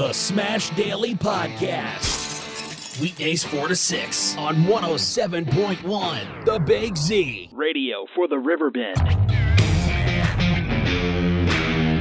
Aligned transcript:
The 0.00 0.14
Smash 0.14 0.70
Daily 0.70 1.14
Podcast. 1.14 2.98
Weekdays 3.02 3.44
4 3.44 3.68
to 3.68 3.76
6 3.76 4.34
on 4.38 4.56
107.1 4.64 6.44
The 6.46 6.58
Big 6.58 6.96
Z. 6.96 7.50
Radio 7.52 8.06
for 8.14 8.26
the 8.26 8.38
Riverbend. 8.38 8.96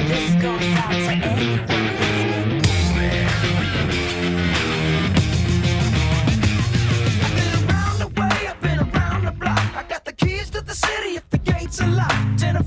This 0.08 0.42
goes 0.42 0.64
out 0.78 0.92
to 0.92 1.12
anyone 1.12 1.68
listening. 1.68 2.62
I've 7.22 7.36
been 7.36 7.54
around 7.68 8.00
the 8.00 8.08
way, 8.16 8.48
I've 8.48 8.62
been 8.62 8.80
around 8.80 9.26
the 9.26 9.32
block. 9.32 9.76
I 9.76 9.84
got 9.90 10.06
the 10.06 10.14
keys 10.14 10.50
to 10.52 10.62
the 10.62 10.74
city 10.74 11.18
if 11.18 11.30
the 11.32 11.40
gates 11.40 11.82
are 11.82 11.92
locked. 11.92 12.44
And 12.44 12.58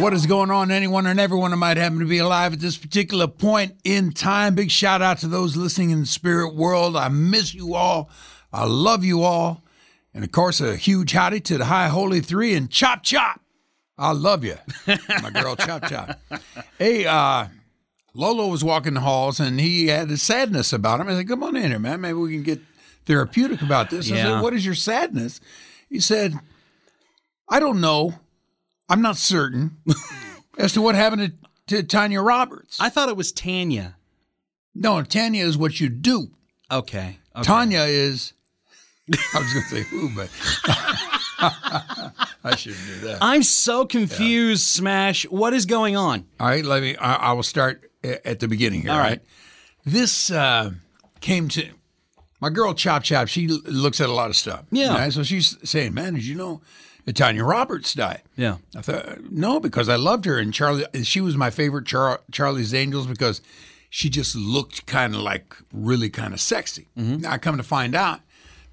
what 0.00 0.12
is 0.14 0.26
going 0.26 0.50
on, 0.50 0.70
anyone 0.70 1.06
and 1.06 1.20
everyone 1.20 1.50
that 1.50 1.56
might 1.58 1.76
happen 1.76 1.98
to 2.00 2.04
be 2.06 2.18
alive 2.18 2.52
at 2.52 2.60
this 2.60 2.76
particular 2.76 3.26
point 3.26 3.76
in 3.84 4.12
time? 4.12 4.54
Big 4.54 4.70
shout 4.70 5.02
out 5.02 5.18
to 5.18 5.28
those 5.28 5.56
listening 5.56 5.90
in 5.90 6.00
the 6.00 6.06
spirit 6.06 6.54
world. 6.54 6.96
I 6.96 7.08
miss 7.08 7.54
you 7.54 7.74
all. 7.74 8.10
I 8.52 8.64
love 8.64 9.04
you 9.04 9.22
all. 9.22 9.62
And 10.14 10.24
of 10.24 10.32
course, 10.32 10.60
a 10.60 10.76
huge 10.76 11.12
howdy 11.12 11.40
to 11.40 11.58
the 11.58 11.66
High 11.66 11.88
Holy 11.88 12.20
Three 12.20 12.54
and 12.54 12.70
Chop 12.70 13.02
Chop. 13.02 13.40
I 13.96 14.12
love 14.12 14.42
you, 14.44 14.56
my 14.86 15.30
girl 15.30 15.56
Chop 15.56 15.86
Chop. 15.88 16.18
Hey, 16.78 17.04
uh, 17.04 17.46
Lolo 18.14 18.48
was 18.48 18.64
walking 18.64 18.94
the 18.94 19.00
halls 19.00 19.38
and 19.38 19.60
he 19.60 19.88
had 19.88 20.10
a 20.10 20.16
sadness 20.16 20.72
about 20.72 20.98
him. 21.00 21.08
I 21.08 21.12
said, 21.12 21.28
Come 21.28 21.42
on 21.42 21.54
in 21.56 21.70
here, 21.70 21.78
man. 21.78 22.00
Maybe 22.00 22.14
we 22.14 22.32
can 22.32 22.42
get 22.42 22.60
therapeutic 23.04 23.60
about 23.62 23.90
this. 23.90 24.10
I 24.10 24.14
Yeah. 24.14 24.22
said, 24.24 24.40
What 24.42 24.54
is 24.54 24.64
your 24.64 24.74
sadness? 24.74 25.40
He 25.90 26.00
said, 26.00 26.34
I 27.48 27.60
don't 27.60 27.80
know. 27.82 28.14
I'm 28.90 29.00
not 29.02 29.16
certain 29.16 29.76
as 30.58 30.72
to 30.74 30.82
what 30.82 30.94
happened 30.96 31.32
to, 31.68 31.76
to 31.76 31.82
Tanya 31.82 32.20
Roberts. 32.20 32.78
I 32.80 32.88
thought 32.90 33.08
it 33.08 33.16
was 33.16 33.32
Tanya. 33.32 33.96
no, 34.74 35.02
Tanya 35.02 35.44
is 35.44 35.56
what 35.56 35.80
you 35.80 35.88
do. 35.88 36.28
Okay. 36.70 37.18
okay. 37.34 37.42
Tanya 37.44 37.80
is. 37.82 38.32
I 39.12 39.38
was 39.38 39.52
going 39.52 39.64
to 39.64 39.70
say 39.70 39.82
who, 39.82 40.08
but 40.14 40.28
I 42.44 42.54
shouldn't 42.56 42.84
do 42.86 43.06
that. 43.08 43.18
I'm 43.20 43.42
so 43.42 43.84
confused, 43.86 44.62
Smash. 44.64 45.24
What 45.30 45.52
is 45.54 45.66
going 45.66 45.96
on? 45.96 46.26
All 46.38 46.46
right, 46.46 46.64
let 46.64 46.82
me. 46.82 46.96
I, 46.96 47.14
I 47.14 47.32
will 47.32 47.42
start 47.42 47.90
at 48.04 48.38
the 48.40 48.46
beginning 48.48 48.82
here. 48.82 48.90
All 48.92 48.96
All 48.98 49.02
right. 49.02 49.10
right. 49.18 49.20
This 49.84 50.30
uh, 50.30 50.72
came 51.20 51.48
to 51.50 51.70
my 52.40 52.50
girl 52.50 52.74
Chop 52.74 53.02
Chop. 53.02 53.28
She 53.28 53.48
looks 53.48 54.00
at 54.00 54.08
a 54.08 54.12
lot 54.12 54.30
of 54.30 54.36
stuff. 54.36 54.64
Yeah. 54.70 54.94
right? 54.96 55.12
So 55.12 55.22
she's 55.22 55.56
saying, 55.68 55.94
"Man, 55.94 56.14
did 56.14 56.24
you 56.24 56.34
know 56.36 56.60
that 57.04 57.16
Tanya 57.16 57.44
Roberts 57.44 57.94
died?" 57.94 58.22
Yeah. 58.36 58.56
I 58.76 58.80
thought 58.82 59.30
no, 59.30 59.60
because 59.60 59.88
I 59.88 59.96
loved 59.96 60.24
her 60.24 60.38
and 60.38 60.52
Charlie. 60.54 60.84
She 61.02 61.20
was 61.20 61.36
my 61.36 61.50
favorite 61.50 61.86
Char- 61.86 62.20
Charlie's 62.32 62.72
Angels 62.74 63.06
because 63.06 63.40
she 63.88 64.08
just 64.08 64.36
looked 64.36 64.86
kind 64.86 65.14
of 65.14 65.20
like 65.20 65.54
really 65.72 66.10
kind 66.10 66.32
of 66.32 66.40
sexy. 66.40 66.88
Now 66.96 67.32
I 67.32 67.38
come 67.38 67.56
to 67.56 67.62
find 67.62 67.94
out 67.94 68.20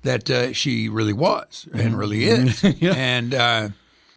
that 0.04 0.30
uh, 0.30 0.54
she 0.54 0.88
really 0.90 1.14
was 1.14 1.68
and 1.74 1.98
really 1.98 2.26
is. 2.26 2.64
And 2.82 3.34
uh, 3.34 3.70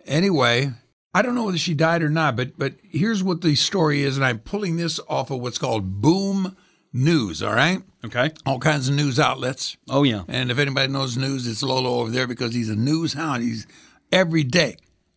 anyway, 0.07 0.73
I 1.15 1.23
don't 1.23 1.35
know 1.35 1.45
whether 1.45 1.59
she 1.59 1.75
died 1.75 2.03
or 2.03 2.11
not, 2.11 2.37
but 2.37 2.59
but 2.59 2.75
here's 2.83 3.23
what 3.23 3.41
the 3.41 3.55
story 3.55 4.03
is, 4.03 4.17
and 4.17 4.25
I'm 4.25 4.39
pulling 4.41 4.77
this 4.77 5.01
off 5.09 5.31
of 5.31 5.41
what's 5.41 5.59
called 5.59 6.01
Boom 6.01 6.57
News. 6.93 7.43
All 7.43 7.55
right, 7.55 7.83
Okay. 8.05 8.31
all 8.47 8.59
kinds 8.59 8.89
of 8.89 8.95
news 8.95 9.19
outlets. 9.19 9.77
Oh 9.89 10.03
yeah. 10.03 10.23
And 10.29 10.51
if 10.51 10.59
anybody 10.59 10.93
knows 10.93 11.17
news, 11.17 11.47
it's 11.47 11.63
Lolo 11.63 12.01
over 12.01 12.11
there 12.11 12.27
because 12.27 12.55
he's 12.55 12.69
a 12.71 12.77
news 12.77 13.15
hound. 13.15 13.43
He's 13.43 13.67
every 14.13 14.45
day 14.45 14.77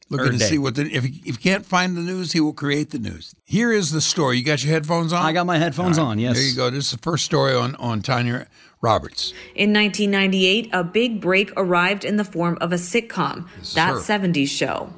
looking 0.09 0.27
Every 0.27 0.37
to 0.37 0.43
day. 0.43 0.49
see 0.51 0.57
what 0.57 0.75
the 0.75 0.83
if 0.95 1.03
he, 1.03 1.21
if 1.25 1.37
he 1.37 1.41
can't 1.41 1.65
find 1.65 1.97
the 1.97 2.01
news, 2.01 2.31
he 2.33 2.39
will 2.39 2.53
create 2.53 2.91
the 2.91 2.99
news. 2.99 3.33
Here 3.45 3.71
is 3.71 3.91
the 3.91 4.01
story. 4.01 4.37
You 4.37 4.43
got 4.43 4.63
your 4.63 4.71
headphones 4.73 5.11
on? 5.11 5.25
I 5.25 5.31
got 5.33 5.45
my 5.45 5.57
headphones 5.57 5.97
on. 5.97 6.19
Yes. 6.19 6.35
There 6.35 6.43
you 6.45 6.55
go. 6.55 6.69
This 6.69 6.85
is 6.85 6.91
the 6.91 6.97
first 6.99 7.25
story 7.25 7.53
on 7.55 7.75
on 7.75 8.01
Tanya 8.01 8.47
Roberts. 8.81 9.33
In 9.55 9.73
1998, 9.73 10.69
a 10.73 10.83
big 10.83 11.19
break 11.21 11.51
arrived 11.57 12.05
in 12.05 12.17
the 12.17 12.23
form 12.25 12.57
of 12.61 12.71
a 12.71 12.75
sitcom, 12.75 13.47
That 13.73 13.93
her. 13.93 13.99
70s 13.99 14.47
Show, 14.49 14.93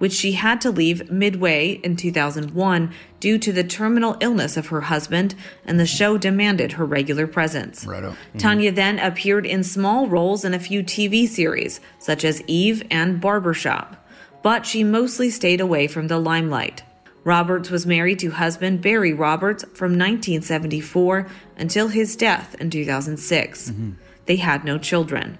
which 0.00 0.14
she 0.14 0.32
had 0.32 0.62
to 0.62 0.70
leave 0.70 1.10
midway 1.10 1.72
in 1.84 1.94
2001 1.94 2.90
due 3.20 3.36
to 3.38 3.52
the 3.52 3.62
terminal 3.62 4.16
illness 4.20 4.56
of 4.56 4.68
her 4.68 4.80
husband, 4.80 5.34
and 5.66 5.78
the 5.78 5.84
show 5.84 6.16
demanded 6.16 6.72
her 6.72 6.86
regular 6.86 7.26
presence. 7.26 7.84
Righto. 7.84 8.12
Mm-hmm. 8.12 8.38
Tanya 8.38 8.72
then 8.72 8.98
appeared 8.98 9.44
in 9.44 9.62
small 9.62 10.08
roles 10.08 10.42
in 10.42 10.54
a 10.54 10.58
few 10.58 10.82
TV 10.82 11.28
series, 11.28 11.80
such 11.98 12.24
as 12.24 12.42
Eve 12.46 12.82
and 12.90 13.20
Barbershop, 13.20 14.02
but 14.42 14.64
she 14.64 14.82
mostly 14.82 15.28
stayed 15.28 15.60
away 15.60 15.86
from 15.86 16.08
the 16.08 16.18
limelight. 16.18 16.82
Roberts 17.22 17.68
was 17.68 17.84
married 17.84 18.20
to 18.20 18.30
husband 18.30 18.80
Barry 18.80 19.12
Roberts 19.12 19.64
from 19.64 19.98
1974 19.98 21.28
until 21.58 21.88
his 21.88 22.16
death 22.16 22.54
in 22.54 22.70
2006. 22.70 23.70
Mm-hmm. 23.70 23.90
They 24.24 24.36
had 24.36 24.64
no 24.64 24.78
children. 24.78 25.36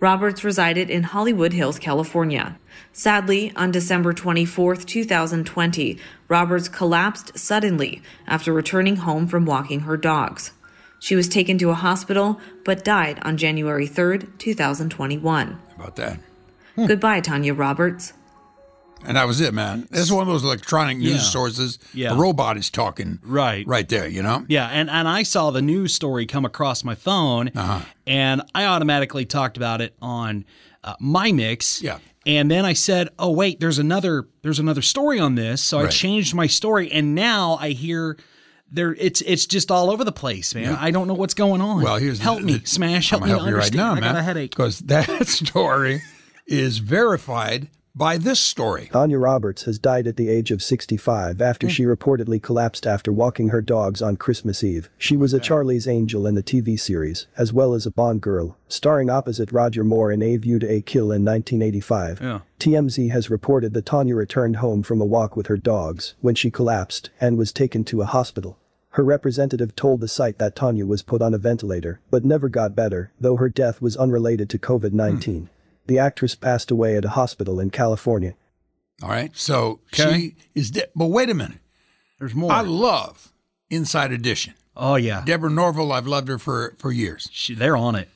Roberts 0.00 0.44
resided 0.44 0.90
in 0.90 1.02
Hollywood 1.02 1.52
Hills, 1.52 1.78
California. 1.78 2.56
Sadly, 2.92 3.52
on 3.56 3.72
December 3.72 4.12
24, 4.12 4.76
2020, 4.76 5.98
Roberts 6.28 6.68
collapsed 6.68 7.36
suddenly 7.36 8.00
after 8.26 8.52
returning 8.52 8.96
home 8.96 9.26
from 9.26 9.44
walking 9.44 9.80
her 9.80 9.96
dogs. 9.96 10.52
She 11.00 11.16
was 11.16 11.28
taken 11.28 11.58
to 11.58 11.70
a 11.70 11.74
hospital 11.74 12.40
but 12.64 12.84
died 12.84 13.18
on 13.22 13.36
January 13.36 13.86
3, 13.86 14.20
2021. 14.38 15.48
How 15.48 15.58
about 15.76 15.96
that? 15.96 16.20
Goodbye, 16.76 17.20
Tanya 17.20 17.54
Roberts. 17.54 18.12
And 19.04 19.16
that 19.16 19.26
was 19.26 19.40
it, 19.40 19.54
man. 19.54 19.86
This 19.90 20.00
is 20.00 20.12
one 20.12 20.22
of 20.22 20.28
those 20.28 20.44
electronic 20.44 20.98
news 20.98 21.12
Yeah. 21.12 21.18
sources. 21.20 21.78
Yeah. 21.94 22.12
A 22.12 22.16
robot 22.16 22.56
is 22.56 22.68
talking 22.68 23.18
Right. 23.22 23.66
right 23.66 23.88
there, 23.88 24.06
you 24.08 24.22
know? 24.22 24.44
Yeah, 24.48 24.66
and, 24.66 24.90
and 24.90 25.06
I 25.08 25.22
saw 25.22 25.50
the 25.50 25.62
news 25.62 25.94
story 25.94 26.26
come 26.26 26.44
across 26.44 26.84
my 26.84 26.94
phone, 26.94 27.48
Uh-huh. 27.54 27.80
and 28.06 28.42
I 28.54 28.64
automatically 28.66 29.24
talked 29.24 29.56
about 29.56 29.80
it 29.80 29.94
on 30.02 30.44
uh, 30.84 30.94
my 31.00 31.32
mix. 31.32 31.80
Yeah. 31.82 31.98
And 32.26 32.50
then 32.50 32.66
I 32.66 32.74
said, 32.74 33.08
"Oh 33.18 33.30
wait, 33.30 33.58
there's 33.60 33.78
another 33.78 34.28
there's 34.42 34.58
another 34.58 34.82
story 34.82 35.18
on 35.18 35.34
this." 35.34 35.62
So 35.62 35.78
I 35.78 35.86
changed 35.86 36.34
my 36.34 36.46
story, 36.46 36.90
and 36.92 37.14
now 37.14 37.56
I 37.60 37.70
hear 37.70 38.18
there 38.70 38.94
it's 38.98 39.22
it's 39.22 39.46
just 39.46 39.70
all 39.70 39.90
over 39.90 40.04
the 40.04 40.12
place, 40.12 40.54
man. 40.54 40.74
I 40.78 40.90
don't 40.90 41.08
know 41.08 41.14
what's 41.14 41.32
going 41.34 41.62
on. 41.62 41.82
Well, 41.82 41.96
here's 41.96 42.18
help 42.18 42.40
the, 42.40 42.44
me, 42.46 42.52
the- 42.58 42.66
Smash. 42.66 43.12
I'm 43.12 43.20
Help 43.20 43.22
me 43.22 43.28
gonna 43.28 43.38
help 43.38 43.48
you 43.50 43.54
right 43.56 43.64
understand. 43.64 43.76
now, 43.78 43.90
I 43.92 44.00
man. 44.00 44.12
got 44.14 44.18
a 44.20 44.22
headache. 44.22 44.50
Because 44.50 44.80
that 44.80 45.26
story 45.26 46.02
is 46.46 46.78
verified 46.78 47.68
by 47.98 48.16
this 48.16 48.38
story. 48.38 48.88
Tanya 48.92 49.18
Roberts 49.18 49.64
has 49.64 49.78
died 49.78 50.06
at 50.06 50.16
the 50.16 50.28
age 50.28 50.52
of 50.52 50.62
65 50.62 51.42
after 51.42 51.66
hmm. 51.66 51.72
she 51.72 51.82
reportedly 51.82 52.40
collapsed 52.40 52.86
after 52.86 53.12
walking 53.12 53.48
her 53.48 53.60
dogs 53.60 54.00
on 54.00 54.16
Christmas 54.16 54.62
Eve. 54.62 54.88
She 54.96 55.16
was 55.16 55.34
a 55.34 55.40
Charlie's 55.40 55.88
Angel 55.88 56.24
in 56.24 56.36
the 56.36 56.42
TV 56.42 56.78
series, 56.78 57.26
as 57.36 57.52
well 57.52 57.74
as 57.74 57.84
a 57.84 57.90
Bond 57.90 58.20
girl, 58.20 58.56
starring 58.68 59.10
opposite 59.10 59.50
Roger 59.50 59.82
Moore 59.82 60.12
in 60.12 60.22
A 60.22 60.36
View 60.36 60.60
to 60.60 60.70
a 60.70 60.80
Kill 60.80 61.10
in 61.10 61.24
1985. 61.24 62.20
Yeah. 62.22 62.40
TMZ 62.60 63.10
has 63.10 63.30
reported 63.30 63.74
that 63.74 63.86
Tanya 63.86 64.14
returned 64.14 64.56
home 64.56 64.84
from 64.84 65.00
a 65.00 65.04
walk 65.04 65.36
with 65.36 65.48
her 65.48 65.56
dogs 65.56 66.14
when 66.20 66.36
she 66.36 66.52
collapsed 66.52 67.10
and 67.20 67.36
was 67.36 67.52
taken 67.52 67.82
to 67.84 68.02
a 68.02 68.06
hospital. 68.06 68.58
Her 68.90 69.04
representative 69.04 69.76
told 69.76 70.00
the 70.00 70.08
site 70.08 70.38
that 70.38 70.56
Tanya 70.56 70.86
was 70.86 71.02
put 71.02 71.20
on 71.20 71.34
a 71.34 71.38
ventilator, 71.38 72.00
but 72.10 72.24
never 72.24 72.48
got 72.48 72.76
better, 72.76 73.12
though 73.20 73.36
her 73.36 73.48
death 73.48 73.82
was 73.82 73.96
unrelated 73.96 74.48
to 74.50 74.58
COVID 74.58 74.92
19. 74.92 75.40
Hmm. 75.40 75.46
The 75.88 75.98
actress 75.98 76.34
passed 76.36 76.70
away 76.70 76.96
at 76.96 77.04
a 77.04 77.10
hospital 77.10 77.58
in 77.58 77.70
California. 77.70 78.34
All 79.02 79.08
right. 79.08 79.30
So 79.36 79.80
Okay. 79.92 80.12
she 80.18 80.36
is 80.54 80.70
dead. 80.70 80.90
But 80.94 81.06
wait 81.06 81.28
a 81.30 81.34
minute. 81.34 81.58
There's 82.18 82.34
more. 82.34 82.52
I 82.52 82.60
love 82.60 83.32
Inside 83.70 84.12
Edition. 84.12 84.54
oh 84.76 84.94
yeah, 84.96 85.22
Deborah 85.24 85.50
Norville, 85.50 85.90
I've 85.92 86.06
loved 86.06 86.28
her 86.28 86.38
for, 86.38 86.74
for 86.78 86.92
years. 86.92 87.28
She- 87.32 87.54
they're 87.54 87.76
on 87.76 87.94
it. 87.96 88.08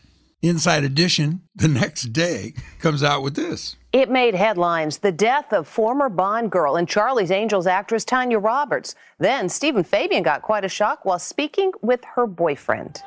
Inside 0.43 0.83
Edition, 0.85 1.43
the 1.55 1.69
next 1.83 2.13
day, 2.13 2.55
comes 2.81 3.03
out 3.03 3.23
with 3.23 3.37
this. 3.37 3.77
It 3.93 4.11
made 4.11 4.35
headlines 4.35 4.99
the 4.99 5.13
death 5.13 5.53
of 5.53 5.69
former 5.69 6.09
Bond 6.09 6.51
girl 6.51 6.75
and 6.77 6.89
Charlie's 6.89 7.31
Angels 7.31 7.67
actress 7.67 8.05
Tanya 8.05 8.39
Roberts. 8.39 8.95
Then 9.19 9.49
Stephen 9.49 9.85
Fabian 9.85 10.23
got 10.25 10.43
quite 10.43 10.65
a 10.65 10.69
shock 10.69 11.05
while 11.05 11.19
speaking 11.21 11.71
with 11.81 12.01
her 12.17 12.27
boyfriend. 12.27 13.01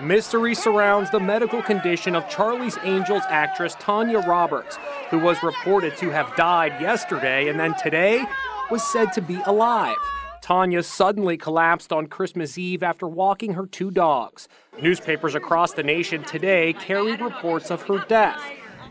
Mystery 0.00 0.54
surrounds 0.54 1.10
the 1.10 1.20
medical 1.20 1.62
condition 1.62 2.16
of 2.16 2.28
Charlie's 2.28 2.78
Angels 2.82 3.22
actress 3.28 3.76
Tanya 3.78 4.20
Roberts, 4.20 4.78
who 5.10 5.18
was 5.18 5.42
reported 5.42 5.96
to 5.98 6.10
have 6.10 6.34
died 6.34 6.80
yesterday 6.80 7.48
and 7.48 7.60
then 7.60 7.74
today 7.74 8.24
was 8.70 8.82
said 8.82 9.12
to 9.12 9.20
be 9.20 9.40
alive. 9.44 9.96
Tanya 10.40 10.82
suddenly 10.82 11.36
collapsed 11.36 11.92
on 11.92 12.06
Christmas 12.06 12.56
Eve 12.58 12.82
after 12.82 13.06
walking 13.06 13.52
her 13.52 13.66
two 13.66 13.90
dogs. 13.90 14.48
Newspapers 14.80 15.34
across 15.34 15.72
the 15.72 15.82
nation 15.82 16.24
today 16.24 16.72
carried 16.72 17.20
reports 17.20 17.70
of 17.70 17.82
her 17.82 18.04
death. 18.08 18.42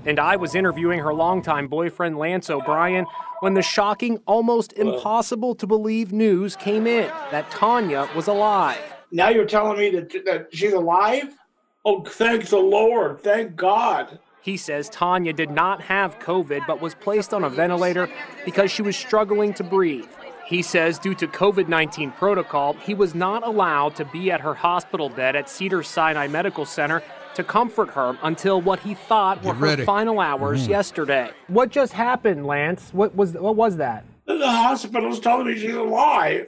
And 0.06 0.19
I 0.19 0.36
was 0.36 0.56
interviewing 0.56 1.00
her 1.00 1.13
longtime 1.13 1.68
boyfriend, 1.68 2.18
Lance 2.18 2.50
O'Brien, 2.50 3.06
when 3.42 3.56
the 3.56 3.62
shocking, 3.62 4.19
almost 4.27 4.71
impossible 4.74 5.56
to 5.56 5.68
believe 5.68 6.13
news 6.13 6.56
came 6.56 6.88
in 6.88 7.07
that 7.31 7.50
Tanya 7.51 8.07
was 8.15 8.27
alive. 8.27 9.00
Now 9.11 9.29
you're 9.29 9.45
telling 9.45 9.77
me 9.77 9.89
that, 9.91 10.25
that 10.25 10.47
she's 10.51 10.73
alive? 10.73 11.35
Oh, 11.83 12.03
thank 12.03 12.47
the 12.47 12.57
Lord. 12.57 13.19
Thank 13.21 13.55
God. 13.55 14.19
He 14.41 14.57
says 14.57 14.89
Tanya 14.89 15.33
did 15.33 15.51
not 15.51 15.81
have 15.81 16.17
COVID 16.19 16.65
but 16.65 16.81
was 16.81 16.95
placed 16.95 17.33
on 17.33 17.43
a 17.43 17.49
ventilator 17.49 18.09
because 18.45 18.71
she 18.71 18.81
was 18.81 18.95
struggling 18.95 19.53
to 19.55 19.63
breathe. 19.63 20.07
He 20.47 20.61
says 20.61 20.99
due 20.99 21.15
to 21.15 21.27
COVID 21.27 21.67
19 21.67 22.11
protocol, 22.11 22.73
he 22.73 22.93
was 22.93 23.13
not 23.13 23.43
allowed 23.43 23.95
to 23.95 24.05
be 24.05 24.31
at 24.31 24.41
her 24.41 24.53
hospital 24.53 25.09
bed 25.09 25.35
at 25.35 25.49
Cedar 25.49 25.83
Sinai 25.83 26.27
Medical 26.27 26.65
Center 26.65 27.03
to 27.35 27.43
comfort 27.43 27.89
her 27.91 28.17
until 28.23 28.61
what 28.61 28.79
he 28.79 28.93
thought 28.93 29.43
were 29.43 29.53
Get 29.53 29.79
her 29.79 29.85
final 29.85 30.19
hours 30.19 30.63
mm-hmm. 30.63 30.71
yesterday. 30.71 31.31
What 31.47 31.69
just 31.69 31.93
happened, 31.93 32.45
Lance? 32.45 32.89
What 32.91 33.15
was 33.15 33.33
what 33.33 33.55
was 33.55 33.77
that? 33.77 34.05
The 34.25 34.49
hospital's 34.49 35.19
telling 35.19 35.47
me 35.47 35.57
she's 35.57 35.75
alive. 35.75 36.47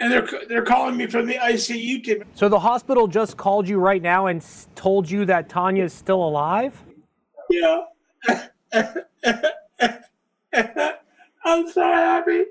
And 0.00 0.12
they're 0.12 0.28
they're 0.48 0.64
calling 0.64 0.96
me 0.96 1.06
from 1.06 1.26
the 1.26 1.34
ICU 1.34 2.04
team. 2.04 2.24
So 2.34 2.48
the 2.48 2.60
hospital 2.60 3.08
just 3.08 3.36
called 3.36 3.68
you 3.68 3.78
right 3.78 4.00
now 4.00 4.26
and 4.26 4.44
told 4.76 5.10
you 5.10 5.24
that 5.24 5.48
Tanya 5.48 5.84
is 5.84 5.92
still 5.92 6.22
alive? 6.22 6.80
Yeah. 7.50 7.82
I'm 11.44 11.68
so 11.70 11.82
happy. 11.82 12.44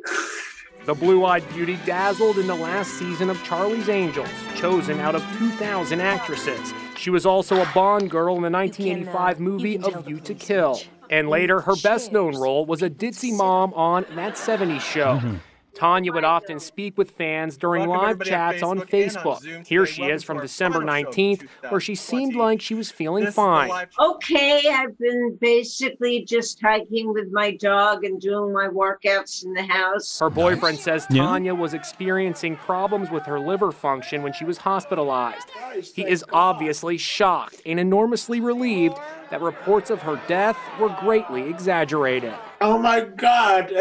The 0.85 0.93
blue 0.93 1.25
eyed 1.25 1.47
beauty 1.49 1.77
dazzled 1.85 2.37
in 2.37 2.47
the 2.47 2.55
last 2.55 2.91
season 2.93 3.29
of 3.29 3.43
Charlie's 3.43 3.89
Angels, 3.89 4.29
chosen 4.55 4.99
out 4.99 5.15
of 5.15 5.21
2,000 5.37 5.99
actresses. 5.99 6.73
She 6.95 7.09
was 7.09 7.25
also 7.25 7.61
a 7.61 7.69
Bond 7.73 8.09
girl 8.09 8.37
in 8.37 8.41
the 8.41 8.49
1985 8.49 9.39
movie 9.39 9.75
A 9.83 10.01
View 10.01 10.19
to 10.21 10.33
Kill. 10.33 10.79
And 11.09 11.29
later, 11.29 11.61
her 11.61 11.75
best 11.83 12.11
known 12.11 12.35
role 12.35 12.65
was 12.65 12.81
a 12.81 12.89
ditzy 12.89 13.35
mom 13.35 13.73
on 13.73 14.05
That 14.15 14.35
70s 14.35 14.81
Show. 14.81 15.17
Mm-hmm. 15.17 15.35
Tanya 15.77 16.11
would 16.11 16.23
often 16.23 16.59
speak 16.59 16.97
with 16.97 17.11
fans 17.11 17.55
during 17.55 17.87
live 17.87 18.21
chats 18.23 18.63
on 18.63 18.79
Facebook 18.79 18.81
and 18.81 18.81
on 18.81 18.87
Facebook. 18.87 19.41
Zoom 19.41 19.63
Here 19.63 19.85
she 19.85 20.03
is 20.03 20.23
from 20.23 20.39
December 20.39 20.79
19th, 20.79 21.47
where 21.69 21.79
she 21.79 21.93
seemed 21.93 22.35
like 22.35 22.61
she 22.61 22.73
was 22.73 22.89
feeling 22.89 23.25
This 23.25 23.29
is 23.29 23.35
the 23.35 23.41
fine. 23.41 23.87
Okay, 23.99 24.63
I've 24.69 24.97
been 24.97 25.37
basically 25.39 26.25
just 26.25 26.59
hiking 26.61 27.13
with 27.13 27.31
my 27.31 27.55
dog 27.57 28.03
and 28.03 28.19
doing 28.19 28.51
my 28.51 28.67
workouts 28.67 29.45
in 29.45 29.53
the 29.53 29.63
house. 29.63 30.19
Her 30.19 30.29
boyfriend 30.29 30.79
says 30.79 31.05
Tanya 31.13 31.53
was 31.53 31.73
experiencing 31.73 32.55
problems 32.55 33.11
with 33.11 33.23
her 33.23 33.39
liver 33.39 33.71
function 33.71 34.23
when 34.23 34.33
she 34.33 34.45
was 34.45 34.57
hospitalized. 34.57 35.51
He 35.93 36.07
is 36.07 36.25
obviously 36.33 36.97
shocked 36.97 37.61
and 37.65 37.79
enormously 37.79 38.39
relieved 38.41 38.97
that 39.29 39.41
reports 39.41 39.89
of 39.89 40.01
her 40.01 40.21
death 40.27 40.57
were 40.79 40.89
greatly 40.99 41.49
exaggerated. 41.49 42.33
Oh 42.61 42.77
my 42.77 43.01
God. 43.01 43.71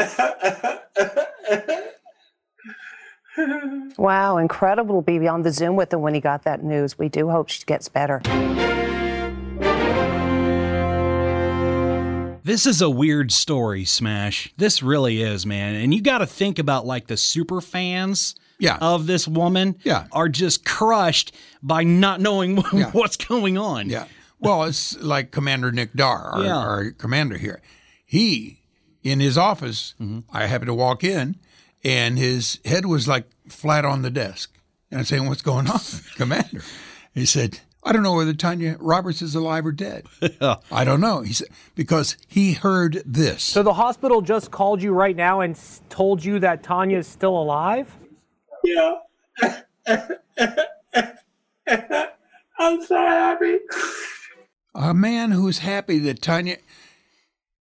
Wow, 3.98 4.38
incredible 4.38 5.02
to 5.02 5.18
be 5.20 5.28
on 5.28 5.42
the 5.42 5.52
Zoom 5.52 5.76
with 5.76 5.92
him 5.92 6.00
when 6.00 6.14
he 6.14 6.20
got 6.20 6.44
that 6.44 6.64
news. 6.64 6.98
We 6.98 7.08
do 7.10 7.28
hope 7.28 7.48
she 7.48 7.64
gets 7.64 7.88
better. 7.88 8.22
This 12.44 12.64
is 12.64 12.80
a 12.80 12.88
weird 12.88 13.32
story, 13.32 13.84
Smash. 13.84 14.52
This 14.56 14.80
really 14.82 15.20
is, 15.20 15.44
man. 15.44 15.74
And 15.74 15.92
you 15.92 16.00
got 16.00 16.18
to 16.18 16.26
think 16.26 16.58
about 16.60 16.86
like 16.86 17.08
the 17.08 17.16
super 17.16 17.60
fans 17.60 18.36
Yeah. 18.60 18.78
of 18.80 19.06
this 19.06 19.26
woman 19.26 19.74
Yeah. 19.82 20.06
are 20.12 20.28
just 20.28 20.64
crushed 20.64 21.34
by 21.62 21.82
not 21.82 22.20
knowing 22.20 22.56
Yeah. 22.72 22.90
what's 22.92 23.16
going 23.16 23.58
on. 23.58 23.90
Yeah. 23.90 24.04
Well, 24.38 24.64
it's 24.64 24.98
like 25.00 25.30
Commander 25.30 25.72
Nick 25.72 25.94
Dar, 25.94 26.18
our, 26.30 26.44
Yeah. 26.44 26.56
our 26.56 26.90
commander 26.92 27.38
here. 27.38 27.60
He, 28.04 28.60
in 29.02 29.20
his 29.20 29.36
office, 29.38 29.94
Mm-hmm. 30.00 30.20
I 30.36 30.46
happened 30.46 30.68
to 30.68 30.74
walk 30.74 31.02
in, 31.04 31.36
and 31.84 32.18
his 32.18 32.58
head 32.64 32.86
was 32.86 33.06
like 33.08 33.24
flat 33.48 33.84
on 33.84 34.02
the 34.02 34.10
desk. 34.10 34.52
And 34.90 34.98
I'm 35.00 35.04
saying, 35.06 35.26
What's 35.28 35.42
going 35.42 35.68
on, 35.68 35.80
Commander? 36.16 36.62
He 37.14 37.24
said, 37.26 37.60
I 37.82 37.92
don't 37.92 38.02
know 38.02 38.14
whether 38.16 38.34
Tanya 38.34 38.76
Roberts 38.80 39.22
is 39.22 39.34
alive 39.36 39.64
or 39.64 39.72
dead. 39.72 40.06
I 40.72 40.84
don't 40.84 41.00
know. 41.00 41.20
He 41.22 41.32
said, 41.32 41.48
Because 41.76 42.16
he 42.26 42.52
heard 42.52 43.02
this. 43.06 43.42
So 43.44 43.62
the 43.62 43.74
hospital 43.74 44.20
just 44.22 44.50
called 44.50 44.82
you 44.82 44.92
right 44.92 45.14
now 45.16 45.40
and 45.40 45.58
told 45.88 46.24
you 46.24 46.38
that 46.40 46.62
Tanya 46.62 46.98
is 46.98 47.06
still 47.06 47.36
alive? 47.40 47.94
yeah. 48.64 48.96
I'm 52.58 52.82
so 52.84 52.96
happy. 52.96 53.58
A 54.76 54.94
man 54.94 55.30
who's 55.32 55.58
happy 55.60 55.98
that 56.00 56.20
Tanya. 56.22 56.58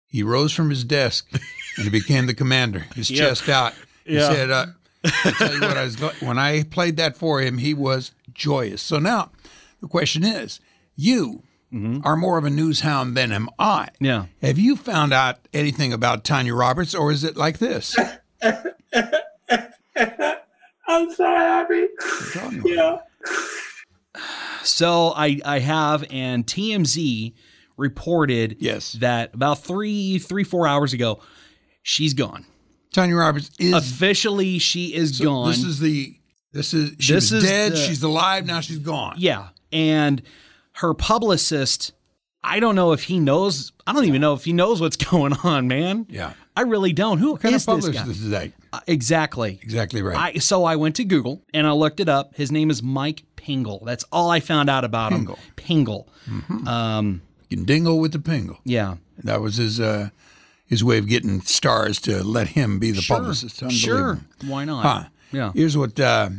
He 0.06 0.22
rose 0.24 0.52
from 0.52 0.70
his 0.70 0.82
desk 0.84 1.28
and 1.32 1.84
he 1.84 1.90
became 1.90 2.26
the 2.26 2.34
commander, 2.34 2.86
his 2.96 3.10
Yeah. 3.10 3.28
chest 3.28 3.48
out. 3.48 3.74
He 4.04 4.14
Yeah. 4.14 4.28
said, 4.28 4.50
uh, 4.50 4.66
I 5.04 5.30
tell 5.38 5.54
you 5.54 5.60
what, 5.60 5.76
I 5.76 5.84
was 5.84 5.96
go- 5.96 6.12
when 6.20 6.36
I 6.38 6.64
played 6.64 6.96
that 6.96 7.16
for 7.16 7.40
him, 7.40 7.58
he 7.58 7.74
was 7.74 8.10
joyous. 8.34 8.82
So 8.82 8.98
now 8.98 9.30
the 9.80 9.86
question 9.88 10.24
is 10.24 10.58
you 10.96 11.44
are 12.04 12.16
more 12.16 12.38
of 12.38 12.44
a 12.44 12.50
news 12.50 12.80
hound 12.80 13.16
than 13.16 13.30
am 13.30 13.48
I. 13.58 13.88
Mm-hmm. 13.94 14.04
Yeah. 14.04 14.24
Have 14.42 14.58
you 14.58 14.74
found 14.74 15.12
out 15.12 15.38
anything 15.54 15.92
about 15.92 16.24
Tanya 16.24 16.54
Roberts, 16.54 16.92
or 16.94 17.12
is 17.12 17.22
it 17.22 17.36
like 17.36 17.58
this? 17.58 17.96
I'm 20.88 21.10
so 21.14 21.24
happy. 21.24 21.86
Yeah. 22.64 22.98
So 24.64 25.12
I 25.16 25.40
I 25.44 25.58
have 25.60 26.04
and 26.10 26.46
TMZ 26.46 27.32
reported 27.76 28.56
Yes. 28.60 28.92
that 28.94 29.34
about 29.34 29.62
three 29.62 30.18
three 30.18 30.44
four 30.44 30.66
hours 30.66 30.92
ago 30.92 31.20
she's 31.82 32.14
gone. 32.14 32.44
Tanya 32.92 33.14
Roberts 33.16 33.50
is. 33.58 33.72
Officially, 33.72 34.58
she 34.58 34.94
is 34.94 35.16
so 35.18 35.24
gone. 35.24 35.48
This 35.50 35.62
is 35.64 35.78
the. 35.78 36.16
This 36.52 36.74
is. 36.74 36.96
She 36.98 37.12
This 37.14 37.30
is 37.30 37.44
dead. 37.44 37.72
the- 37.72 37.76
she's 37.76 38.02
alive. 38.02 38.44
Now 38.46 38.60
she's 38.60 38.78
gone. 38.78 39.14
Yeah. 39.16 39.48
And 39.72 40.20
her 40.74 40.92
publicist, 40.94 41.92
I 42.42 42.58
don't 42.58 42.74
know 42.74 42.90
if 42.92 43.04
he 43.04 43.20
knows. 43.20 43.70
I 43.86 43.92
don't 43.92 44.06
even 44.06 44.20
know 44.20 44.34
if 44.34 44.44
he 44.44 44.52
knows 44.52 44.80
what's 44.80 44.96
going 45.10 45.32
on, 45.44 45.68
man. 45.68 46.06
Yeah. 46.10 46.32
I 46.56 46.62
really 46.62 46.92
don't. 46.92 47.18
Who 47.18 47.32
What 47.32 47.42
kind 47.42 47.54
is 47.54 47.66
of 47.68 47.80
this 47.80 47.94
guy? 47.94 48.06
is 48.08 48.30
that? 48.30 48.50
Uh, 48.72 48.80
exactly. 48.88 49.60
Exactly 49.62 50.02
right. 50.02 50.16
I 50.34 50.38
so 50.40 50.64
I 50.64 50.74
went 50.74 50.96
to 50.96 51.04
Google 51.04 51.42
and 51.54 51.66
I 51.68 51.70
looked 51.72 52.00
it 52.00 52.08
up. 52.08 52.34
His 52.34 52.50
name 52.50 52.70
is 52.70 52.82
Mike 52.82 53.22
Pingle. 53.40 53.82
That's 53.84 54.04
all 54.12 54.30
I 54.30 54.40
found 54.40 54.68
out 54.70 54.84
about 54.84 55.12
Pingle. 55.12 55.36
him. 55.36 55.52
Pingle. 55.56 56.08
Um, 56.68 57.22
You 57.48 57.56
can 57.56 57.66
dingle 57.66 57.98
with 57.98 58.12
the 58.12 58.18
pingle. 58.18 58.58
yeah. 58.64 58.96
That 59.24 59.40
was 59.40 59.56
his 59.56 59.78
uh, 59.80 60.10
his 60.66 60.82
way 60.82 60.96
of 60.98 61.06
getting 61.08 61.40
stars 61.42 62.00
to 62.02 62.22
let 62.24 62.48
him 62.48 62.78
be 62.78 62.90
the 62.90 63.02
Sure. 63.02 63.16
publicist. 63.18 63.62
Sure. 63.70 64.20
Why 64.46 64.64
not? 64.64 64.82
Huh. 64.84 65.04
Yeah. 65.32 65.52
Here's 65.54 65.76
what 65.76 65.98
uh, 66.00 66.30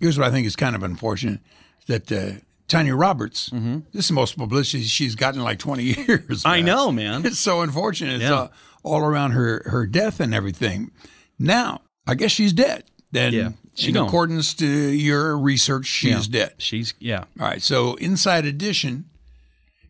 here's 0.00 0.18
what 0.18 0.26
I 0.26 0.30
think 0.30 0.46
is 0.46 0.56
kind 0.56 0.74
of 0.74 0.82
unfortunate 0.82 1.40
that 1.88 2.10
uh, 2.10 2.40
Tanya 2.68 2.94
Roberts. 2.96 3.50
This 3.92 4.04
is 4.04 4.08
the 4.08 4.14
most 4.14 4.36
publicity 4.38 4.84
she's 4.84 5.14
gotten 5.14 5.40
in 5.40 5.44
like 5.44 5.58
20 5.58 5.82
years. 5.84 5.98
Mm-hmm. 6.42 6.48
I 6.48 6.60
know, 6.62 6.90
man. 6.92 7.26
It's 7.26 7.38
so 7.38 7.60
unfortunate. 7.60 8.14
It's 8.14 8.22
Yeah. 8.30 8.34
uh, 8.34 8.48
all 8.82 9.00
around 9.04 9.32
her 9.32 9.62
her 9.66 9.86
death 9.86 10.18
and 10.20 10.34
everything. 10.34 10.90
Now, 11.38 11.82
I 12.06 12.14
guess 12.14 12.30
she's 12.32 12.52
dead. 12.54 12.84
Then, 13.10 13.32
Yeah, 13.34 13.50
she 13.74 13.88
in 13.88 13.94
gone. 13.94 14.06
accordance 14.06 14.54
to 14.54 14.66
your 14.66 15.36
research, 15.38 15.86
she 15.86 16.10
Yeah. 16.10 16.18
is 16.18 16.28
dead. 16.28 16.54
She's 16.58 16.94
yeah. 16.98 17.24
All 17.40 17.46
right. 17.46 17.62
So 17.62 17.94
Inside 17.94 18.44
Edition. 18.44 19.06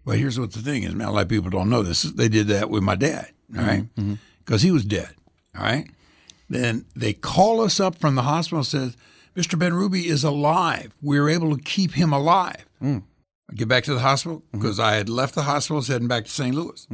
Well, 0.04 0.16
here's 0.16 0.38
what 0.38 0.52
the 0.52 0.60
thing 0.60 0.82
is, 0.82 0.94
man. 0.94 1.08
A 1.08 1.12
lot 1.12 1.22
of 1.22 1.28
people 1.28 1.50
don't 1.50 1.70
know 1.70 1.82
this. 1.82 2.02
They 2.02 2.28
did 2.28 2.48
that 2.48 2.68
with 2.70 2.82
my 2.82 2.96
dad. 2.96 3.30
All 3.54 3.60
mm-hmm, 3.60 3.68
right, 3.68 3.94
mm-hmm. 3.96 4.14
because 4.44 4.62
he 4.62 4.70
was 4.70 4.84
dead. 4.84 5.10
All 5.56 5.62
right. 5.62 5.88
Then 6.48 6.86
they 6.96 7.12
call 7.12 7.60
us 7.60 7.78
up 7.78 7.98
from 7.98 8.14
the 8.14 8.22
hospital. 8.22 8.58
and 8.58 8.66
Says 8.66 8.96
Mr. 9.36 9.58
Ben 9.58 9.74
Ruby 9.74 10.08
is 10.08 10.24
alive. 10.24 10.92
We 11.00 11.20
were 11.20 11.28
able 11.30 11.56
to 11.56 11.62
keep 11.62 11.92
him 11.92 12.12
alive. 12.12 12.66
Mm. 12.82 13.04
I 13.50 13.54
get 13.54 13.68
back 13.68 13.84
to 13.84 13.94
the 13.94 14.00
hospital 14.00 14.38
mm-hmm. 14.38 14.58
because 14.58 14.80
I 14.80 14.94
had 14.94 15.08
left 15.08 15.34
the 15.34 15.42
hospital, 15.42 15.82
heading 15.82 16.08
back 16.08 16.24
to 16.24 16.30
St. 16.30 16.54
Louis. 16.54 16.86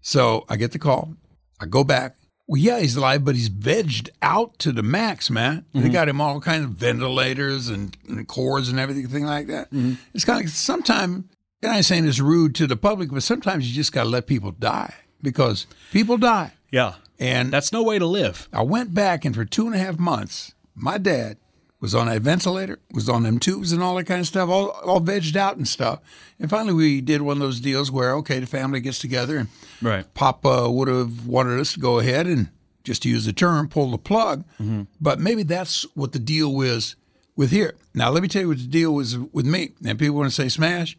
So 0.00 0.44
I 0.48 0.56
get 0.56 0.72
the 0.72 0.78
call. 0.78 1.14
I 1.60 1.66
go 1.66 1.84
back. 1.84 2.16
Well, 2.48 2.60
yeah, 2.60 2.78
he's 2.78 2.94
alive, 2.94 3.24
but 3.24 3.34
he's 3.34 3.50
vegged 3.50 4.08
out 4.22 4.58
to 4.60 4.70
the 4.70 4.82
max, 4.82 5.30
man. 5.30 5.64
They 5.72 5.80
mm-hmm. 5.80 5.90
got 5.90 6.08
him 6.08 6.20
all 6.20 6.40
kinds 6.40 6.64
of 6.64 6.70
ventilators 6.70 7.68
and, 7.68 7.96
and 8.08 8.26
cords 8.28 8.68
and 8.68 8.78
everything 8.78 9.24
like 9.24 9.48
that. 9.48 9.66
Mm-hmm. 9.72 9.94
It's 10.14 10.24
kind 10.24 10.38
of 10.38 10.44
like 10.44 10.54
sometimes, 10.54 11.24
and 11.62 11.72
I'm 11.72 11.82
saying 11.82 12.06
it's 12.06 12.20
rude 12.20 12.54
to 12.56 12.68
the 12.68 12.76
public, 12.76 13.10
but 13.10 13.24
sometimes 13.24 13.68
you 13.68 13.74
just 13.74 13.92
got 13.92 14.04
to 14.04 14.08
let 14.08 14.28
people 14.28 14.52
die 14.52 14.94
because 15.22 15.66
people 15.90 16.18
die. 16.18 16.52
Yeah. 16.70 16.94
And 17.18 17.50
That's 17.50 17.72
no 17.72 17.82
way 17.82 17.98
to 17.98 18.06
live. 18.06 18.48
I 18.52 18.62
went 18.62 18.94
back, 18.94 19.24
and 19.24 19.34
for 19.34 19.44
two 19.44 19.66
and 19.66 19.74
a 19.74 19.78
half 19.78 19.98
months, 19.98 20.54
my 20.74 20.98
dad 20.98 21.38
was 21.80 21.94
on 21.94 22.06
that 22.06 22.22
ventilator, 22.22 22.78
was 22.92 23.08
on 23.08 23.22
them 23.22 23.38
tubes 23.38 23.72
and 23.72 23.82
all 23.82 23.94
that 23.96 24.04
kind 24.04 24.20
of 24.20 24.26
stuff, 24.26 24.48
all 24.48 24.70
all 24.70 25.00
vegged 25.00 25.36
out 25.36 25.56
and 25.56 25.68
stuff. 25.68 26.00
And 26.38 26.48
finally, 26.50 26.74
we 26.74 27.00
did 27.00 27.22
one 27.22 27.36
of 27.36 27.40
those 27.42 27.60
deals 27.60 27.90
where 27.90 28.14
okay, 28.14 28.38
the 28.40 28.46
family 28.46 28.80
gets 28.80 28.98
together 28.98 29.38
and 29.38 29.48
Right. 29.82 30.12
Papa 30.14 30.70
would 30.70 30.88
have 30.88 31.26
wanted 31.26 31.60
us 31.60 31.74
to 31.74 31.80
go 31.80 31.98
ahead 31.98 32.26
and 32.26 32.48
just 32.84 33.02
to 33.02 33.08
use 33.08 33.26
the 33.26 33.32
term, 33.32 33.68
pull 33.68 33.90
the 33.90 33.98
plug. 33.98 34.44
Mm-hmm. 34.60 34.82
But 35.00 35.18
maybe 35.20 35.42
that's 35.42 35.82
what 35.94 36.12
the 36.12 36.18
deal 36.18 36.54
was 36.54 36.96
with 37.34 37.50
here. 37.50 37.74
Now, 37.94 38.10
let 38.10 38.22
me 38.22 38.28
tell 38.28 38.42
you 38.42 38.48
what 38.48 38.58
the 38.58 38.66
deal 38.66 38.94
was 38.94 39.18
with 39.18 39.44
me. 39.44 39.72
And 39.84 39.98
people 39.98 40.16
want 40.16 40.30
to 40.30 40.34
say, 40.34 40.48
Smash, 40.48 40.96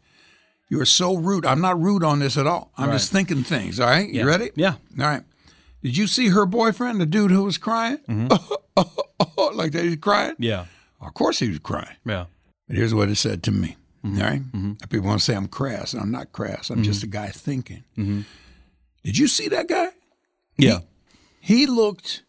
you 0.70 0.80
are 0.82 0.86
so 0.86 1.16
rude. 1.16 1.46
I'm 1.46 1.62
not 1.62 1.80
rude 1.80 2.04
on 2.04 2.20
this 2.20 2.38
at 2.38 2.46
all. 2.46 2.72
I'm 2.78 2.92
just 2.92 3.12
thinking 3.12 3.44
things. 3.44 3.80
All 3.80 3.88
right. 3.88 4.08
You 4.10 4.28
ready? 4.28 4.52
Yeah. 4.56 4.76
All 5.00 5.06
right. 5.06 5.24
Did 5.84 5.96
you 5.98 6.08
see 6.08 6.30
her 6.30 6.46
boyfriend, 6.46 7.00
the 7.00 7.06
dude 7.06 7.32
who 7.32 7.44
was 7.44 7.58
crying? 7.58 8.00
Mm-hmm. 8.10 8.54
Oh, 9.40 9.52
like 9.56 9.72
that, 9.72 9.84
he's 9.84 9.96
crying? 9.98 10.36
Yeah. 10.38 10.66
Of 11.02 11.14
course 11.16 11.40
he 11.40 11.50
was 11.50 11.58
crying. 11.60 11.96
Yeah. 12.06 12.26
But 12.68 12.78
here's 12.78 12.94
what 12.94 13.10
it 13.10 13.16
said 13.16 13.42
to 13.44 13.52
me. 13.52 13.76
Mm-hmm. 14.06 14.18
All 14.22 14.28
right? 14.28 14.42
Mm-hmm. 14.52 14.74
People 14.90 15.08
want 15.08 15.20
to 15.20 15.26
say 15.26 15.36
I'm 15.36 15.48
crass. 15.48 15.94
And 15.94 16.02
I'm 16.02 16.12
not 16.12 16.32
crass. 16.32 16.70
I'm 16.70 16.84
just 16.84 17.02
a 17.04 17.08
guy 17.08 17.30
thinking. 17.30 17.84
Did 17.96 19.18
you 19.18 19.28
see 19.28 19.48
that 19.50 19.68
guy? 19.68 19.90
Yeah. 20.58 20.80
He 21.40 21.66
looked 21.66 22.24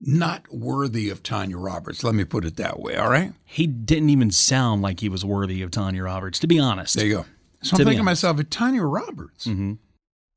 not 0.00 0.42
worthy 0.52 1.08
of 1.08 1.22
Tanya 1.22 1.56
Roberts. 1.56 2.04
Let 2.04 2.14
me 2.14 2.24
put 2.24 2.44
it 2.44 2.56
that 2.56 2.80
way. 2.80 2.96
All 2.96 3.08
right? 3.08 3.32
He 3.44 3.66
didn't 3.66 4.10
even 4.10 4.30
sound 4.30 4.82
like 4.82 5.00
he 5.00 5.08
was 5.08 5.24
worthy 5.24 5.62
of 5.62 5.70
Tanya 5.70 6.02
Roberts, 6.04 6.38
to 6.40 6.46
be 6.46 6.58
honest. 6.58 6.96
There 6.96 7.06
you 7.06 7.14
go. 7.14 7.24
So 7.62 7.76
To 7.76 7.82
I'm 7.82 7.86
thinking 7.86 7.98
to 8.00 8.04
myself, 8.04 8.38
if 8.40 8.50
Tanya 8.50 8.82
Roberts 8.82 9.46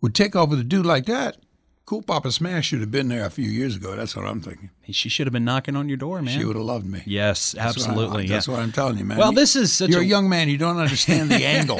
would 0.01 0.13
take 0.15 0.35
off 0.35 0.49
with 0.49 0.59
a 0.59 0.63
dude 0.63 0.85
like 0.85 1.05
that, 1.05 1.37
Cool 1.85 2.01
Papa 2.01 2.31
Smash 2.33 2.67
should 2.67 2.81
have 2.81 2.91
been 2.91 3.07
there 3.07 3.25
a 3.25 3.29
few 3.29 3.47
years 3.47 3.77
ago. 3.77 3.95
That's 3.95 4.13
what 4.13 4.25
I'm 4.25 4.41
thinking. 4.41 4.71
She 4.91 5.07
should 5.07 5.25
have 5.25 5.31
been 5.31 5.45
knocking 5.45 5.77
on 5.77 5.87
your 5.87 5.97
door, 5.97 6.21
man. 6.21 6.37
She 6.37 6.43
would 6.43 6.57
have 6.57 6.65
loved 6.65 6.85
me. 6.85 7.01
Yes, 7.05 7.53
That's 7.53 7.77
what 7.77 7.87
absolutely. 7.87 8.27
that's 8.27 8.45
yeah. 8.47 8.53
what 8.53 8.61
I'm 8.61 8.73
telling 8.73 8.97
you, 8.97 9.05
man. 9.05 9.17
Well, 9.17 9.31
this 9.31 9.55
is 9.55 9.71
such 9.71 9.89
You're 9.91 10.01
a, 10.01 10.03
a 10.03 10.05
young 10.05 10.27
man. 10.27 10.49
You 10.49 10.57
don't 10.57 10.77
understand 10.77 11.29
the 11.31 11.45
angle. 11.45 11.79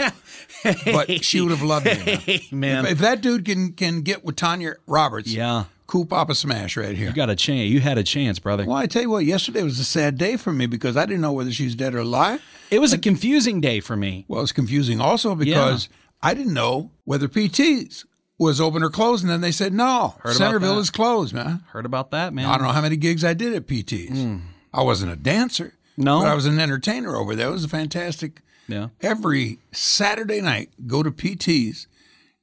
but 0.93 1.23
she 1.25 1.41
would 1.41 1.51
have 1.51 1.61
loved 1.61 1.85
me. 1.87 1.95
man. 2.05 2.17
Hey, 2.19 2.41
man. 2.51 2.85
If, 2.85 2.93
if 2.93 2.97
that 2.99 3.21
dude 3.21 3.43
can 3.45 3.73
can 3.73 4.01
get 4.01 4.23
with 4.23 4.37
Tanya 4.37 4.75
Roberts, 4.87 5.29
Yeah. 5.33 5.65
cool 5.87 6.05
Papa 6.05 6.35
Smash 6.35 6.77
right 6.77 6.95
here. 6.95 7.07
You 7.09 7.13
got 7.13 7.29
a 7.29 7.35
chance. 7.35 7.69
You 7.69 7.81
had 7.81 7.97
a 7.97 8.03
chance, 8.03 8.39
brother. 8.39 8.65
well, 8.65 8.77
I 8.77 8.85
tell 8.87 9.01
you 9.01 9.09
what, 9.09 9.25
yesterday 9.25 9.61
was 9.63 9.77
a 9.77 9.83
sad 9.83 10.17
day 10.17 10.37
for 10.37 10.53
me 10.53 10.67
because 10.67 10.95
I 10.95 11.05
didn't 11.05 11.21
know 11.21 11.33
whether 11.33 11.51
she's 11.51 11.75
dead 11.75 11.93
or 11.93 11.99
alive. 11.99 12.41
It 12.71 12.79
was 12.79 12.93
a 12.93 12.97
confusing 12.97 13.59
day 13.61 13.81
for 13.81 13.97
me. 13.97 14.23
Well, 14.29 14.41
it's 14.41 14.51
confusing 14.53 15.01
also 15.01 15.35
because 15.35 15.89
I 16.21 16.33
didn't 16.33 16.53
know 16.53 16.91
whether 17.05 17.27
PT's 17.27 18.05
was 18.39 18.61
open 18.61 18.83
or 18.83 18.89
closed, 18.89 19.23
and 19.23 19.31
then 19.31 19.41
they 19.41 19.51
said 19.51 19.73
no, 19.73 20.15
Heard 20.19 20.35
Centerville 20.35 20.79
is 20.79 20.89
closed, 20.89 21.33
man. 21.33 21.63
Heard 21.69 21.85
about 21.85 22.11
that, 22.11 22.33
man? 22.33 22.45
I 22.45 22.57
don't 22.57 22.67
know 22.67 22.73
how 22.73 22.81
many 22.81 22.95
gigs 22.97 23.23
I 23.23 23.33
did 23.33 23.53
at 23.53 23.67
PT's. 23.67 24.39
I 24.73 24.83
wasn't 24.83 25.11
a 25.11 25.15
dancer, 25.15 25.73
No? 25.97 26.19
but 26.19 26.27
I 26.27 26.35
was 26.35 26.45
an 26.45 26.59
entertainer 26.59 27.15
over 27.15 27.35
there. 27.35 27.47
It 27.47 27.51
was 27.51 27.63
a 27.63 27.69
fantastic. 27.69 28.41
Yeah. 28.67 28.89
Every 29.01 29.59
Saturday 29.71 30.41
night, 30.41 30.69
go 30.85 31.01
to 31.01 31.09
PT's, 31.11 31.87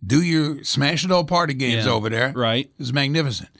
do 0.04 0.22
your 0.22 0.64
Smash 0.64 1.04
It 1.04 1.10
All 1.12 1.24
party 1.24 1.54
games 1.54 1.84
Yeah, 1.86 1.92
over 1.92 2.08
there. 2.08 2.32
right. 2.34 2.64
It 2.66 2.78
was 2.78 2.92
magnificent. 2.92 3.50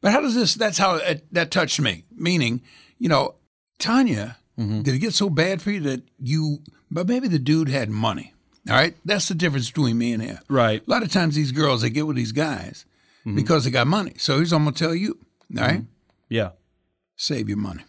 But 0.00 0.12
how 0.12 0.20
does 0.20 0.34
this? 0.34 0.54
That's 0.54 0.78
how 0.78 0.96
it, 0.96 1.26
that 1.32 1.50
touched 1.50 1.80
me. 1.80 2.04
Meaning, 2.14 2.60
you 2.98 3.08
know, 3.08 3.34
Tanya, 3.78 4.36
Mm-hmm. 4.58 4.82
did 4.82 4.94
it 4.96 4.98
get 4.98 5.14
so 5.14 5.30
bad 5.30 5.62
for 5.62 5.70
you 5.70 5.78
that 5.82 6.02
you? 6.18 6.58
But 6.90 7.06
maybe 7.06 7.28
the 7.28 7.38
dude 7.38 7.68
had 7.68 7.90
money. 7.90 8.34
All 8.68 8.76
right, 8.76 8.94
that's 9.04 9.28
the 9.28 9.34
difference 9.34 9.68
between 9.70 9.96
me 9.98 10.12
and 10.12 10.22
him. 10.22 10.38
Right. 10.48 10.82
A 10.86 10.90
lot 10.90 11.02
of 11.02 11.10
times 11.12 11.34
these 11.34 11.52
girls 11.52 11.82
they 11.82 11.90
get 11.90 12.06
with 12.06 12.16
these 12.16 12.32
guys 12.32 12.84
Mm-hmm. 13.26 13.34
because 13.36 13.64
they 13.64 13.70
got 13.70 13.86
money. 13.88 14.12
So 14.16 14.36
here's 14.36 14.52
what 14.52 14.58
I'm 14.58 14.64
gonna 14.64 14.76
tell 14.76 14.94
you. 14.94 15.18
All 15.58 15.64
right, 15.64 15.82
Yeah. 16.28 16.50
save 17.16 17.48
your 17.48 17.58
money. 17.58 17.82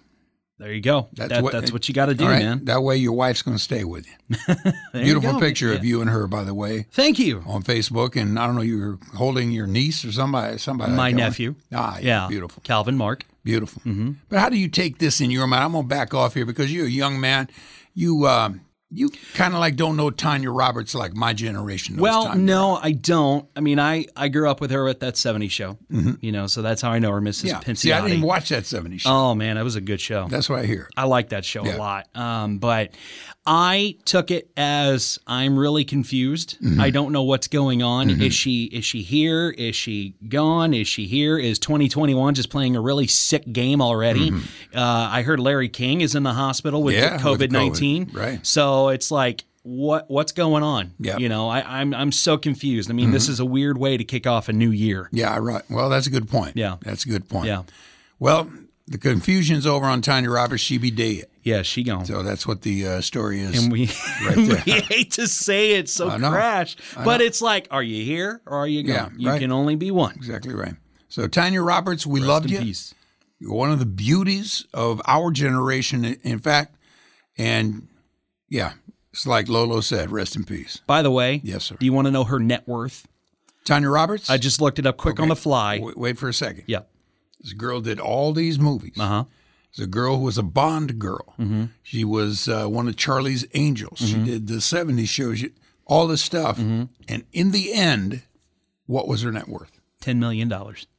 There 0.58 0.74
you 0.74 0.82
go. 0.82 1.08
That's 1.14 1.30
That- 1.30 1.44
what 1.44 1.54
that's 1.54 1.72
what 1.72 1.88
you 1.88 1.94
got 1.94 2.08
to 2.08 2.14
do, 2.16 2.26
right? 2.26 2.40
man. 2.44 2.66
That 2.66 2.82
way 2.84 2.98
your 2.98 3.14
wife's 3.14 3.42
gonna 3.44 3.60
stay 3.60 3.84
with 3.86 4.06
you. 4.08 4.46
You 4.94 5.04
Beautiful 5.04 5.34
go. 5.34 5.40
picture 5.40 5.72
of 5.72 5.86
you 5.86 6.02
and 6.02 6.10
her, 6.10 6.28
by 6.28 6.44
the 6.44 6.54
way, 6.54 6.88
Thank 6.92 7.20
you. 7.20 7.44
on 7.46 7.64
Facebook. 7.64 8.20
And 8.20 8.38
I 8.38 8.46
don't 8.48 8.56
know, 8.56 8.62
you're 8.62 8.98
holding 9.16 9.52
your 9.52 9.68
niece 9.68 10.04
or 10.04 10.12
somebody. 10.12 10.58
Somebody. 10.58 10.92
My 10.92 10.98
like 10.98 11.14
one. 11.14 11.18
nephew. 11.24 11.56
Ah, 11.72 11.98
yeah, 12.00 12.24
Yeah. 12.24 12.28
beautiful. 12.28 12.62
Calvin 12.66 12.98
Mark. 12.98 13.24
Beautiful. 13.46 13.82
But 14.28 14.40
how 14.40 14.50
do 14.50 14.58
you 14.58 14.68
take 14.68 14.98
this 14.98 15.22
in 15.22 15.32
your 15.32 15.48
mind? 15.48 15.64
I'm 15.64 15.72
gonna 15.72 15.88
back 15.88 16.14
off 16.14 16.34
here 16.34 16.46
because 16.46 16.74
you're 16.74 16.88
a 16.88 16.90
young 16.90 17.20
man. 17.22 17.48
You 17.94 18.28
um, 18.28 18.62
you 18.92 19.10
kind 19.36 19.54
of 19.54 19.60
like 19.60 19.76
don't 19.76 19.96
know 19.98 20.10
Tanya 20.10 20.50
Roberts 20.52 20.96
like 20.96 21.14
my 21.14 21.32
generation. 21.34 21.96
Knows 21.96 22.02
Well, 22.02 22.24
Tanya 22.26 22.44
no, 22.44 22.80
I 22.82 22.92
don't. 22.94 23.48
I 23.56 23.60
mean, 23.60 23.80
I, 23.80 24.06
I 24.16 24.30
grew 24.30 24.50
up 24.50 24.60
with 24.62 24.72
her 24.72 24.88
at 24.88 25.00
that 25.02 25.14
70s 25.14 25.52
show, 25.52 25.78
you 26.22 26.32
know, 26.32 26.48
so 26.48 26.62
that's 26.64 26.82
how 26.82 26.90
I 26.92 26.98
know 27.00 27.12
her, 27.12 27.22
Mrs. 27.22 27.46
Yeah. 27.46 27.60
Pinciotti. 27.60 27.78
See, 27.78 27.92
I 27.94 27.98
didn't 28.02 28.14
even 28.18 28.28
watch 28.28 28.50
that 28.50 28.64
'70s 28.64 29.02
show. 29.02 29.10
Oh, 29.12 29.36
man, 29.36 29.58
that 29.58 29.64
was 29.64 29.76
a 29.76 29.82
good 29.82 30.02
show. 30.02 30.28
That's 30.28 30.50
what 30.50 30.60
I 30.60 30.66
hear. 30.66 30.90
I 30.98 31.06
like 31.06 31.30
that 31.30 31.46
show 31.46 31.64
Yeah. 31.66 31.76
a 31.76 31.78
lot. 31.78 32.08
Um, 32.16 32.58
but 32.58 32.92
I 33.52 33.96
took 34.06 34.30
it 34.30 34.52
as 34.56 35.18
I'm 35.26 35.58
really 35.58 35.84
confused. 35.84 36.60
Mm-hmm. 36.62 36.80
I 36.80 36.92
don't 36.92 37.12
know 37.12 37.24
what's 37.24 37.48
going 37.48 37.82
on. 37.82 38.12
Is 38.22 38.32
she 38.36 38.66
is 38.66 38.86
she 38.86 39.02
here? 39.02 39.50
Is 39.50 39.76
she 39.76 40.14
gone? 40.28 40.72
Is 40.76 40.88
she 40.88 41.08
here? 41.08 41.36
Is 41.40 41.58
2021 41.58 42.36
just 42.36 42.52
playing 42.52 42.76
a 42.76 42.82
really 42.82 43.08
sick 43.08 43.52
game 43.52 43.82
already? 43.82 44.32
Uh, 44.72 45.10
I 45.12 45.24
heard 45.24 45.40
Larry 45.40 45.68
King 45.68 46.02
is 46.02 46.14
in 46.14 46.22
the 46.22 46.34
hospital 46.34 46.84
with 46.84 46.94
Mm-hmm. 46.96 47.16
Yeah, 47.16 47.22
COVID 47.22 47.52
19. 47.52 48.12
Right. 48.14 48.46
So 48.46 48.90
it's 48.90 49.10
like 49.10 49.46
what 49.64 50.10
what's 50.12 50.32
going 50.32 50.62
on? 50.62 50.94
Yeah. 51.00 51.18
You 51.18 51.28
know, 51.28 51.50
I, 51.50 51.82
I'm 51.82 51.92
I'm 51.96 52.12
so 52.12 52.38
confused. 52.38 52.92
I 52.92 52.94
mean, 52.94 53.10
this 53.10 53.28
is 53.28 53.40
a 53.40 53.46
weird 53.46 53.80
way 53.80 53.98
to 53.98 54.04
kick 54.04 54.28
off 54.28 54.48
a 54.48 54.54
new 54.54 54.70
year. 54.70 55.10
Yeah, 55.12 55.36
right. 55.40 55.64
Well, 55.72 55.90
that's 55.90 56.06
a 56.06 56.12
good 56.12 56.30
point. 56.30 56.56
Yeah. 56.56 56.76
that's 56.82 57.04
a 57.04 57.10
good 57.10 57.28
point. 57.28 57.48
Yeah. 57.48 57.64
Well, 58.20 58.48
the 58.90 58.98
confusion's 58.98 59.68
over 59.68 59.86
on 59.86 60.02
Tanya 60.02 60.32
Roberts. 60.32 60.64
She 60.64 60.80
be 60.80 60.90
dead. 60.90 61.26
Yeah, 61.44 61.62
she 61.62 61.84
gone. 61.84 62.06
So 62.06 62.24
that's 62.24 62.46
what 62.48 62.64
the 62.64 62.86
uh, 62.88 63.02
story 63.02 63.40
is. 63.40 63.64
and 63.64 63.72
we, 63.72 63.90
right 64.26 64.36
we 64.38 64.56
hate 64.56 65.12
to 65.14 65.28
say 65.28 65.74
it 65.74 65.88
so 65.88 66.10
crash, 66.18 66.76
but 66.96 67.22
it's 67.22 67.42
like, 67.42 67.68
are 67.72 67.84
you 67.84 68.04
here 68.04 68.42
or 68.46 68.58
are 68.58 68.68
you 68.68 68.84
gone? 68.84 69.14
Yeah, 69.14 69.18
you 69.18 69.30
right. 69.30 69.40
can 69.40 69.52
only 69.52 69.76
be 69.76 69.92
one. 69.92 70.16
exactly 70.16 70.54
right. 70.54 70.74
So 71.08 71.28
Tanya 71.28 71.62
Roberts, 71.62 72.06
we 72.06 72.20
Rest 72.20 72.28
loved 72.28 72.46
in 72.48 72.52
you. 72.52 72.60
peace. 72.60 72.94
You're 73.40 73.54
one 73.54 73.72
of 73.72 73.80
the 73.80 73.86
beauties 73.86 74.66
of 74.74 75.02
our 75.08 75.32
generation, 75.32 76.04
in 76.24 76.40
fact. 76.40 76.76
And 77.38 77.88
yeah, 78.50 78.74
it's 79.14 79.26
like 79.26 79.48
Lolo 79.48 79.82
said, 79.82 80.12
rest 80.12 80.36
in 80.36 80.44
peace. 80.44 80.82
By 80.88 81.02
the 81.02 81.12
way, 81.12 81.42
Yes, 81.44 81.66
sir. 81.66 81.78
do 81.80 81.86
you 81.86 81.94
want 81.94 82.08
to 82.08 82.12
know 82.12 82.26
her 82.26 82.40
net 82.40 82.68
worth? 82.68 83.08
Tanya 83.66 83.90
Roberts? 83.90 84.30
I 84.30 84.38
just 84.38 84.60
looked 84.62 84.80
it 84.80 84.86
up 84.86 84.98
quick 84.98 85.20
on 85.20 85.30
the 85.30 85.36
fly. 85.36 85.80
Wait, 85.80 85.98
wait 85.98 86.18
for 86.18 86.28
a 86.28 86.34
second. 86.34 86.64
Yeah. 86.66 86.82
This 87.40 87.54
girl 87.54 87.82
did 87.82 88.00
all 88.00 88.34
these 88.34 88.60
movies. 88.60 88.98
Uh 89.00 89.08
huh. 89.08 89.24
It's 89.70 89.80
a 89.80 89.88
girl 89.88 90.18
who 90.18 90.24
was 90.24 90.38
a 90.38 90.44
Bond 90.44 90.98
girl. 90.98 91.36
Mm-hmm. 91.40 91.66
She 91.84 92.04
was 92.04 92.50
uh, 92.50 92.66
one 92.66 92.88
of 92.88 92.96
Charlie's 92.96 93.46
Angels. 93.54 94.00
She 94.00 94.16
did 94.16 94.48
the 94.48 94.56
70s 94.56 95.08
shows, 95.08 95.46
all 95.86 96.08
this 96.08 96.24
stuff. 96.24 96.58
Mm-hmm. 96.58 96.86
And 97.08 97.24
in 97.32 97.52
the 97.52 97.74
end, 97.74 98.24
what 98.88 99.08
was 99.08 99.22
her 99.22 99.32
net 99.32 99.48
worth? 99.48 99.80
$10 100.02 100.18
million. 100.18 100.50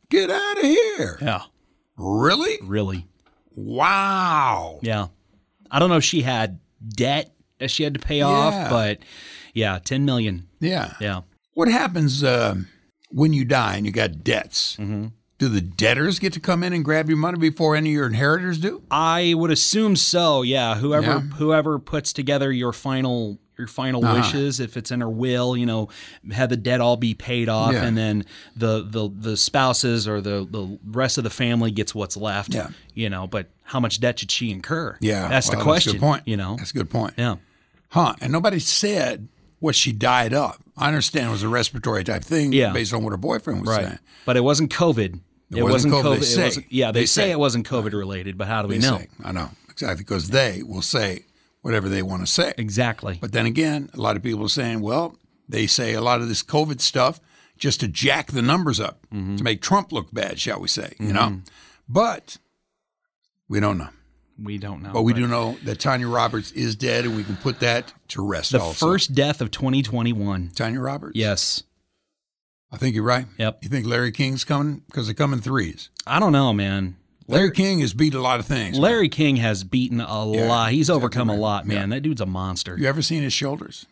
Get 0.09 0.31
out 0.31 0.57
of 0.59 0.63
here. 0.63 1.19
Yeah. 1.21 1.43
Really? 1.97 2.59
Really? 2.63 3.09
Wow. 3.57 4.79
Yeah. 4.83 5.09
I 5.71 5.79
don't 5.79 5.89
know 5.91 5.97
if 5.97 6.05
she 6.05 6.23
had 6.23 6.61
debt 6.89 7.33
that 7.59 7.71
she 7.71 7.83
had 7.83 7.95
to 7.95 8.01
pay 8.01 8.23
off, 8.23 8.71
but 8.71 9.01
yeah, 9.53 9.79
10 9.83 10.05
million. 10.05 10.49
Yeah. 10.61 10.95
Yeah. 11.01 11.23
What 11.55 11.69
happens 11.69 12.23
um 12.25 12.69
when 13.11 13.33
you 13.33 13.45
die 13.45 13.77
and 13.77 13.85
you 13.85 13.93
got 13.93 14.23
debts? 14.23 14.79
Do 15.41 15.49
the 15.49 15.61
debtors 15.63 16.19
get 16.19 16.35
to 16.35 16.41
come 16.41 16.63
in 16.63 16.73
and 16.75 16.85
grab 16.85 17.09
your 17.09 17.17
money 17.17 17.39
before 17.39 17.75
any 17.75 17.89
of 17.91 17.95
your 17.95 18.07
inheritors 18.07 18.59
do? 18.59 18.83
I 18.91 19.33
would 19.35 19.51
assume 19.51 19.97
so. 19.97 20.43
Yeah. 20.43 20.75
Whoever 20.77 21.07
Yeah. 21.07 21.21
whoever 21.21 21.79
puts 21.79 22.13
together 22.13 22.53
your 22.53 22.73
final 22.73 23.39
your 23.59 23.67
final 23.67 24.03
Uh-huh. 24.05 24.17
wishes, 24.17 24.59
if 24.61 24.77
it's 24.79 24.91
in 24.91 25.01
her 25.03 25.09
will, 25.11 25.55
you 25.57 25.67
know, 25.67 25.89
have 26.33 26.49
the 26.49 26.57
debt 26.57 26.81
all 26.81 26.97
be 26.97 27.13
paid 27.15 27.49
off, 27.49 27.73
Yeah. 27.75 27.85
and 27.85 27.97
then 27.97 28.25
the 28.57 28.83
the 28.89 29.11
the 29.15 29.37
spouses 29.37 30.07
or 30.07 30.21
the 30.21 30.47
the 30.51 30.79
rest 30.87 31.19
of 31.19 31.25
the 31.25 31.31
family 31.31 31.71
gets 31.71 31.95
what's 31.95 32.17
left. 32.17 32.55
Yeah. 32.55 32.69
You 32.95 33.09
know, 33.11 33.27
but 33.27 33.49
how 33.65 33.81
much 33.81 33.99
debt 34.01 34.19
should 34.19 34.31
she 34.31 34.51
incur? 34.51 34.97
Yeah. 35.01 35.29
That's 35.29 35.49
the 35.51 35.57
question. 35.57 35.73
That's 35.73 35.87
a 35.87 35.93
good 35.93 36.01
point. 36.01 36.23
You 36.27 36.37
know. 36.37 36.57
That's 36.59 36.71
a 36.71 36.75
good 36.75 36.91
point. 36.91 37.15
Yeah. 37.19 37.37
Huh. 37.89 38.15
And 38.21 38.31
nobody 38.33 38.59
said 38.61 39.29
what 39.59 39.75
she 39.75 39.93
died 39.93 40.33
of. 40.35 40.59
I 40.77 40.87
understand 40.89 41.29
it 41.29 41.33
was 41.33 41.43
a 41.43 41.49
respiratory 41.49 42.05
type 42.05 42.25
thing 42.25 42.53
Yeah. 42.53 42.73
based 42.73 42.93
on 42.95 43.03
what 43.05 43.11
her 43.11 43.17
boyfriend 43.19 43.61
was 43.63 43.71
Right. 43.71 43.85
saying. 43.87 43.99
But 44.25 44.37
it 44.37 44.45
wasn't 44.45 44.71
COVID. 44.73 45.21
It, 45.53 45.63
wasn't 45.63 45.93
wasn't 45.93 45.95
COVID. 45.95 46.03
COVID. 46.05 46.21
They 46.21 46.21
It 46.21 46.25
say. 46.25 46.45
wasn't- 46.45 46.73
yeah, 46.73 46.93
they, 46.93 47.01
They 47.01 47.07
say, 47.07 47.23
say. 47.23 47.31
it 47.33 47.39
wasn't 47.39 47.67
COVID 47.69 47.93
related, 47.93 48.39
but 48.39 48.47
how 48.47 48.63
do 48.63 48.69
we 48.69 48.79
know? 48.79 48.99
say. 48.99 49.09
I 49.25 49.33
know. 49.33 49.51
Exactly. 49.71 49.97
Because 50.05 50.29
they 50.29 50.63
will 50.63 50.83
say 50.83 51.25
whatever 51.63 51.89
they 51.89 52.03
want 52.03 52.23
to 52.23 52.27
say. 52.27 52.53
Exactly. 52.57 53.19
But 53.21 53.33
then 53.33 53.47
again, 53.47 53.91
a 53.95 54.01
lot 54.01 54.17
of 54.17 54.23
people 54.23 54.45
are 54.45 54.49
saying, 54.49 54.81
well, 54.81 55.17
they 55.49 55.67
say 55.67 55.95
a 55.95 56.01
lot 56.01 56.21
of 56.21 56.29
this 56.29 56.43
COVID 56.43 56.81
stuff 56.81 57.21
just 57.59 57.81
to 57.81 57.89
jack 57.89 58.33
the 58.33 58.43
numbers 58.43 58.79
up, 58.81 59.07
Mm-hmm. 59.13 59.37
to 59.37 59.45
make 59.45 59.61
Trump 59.61 59.91
look 59.93 60.13
bad, 60.15 60.39
shall 60.39 60.61
we 60.61 60.69
say, 60.69 60.95
you 61.01 61.13
know? 61.13 61.41
But 61.89 62.39
we 63.49 63.59
don't 63.61 63.77
know. 63.79 63.89
we 64.43 64.57
don't 64.57 64.83
know. 64.83 64.93
But 64.93 65.03
we 65.03 65.13
do 65.13 65.27
know 65.27 65.57
that 65.65 65.81
Tanya 65.81 66.09
Roberts 66.09 66.53
is 66.53 66.77
dead, 66.77 67.05
and 67.05 67.17
we 67.17 67.25
can 67.25 67.37
put 67.37 67.61
that 67.61 67.93
to 68.09 68.25
rest 68.27 68.53
The 68.53 68.61
also. 68.61 68.87
first 68.87 69.15
death 69.15 69.41
of 69.43 69.51
2021. 69.51 70.53
Tanya 70.55 70.81
Roberts? 70.81 71.17
Yes. 71.17 71.63
I 72.73 72.77
think 72.77 72.95
you're 72.95 73.05
right. 73.05 73.27
Yep. 73.39 73.59
You 73.63 73.69
think 73.69 73.87
Larry 73.87 74.13
King's 74.13 74.45
coming? 74.45 74.83
Because 74.87 75.07
they 75.09 75.15
come 75.15 75.33
in 75.33 75.41
threes. 75.41 75.91
I 76.07 76.21
don't 76.21 76.33
know, 76.33 76.53
man. 76.53 76.97
Larry 77.27 77.51
King 77.53 77.81
has 77.81 77.95
beat 77.95 78.15
a 78.15 78.21
lot 78.21 78.41
of 78.41 78.47
things. 78.47 78.79
Larry 78.79 79.09
King 79.09 79.37
has 79.37 79.63
beaten 79.65 80.01
a 80.01 80.31
Yeah, 80.33 80.45
lot. 80.49 80.73
He's 80.73 80.91
overcome 80.91 81.29
exactly 81.31 81.39
a 81.39 81.41
lot, 81.43 81.67
man. 81.67 81.91
That 81.91 82.01
dude's 82.03 82.21
a 82.21 82.27
monster. 82.27 82.77
You 82.79 82.87
ever 82.89 83.03
seen 83.03 83.23
his 83.23 83.33
shoulders? 83.33 83.87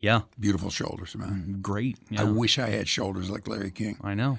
Yeah, 0.00 0.22
Beautiful 0.38 0.70
shoulders, 0.70 1.16
man. 1.16 1.58
great. 1.60 1.98
I 2.16 2.24
wish 2.24 2.58
I 2.58 2.68
had 2.68 2.86
shoulders 2.88 3.28
like 3.30 3.48
Larry 3.48 3.70
King. 3.72 3.98
I 4.02 4.14
know. 4.14 4.38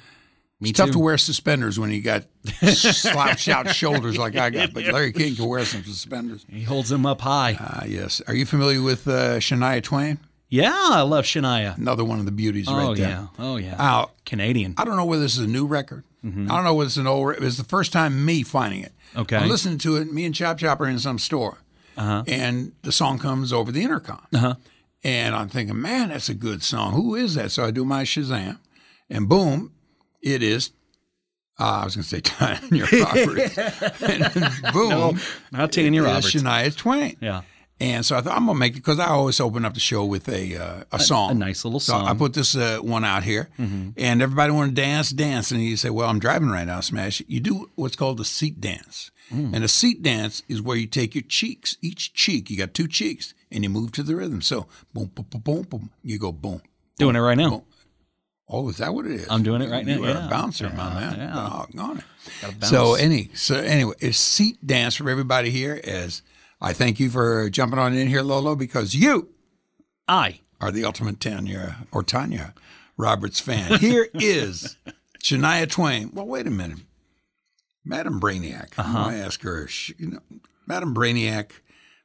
Me 0.61 0.69
it's 0.71 0.77
tough 0.77 0.91
to 0.91 0.99
wear 0.99 1.17
suspenders 1.17 1.79
when 1.79 1.91
you 1.91 2.01
got 2.01 2.25
slouched 2.63 3.47
out 3.49 3.69
shoulders 3.69 4.17
like 4.17 4.35
I 4.35 4.49
got, 4.49 4.73
but 4.73 4.85
Larry 4.85 5.11
King 5.13 5.35
can 5.35 5.45
wear 5.47 5.63
some 5.65 5.83
suspenders. 5.83 6.45
He 6.49 6.63
holds 6.63 6.89
them 6.89 7.05
up 7.05 7.21
high. 7.21 7.57
Ah, 7.59 7.85
yes. 7.85 8.21
Are 8.27 8.33
you 8.35 8.45
familiar 8.45 8.81
with 8.81 9.07
uh, 9.07 9.37
Shania 9.39 9.81
Twain? 9.83 10.19
Yeah, 10.49 10.73
I 10.73 11.01
love 11.01 11.25
Shania. 11.25 11.77
Another 11.77 12.03
one 12.03 12.19
of 12.19 12.25
the 12.25 12.31
beauties 12.31 12.65
oh 12.67 12.75
right 12.75 12.97
there. 12.97 13.09
yeah. 13.09 13.27
Oh 13.37 13.57
yeah. 13.57 13.75
Now, 13.77 14.11
Canadian. 14.25 14.73
I 14.77 14.85
don't 14.85 14.97
know 14.97 15.05
whether 15.05 15.21
this 15.21 15.33
is 15.37 15.45
a 15.45 15.47
new 15.47 15.65
record. 15.65 16.03
I 16.21 16.27
don't 16.27 16.63
know 16.65 16.73
whether 16.73 16.87
it's 16.87 16.97
an 16.97 17.07
old. 17.07 17.31
It 17.33 17.39
was 17.39 17.55
the 17.57 17.63
first 17.63 17.93
time 17.93 18.25
me 18.25 18.43
finding 18.43 18.81
it. 18.81 18.91
Okay. 19.15 19.37
I'm 19.37 19.47
listening 19.47 19.77
to 19.79 19.95
it. 19.95 20.11
Me 20.11 20.25
and 20.25 20.35
Chop 20.35 20.57
Chop 20.57 20.81
are 20.81 20.87
in 20.87 20.99
some 20.99 21.17
store, 21.17 21.59
Uh-huh. 21.97 22.23
and 22.27 22.73
the 22.81 22.91
song 22.91 23.19
comes 23.19 23.53
over 23.53 23.71
the 23.71 23.81
intercom. 23.83 24.19
Uh-huh. 24.33 24.55
And 25.01 25.33
I'm 25.33 25.47
thinking, 25.47 25.79
man, 25.81 26.09
that's 26.09 26.27
a 26.27 26.33
good 26.33 26.61
song. 26.61 26.91
Who 26.91 27.15
is 27.15 27.35
that? 27.35 27.51
So 27.51 27.63
I 27.63 27.71
do 27.71 27.85
my 27.85 28.03
Shazam, 28.03 28.57
and 29.09 29.29
boom, 29.29 29.71
it 30.21 30.43
is. 30.43 30.71
Uh, 31.57 31.81
I 31.81 31.85
was 31.85 31.95
going 31.95 32.03
to 32.03 32.09
say 32.09 32.19
Tanya 32.21 32.83
Roberts, 32.85 33.57
and 34.01 34.73
boom, 34.73 34.89
No, 34.89 35.17
not 35.53 35.71
Tanya 35.71 36.03
Roberts. 36.03 36.33
Shania 36.33 36.75
Twain. 36.75 37.15
Yeah. 37.21 37.41
And 37.81 38.05
so 38.05 38.17
I 38.17 38.21
thought 38.21 38.35
I'm 38.35 38.45
gonna 38.45 38.59
make 38.59 38.73
it 38.73 38.77
because 38.83 38.99
I 38.99 39.07
always 39.07 39.39
open 39.39 39.63
up 39.63 39.73
the 39.73 39.79
show 39.79 40.03
with 40.03 40.27
a 40.27 40.57
uh, 40.57 40.83
a 40.91 40.99
song, 40.99 41.31
a 41.31 41.33
nice 41.33 41.63
little 41.63 41.79
So 41.79 41.95
I. 41.95 42.09
Mm-hmm. 42.09 42.17
put 42.17 42.33
this 42.33 42.55
uh, 42.55 42.79
one 42.81 43.05
out 43.05 43.23
here, 43.23 43.47
and 43.57 44.21
everybody 44.21 44.51
want 44.51 44.71
to 44.71 44.75
dance, 44.75 45.11
dance, 45.11 45.51
and 45.51 45.61
you 45.63 45.77
say, 45.77 45.89
"Well, 45.89 46.09
I'm 46.09 46.19
driving 46.19 46.49
right 46.49 46.67
now, 46.67 46.81
Smash." 46.81 47.21
You 47.27 47.39
do 47.39 47.69
what's 47.75 47.95
called 47.95 48.17
the 48.17 48.25
seat 48.25 48.59
dance, 48.59 49.11
Mm. 49.33 49.53
and 49.53 49.63
a 49.63 49.67
seat 49.67 50.01
dance 50.01 50.41
is 50.49 50.59
where 50.61 50.75
you 50.75 50.87
take 50.87 51.13
your 51.13 51.21
cheeks, 51.21 51.77
each 51.83 52.13
cheek, 52.13 52.49
you 52.49 52.57
got 52.57 52.73
two 52.73 52.87
cheeks, 52.87 53.33
and 53.51 53.63
you 53.63 53.69
move 53.69 53.91
to 53.93 54.03
the 54.03 54.15
rhythm. 54.15 54.41
So 54.41 54.65
boom, 54.93 55.11
boom, 55.15 55.25
boom, 55.29 55.41
boom, 55.41 55.61
boom. 55.69 55.89
You 56.03 56.17
go 56.17 56.31
boom. 56.31 56.61
Doing 56.97 57.15
it 57.15 57.19
right 57.19 57.37
now. 57.37 57.49
boom. 57.51 57.63
Oh, 58.51 58.67
is 58.69 58.77
that 58.77 58.93
what 58.95 59.05
it 59.05 59.11
is? 59.11 59.27
I'm 59.29 59.43
doing 59.43 59.61
it 59.61 59.69
right 59.69 59.85
now, 59.85 59.97
You 59.97 60.05
are 60.05 60.09
yeah. 60.09 60.25
a 60.25 60.29
bouncer, 60.29 60.69
my 60.71 60.93
man. 60.99 61.15
yeah. 61.19 61.33
Doggone 61.35 61.99
it. 61.99 62.65
So 62.65 62.95
any 62.95 63.29
so 63.35 63.55
anyway, 63.55 63.93
it's 63.99 64.17
seat 64.17 64.57
dance 64.65 64.95
for 64.95 65.07
everybody 65.09 65.51
here. 65.51 65.79
As 65.83 66.23
I 66.61 66.73
thank 66.73 66.99
you 66.99 67.09
for 67.09 67.49
jumping 67.49 67.79
on 67.79 67.93
in 67.93 68.07
here, 68.07 68.21
Lolo, 68.21 68.55
because 68.55 68.93
you 68.95 69.29
I. 70.07 70.41
are 70.59 70.71
the 70.71 70.83
ultimate 70.85 71.19
Tanya 71.19 71.77
or 71.91 72.03
Tanya 72.03 72.53
Roberts 72.97 73.39
fan. 73.39 73.79
Here 73.79 74.07
is 74.13 74.75
Shania 75.23 75.69
Twain. 75.69 76.11
Well, 76.13 76.27
wait 76.27 76.47
a 76.47 76.51
minute, 76.51 76.79
Madam 77.85 78.19
Brainiac. 78.19 78.73
I'm 78.77 78.85
Uh-huh. 78.85 79.03
going 79.05 79.15
to 79.17 79.23
ask 79.25 79.41
her. 79.43 79.67
She, 79.67 79.93
you 79.97 80.07
know, 80.11 80.19
Madam 80.67 80.93
Brainiac. 80.93 81.51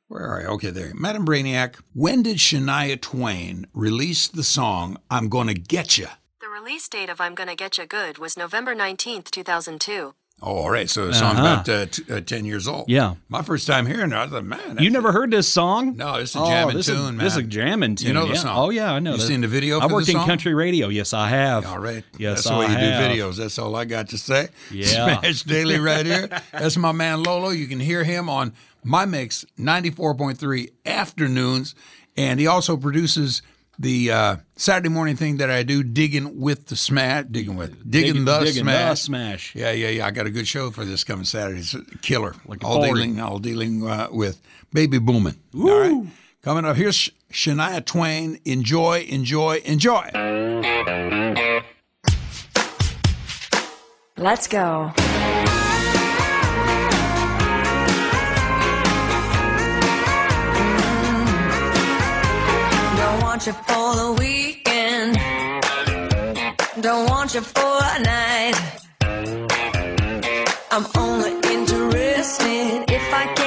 Where 0.06 0.26
are 0.28 0.42
you? 0.42 0.46
Okay, 0.48 0.70
there. 0.70 0.92
Madam 0.94 1.26
Brainiac. 1.26 1.76
When 1.94 2.22
did 2.22 2.36
Shania 2.36 3.00
Twain 3.00 3.66
release 3.72 4.28
the 4.28 4.44
song 4.44 4.98
"I'm 5.10 5.28
Gonna 5.28 5.54
Get 5.54 5.98
Ya"? 5.98 6.08
The 6.40 6.48
release 6.48 6.88
date 6.88 7.08
of 7.08 7.20
I'm 7.20 7.34
Gonna 7.34 7.56
Getcha 7.56 7.88
Good 7.88 8.18
was 8.18 8.36
November 8.36 8.74
19th, 8.76 9.30
2002. 9.30 10.14
Oh, 10.42 10.56
all 10.58 10.70
right. 10.70 10.90
So 10.90 11.06
the 11.06 11.14
song's 11.14 11.38
Uh-huh. 11.38 11.62
about 11.62 11.68
uh, 11.68 11.86
t- 11.86 12.02
uh, 12.12 12.20
10 12.20 12.44
years 12.44 12.68
old. 12.68 12.84
Yeah. 12.88 13.14
My 13.30 13.40
first 13.40 13.66
time 13.66 13.86
hearing 13.86 14.12
it, 14.12 14.16
I 14.16 14.26
thought, 14.26 14.44
man. 14.44 14.76
You 14.78 14.90
never 14.90 15.10
heard 15.10 15.30
this 15.30 15.48
song? 15.48 15.96
No, 15.96 16.16
is 16.16 16.34
a 16.34 16.40
Oh, 16.40 16.46
jamming 16.48 16.76
this 16.76 16.86
tune, 16.86 16.96
is, 16.96 17.02
man. 17.12 17.18
This 17.18 17.32
is 17.34 17.38
a 17.38 17.42
jamming 17.44 17.94
tune. 17.96 18.08
You 18.08 18.12
know 18.14 18.26
the 18.26 18.34
yeah. 18.34 18.40
song? 18.40 18.58
Oh 18.58 18.68
yeah, 18.70 18.92
I 18.92 18.98
know. 18.98 19.12
You 19.12 19.16
that. 19.18 19.22
seen 19.22 19.40
the 19.40 19.48
video 19.48 19.78
I 19.80 19.86
worked 19.86 20.08
in 20.08 20.14
song? 20.16 20.26
country 20.26 20.52
radio. 20.52 20.88
Yes, 20.88 21.14
I 21.14 21.28
have. 21.28 21.64
All 21.64 21.78
right. 21.78 22.04
Yes, 22.18 22.44
That's 22.44 22.48
the 22.54 22.58
way 22.58 22.66
I 22.66 22.72
you 22.72 22.76
have. 22.76 23.10
do 23.10 23.22
videos. 23.22 23.36
That's 23.36 23.58
all 23.58 23.74
I 23.74 23.86
got 23.86 24.08
to 24.10 24.18
say. 24.18 24.48
Yeah. 24.70 25.20
Smash 25.20 25.44
Daily 25.44 25.78
right 25.78 26.04
here. 26.04 26.28
That's 26.52 26.76
my 26.76 26.92
man 26.92 27.22
Lolo. 27.22 27.48
You 27.50 27.66
can 27.66 27.80
hear 27.80 28.04
him 28.04 28.28
on 28.28 28.52
my 28.82 29.06
mix 29.06 29.46
94.3 29.58 30.68
afternoons. 30.84 31.74
And 32.16 32.38
he 32.38 32.46
also 32.46 32.76
produces 32.76 33.40
the 33.78 34.10
uh, 34.10 34.36
Saturday 34.56 34.88
morning 34.88 35.16
thing 35.16 35.38
that 35.38 35.50
I 35.50 35.62
do, 35.62 35.82
digging 35.82 36.40
with 36.40 36.66
the 36.66 36.76
smash, 36.76 37.26
digging 37.30 37.56
with, 37.56 37.70
digging, 37.90 38.12
Digging- 38.12 38.24
the 38.24 38.38
digging 38.40 38.64
the 38.66 38.94
smash. 38.94 39.00
smash. 39.00 39.54
Yeah, 39.54 39.72
yeah, 39.72 39.88
yeah. 39.88 40.06
I 40.06 40.10
got 40.10 40.26
a 40.26 40.30
good 40.30 40.46
show 40.46 40.70
for 40.70 40.84
this 40.84 41.04
coming 41.04 41.24
Saturday. 41.24 41.60
It's 41.60 41.74
a 41.74 41.82
killer. 42.02 42.34
Looking 42.46 42.66
all 42.66 42.74
forward. 42.82 42.96
dealing, 42.96 43.20
all 43.20 43.38
dealing 43.38 43.86
uh, 43.88 44.08
with 44.10 44.40
baby 44.72 44.98
booming. 44.98 45.36
All 45.54 45.78
right. 45.80 46.06
Coming 46.42 46.64
up, 46.66 46.76
here's 46.76 47.10
Shania 47.32 47.84
Twain. 47.84 48.38
Enjoy, 48.44 49.00
enjoy, 49.08 49.62
enjoy. 49.64 50.10
Let's 54.16 54.46
go. 54.46 54.92
Want 63.34 63.46
you 63.48 63.52
for 63.52 63.96
the 63.96 64.12
weekend. 64.20 65.18
Don't 66.80 67.10
want 67.10 67.34
you 67.34 67.40
for 67.40 67.78
a 67.82 67.98
night. 67.98 68.54
I'm 70.70 70.86
only 70.96 71.32
interested 71.52 72.84
if 72.88 73.12
I 73.12 73.34
can 73.34 73.43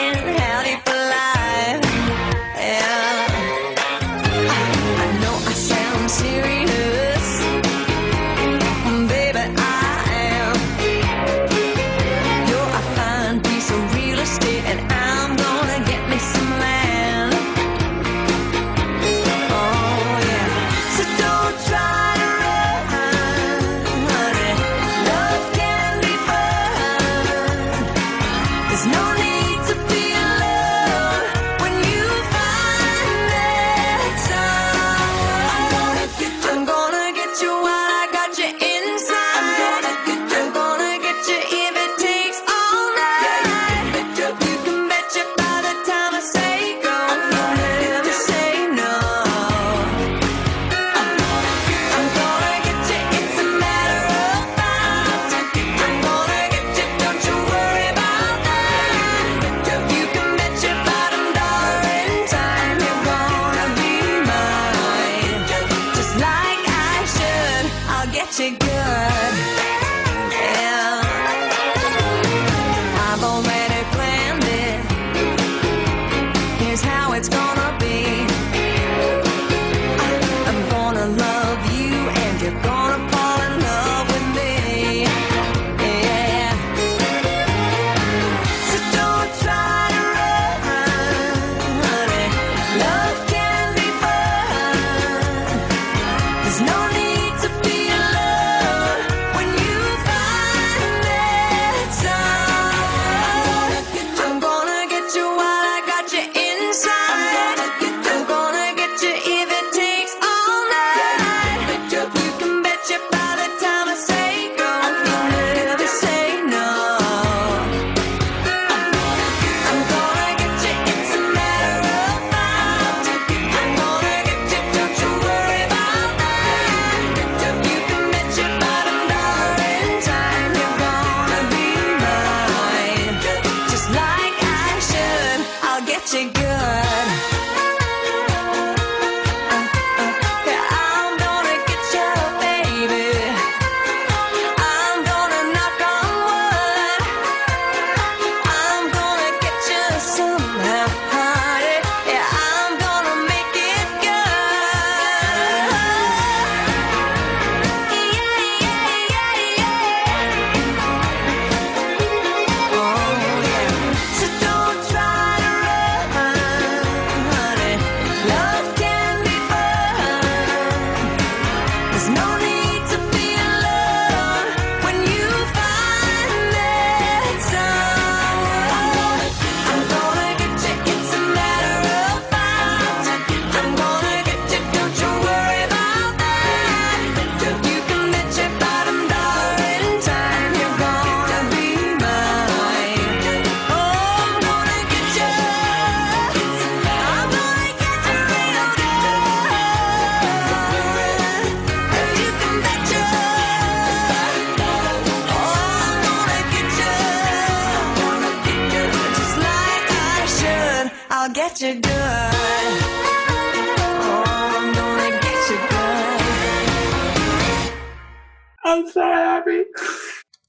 Oh, 218.63 218.83
I'm 218.83 218.87
so 218.87 219.01
happy. 219.01 219.63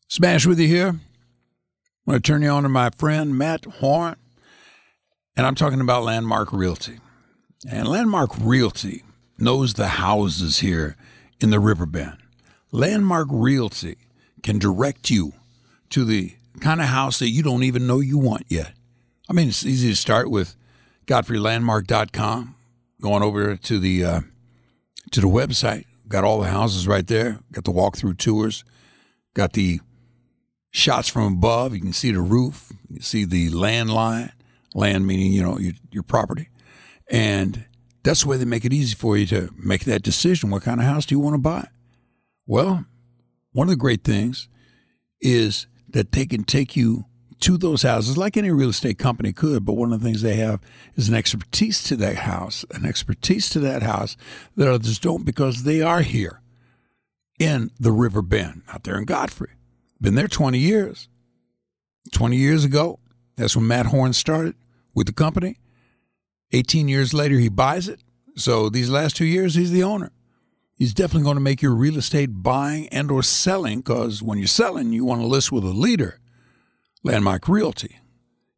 Smash 0.09 0.45
with 0.45 0.61
you 0.61 0.69
here. 0.69 0.89
I'm 0.89 1.01
going 2.07 2.21
to 2.21 2.21
turn 2.21 2.43
you 2.43 2.51
on 2.51 2.65
to 2.65 2.69
my 2.69 2.91
friend 2.91 3.39
Matt 3.39 3.65
Horn, 3.65 4.17
and 5.35 5.47
I'm 5.47 5.55
talking 5.55 5.81
about 5.81 6.05
Landmark 6.05 6.53
Realty. 6.53 6.99
And 7.67 7.89
Landmark 7.89 8.33
Realty 8.39 9.03
knows 9.39 9.75
the 9.75 9.89
houses 9.89 10.59
here 10.59 10.95
in 11.41 11.49
the 11.49 11.59
Riverbend. 11.59 12.19
Landmark 12.71 13.29
Realty 13.31 13.97
can 14.43 14.59
direct 14.59 15.09
you 15.09 15.33
to 15.89 16.05
the 16.05 16.35
kind 16.61 16.83
of 16.83 16.89
house 16.89 17.19
that 17.21 17.31
you 17.31 17.43
don't 17.43 17.63
even 17.63 17.87
know 17.87 18.01
you 18.01 18.19
want 18.19 18.45
yet. 18.49 18.73
I 19.27 19.33
mean, 19.33 19.49
it's 19.49 19.65
easy 19.65 19.89
to 19.89 19.97
start 19.97 20.31
with 20.31 20.55
GodfreyLandmark.com, 21.09 22.55
going 23.01 23.23
over 23.23 23.57
to 23.57 23.79
the 23.79 24.05
uh, 24.05 24.21
to 25.11 25.21
the 25.23 25.27
website. 25.27 25.87
Got 26.07 26.25
all 26.25 26.41
the 26.41 26.49
houses 26.49 26.87
right 26.87 27.07
there. 27.07 27.41
Got 27.51 27.65
the 27.65 27.73
walkthrough 27.73 28.19
tours. 28.19 28.63
Got 29.35 29.55
the 29.55 29.81
shots 30.71 31.09
from 31.09 31.33
above. 31.33 31.75
You 31.75 31.81
can 31.81 31.95
see 31.95 32.13
the 32.13 32.21
roof. 32.21 32.71
You 32.89 32.97
can 32.97 33.03
see 33.03 33.25
the 33.25 33.49
land 33.49 33.91
line. 33.91 34.33
Land 34.75 35.07
meaning 35.07 35.33
you 35.33 35.43
know 35.43 35.59
your, 35.59 35.73
your 35.91 36.03
property, 36.03 36.51
and 37.11 37.65
that's 38.03 38.23
the 38.23 38.29
way 38.29 38.37
they 38.37 38.45
make 38.45 38.67
it 38.67 38.73
easy 38.75 38.95
for 38.95 39.17
you 39.17 39.27
to 39.29 39.51
make 39.57 39.85
that 39.87 40.03
decision. 40.03 40.51
What 40.51 40.63
kind 40.63 40.79
of 40.79 40.85
house 40.87 41.07
do 41.07 41.15
you 41.15 41.21
want 41.21 41.35
to 41.35 41.41
buy? 41.41 41.69
Well, 42.47 42.85
one 43.53 43.69
of 43.69 43.71
the 43.71 43.77
great 43.77 44.05
things 44.05 44.47
is 45.23 45.67
that 45.89 46.13
they 46.13 46.27
can 46.27 46.45
take 46.45 46.77
you 46.77 47.07
to 47.41 47.57
those 47.57 47.83
houses 47.83 48.19
like 48.19 48.37
any 48.37 48.51
real 48.51 48.71
estate 48.71 48.99
company 48.99 49.33
could. 49.33 49.65
But 49.65 49.75
one 49.75 49.93
of 49.93 50.01
the 50.01 50.07
things 50.07 50.23
they 50.23 50.37
have 50.37 50.61
is 50.95 51.09
an 51.09 51.15
expertise 51.15 51.83
to 51.85 51.97
that 51.97 52.17
house, 52.17 52.65
an 52.71 52.85
expertise 52.85 53.49
to 53.51 53.61
that 53.61 53.83
house 53.83 54.17
that 54.57 54.69
others 54.69 54.99
don't 54.99 55.25
because 55.25 55.63
they 55.63 55.81
are 55.81 56.03
here 56.03 56.41
in 57.39 57.71
the 57.79 57.93
River 57.93 58.23
Bend 58.23 58.63
out 58.69 58.85
there 58.85 58.99
in 58.99 59.05
Godfrey. 59.05 59.51
Been 60.01 60.15
there 60.15 60.29
20 60.29 60.59
years. 60.59 61.09
20 62.13 62.37
years 62.37 62.65
ago, 62.65 62.99
that's 63.37 63.55
when 63.55 63.67
Matt 63.67 63.87
Horn 63.87 64.13
started 64.13 64.55
with 64.95 65.07
the 65.07 65.13
company. 65.13 65.59
18 66.53 66.89
years 66.89 67.13
later, 67.13 67.39
he 67.39 67.49
buys 67.49 67.89
it. 67.89 68.01
So 68.37 68.69
these 68.69 68.89
last 68.89 69.17
two 69.17 69.27
years, 69.27 69.55
he's 69.55 69.73
the 69.73 69.83
owner. 69.83 70.13
He's 70.75 70.95
definitely 70.95 71.25
going 71.25 71.37
to 71.37 71.43
make 71.43 71.61
your 71.61 71.75
real 71.75 71.99
estate 71.99 72.29
buying 72.43 72.89
and 72.89 73.11
or 73.11 73.23
selling 73.23 73.81
because 73.81 74.23
when 74.23 74.39
you're 74.39 74.47
selling, 74.47 74.93
you 74.93 75.05
want 75.05 75.21
to 75.21 75.27
list 75.27 75.51
with 75.51 75.65
a 75.65 75.69
leader, 75.69 76.21
Landmark 77.03 77.49
Realty. 77.49 78.01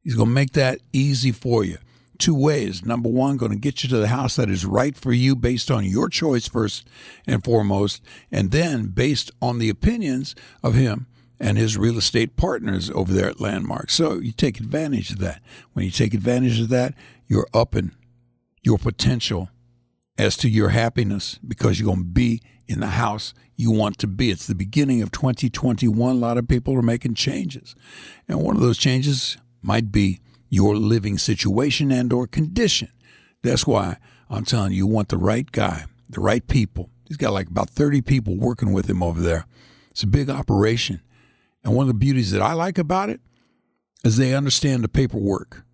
He's 0.03 0.15
going 0.15 0.29
to 0.29 0.35
make 0.35 0.53
that 0.53 0.81
easy 0.93 1.33
for 1.33 1.65
you. 1.65 1.79
Two 2.19 2.35
ways. 2.35 2.85
Number 2.85 3.09
one, 3.09 3.37
going 3.37 3.53
to 3.53 3.59
get 3.59 3.83
you 3.83 3.89
to 3.91 3.97
the 3.97 4.09
house 4.09 4.37
that 4.37 4.51
is 4.51 4.67
right 4.67 4.97
for 4.97 5.13
you 5.13 5.35
based 5.35 5.71
on 5.71 5.85
your 5.85 6.09
choice 6.09 6.49
first 6.49 6.87
and 7.27 7.43
foremost, 7.43 8.03
and 8.31 8.51
then 8.51 8.89
based 8.89 9.31
on 9.41 9.59
the 9.59 9.71
opinions 9.71 10.35
of 10.63 10.75
him 10.75 11.07
and 11.39 11.57
his 11.57 11.79
real 11.79 11.97
estate 11.97 12.37
partners 12.37 12.91
over 12.91 13.13
there 13.13 13.29
at 13.29 13.41
Landmark. 13.41 13.91
So 13.91 14.19
you 14.19 14.33
take 14.33 14.61
advantage 14.61 15.11
of 15.11 15.19
that. 15.19 15.41
When 15.73 15.87
you 15.87 15.91
take 15.91 16.13
advantage 16.13 16.61
of 16.61 16.69
that, 16.69 16.95
you're 17.27 17.49
upping 17.55 17.93
your 18.63 18.77
potential 18.77 19.49
as 20.21 20.37
to 20.37 20.51
your 20.51 20.69
happiness 20.69 21.39
because 21.47 21.81
you're 21.81 21.87
going 21.87 22.05
to 22.05 22.05
be 22.05 22.43
in 22.69 22.81
the 22.81 22.89
house 22.89 23.33
you 23.57 23.71
want 23.71 23.97
to 23.99 24.07
be. 24.07 24.31
It's 24.31 24.47
the 24.47 24.55
beginning 24.55 25.01
of 25.01 25.11
2021. 25.11 26.17
A 26.17 26.19
lot 26.19 26.37
of 26.37 26.47
people 26.47 26.77
are 26.77 26.83
making 26.83 27.15
changes. 27.15 27.75
And 28.29 28.43
one 28.43 28.55
of 28.55 28.61
those 28.61 28.77
changes 28.77 29.39
might 29.63 29.91
be 29.91 30.21
your 30.51 30.77
living 30.77 31.17
situation 31.17 31.91
and 31.91 32.13
or 32.13 32.27
condition. 32.27 32.91
That's 33.43 33.67
why 33.67 33.97
I'm 34.29 34.45
telling 34.45 34.73
you, 34.73 34.79
you 34.79 34.87
want 34.87 35.09
the 35.09 35.17
right 35.17 35.51
guy, 35.51 35.87
the 36.09 36.21
right 36.21 36.47
people. 36.47 36.91
He's 37.09 37.17
got 37.17 37.33
like 37.33 37.49
about 37.49 37.71
30 37.71 38.03
people 38.03 38.37
working 38.37 38.73
with 38.73 38.91
him 38.91 39.03
over 39.03 39.23
there. 39.23 39.47
It's 39.91 40.03
a 40.03 40.07
big 40.07 40.29
operation. 40.29 41.01
And 41.65 41.75
one 41.75 41.85
of 41.85 41.89
the 41.89 41.95
beauties 41.95 42.31
that 42.33 42.43
I 42.43 42.53
like 42.53 42.77
about 42.77 43.09
it 43.09 43.21
is 44.05 44.19
they 44.19 44.35
understand 44.35 44.85
the 44.85 44.89
paperwork. 44.89 45.65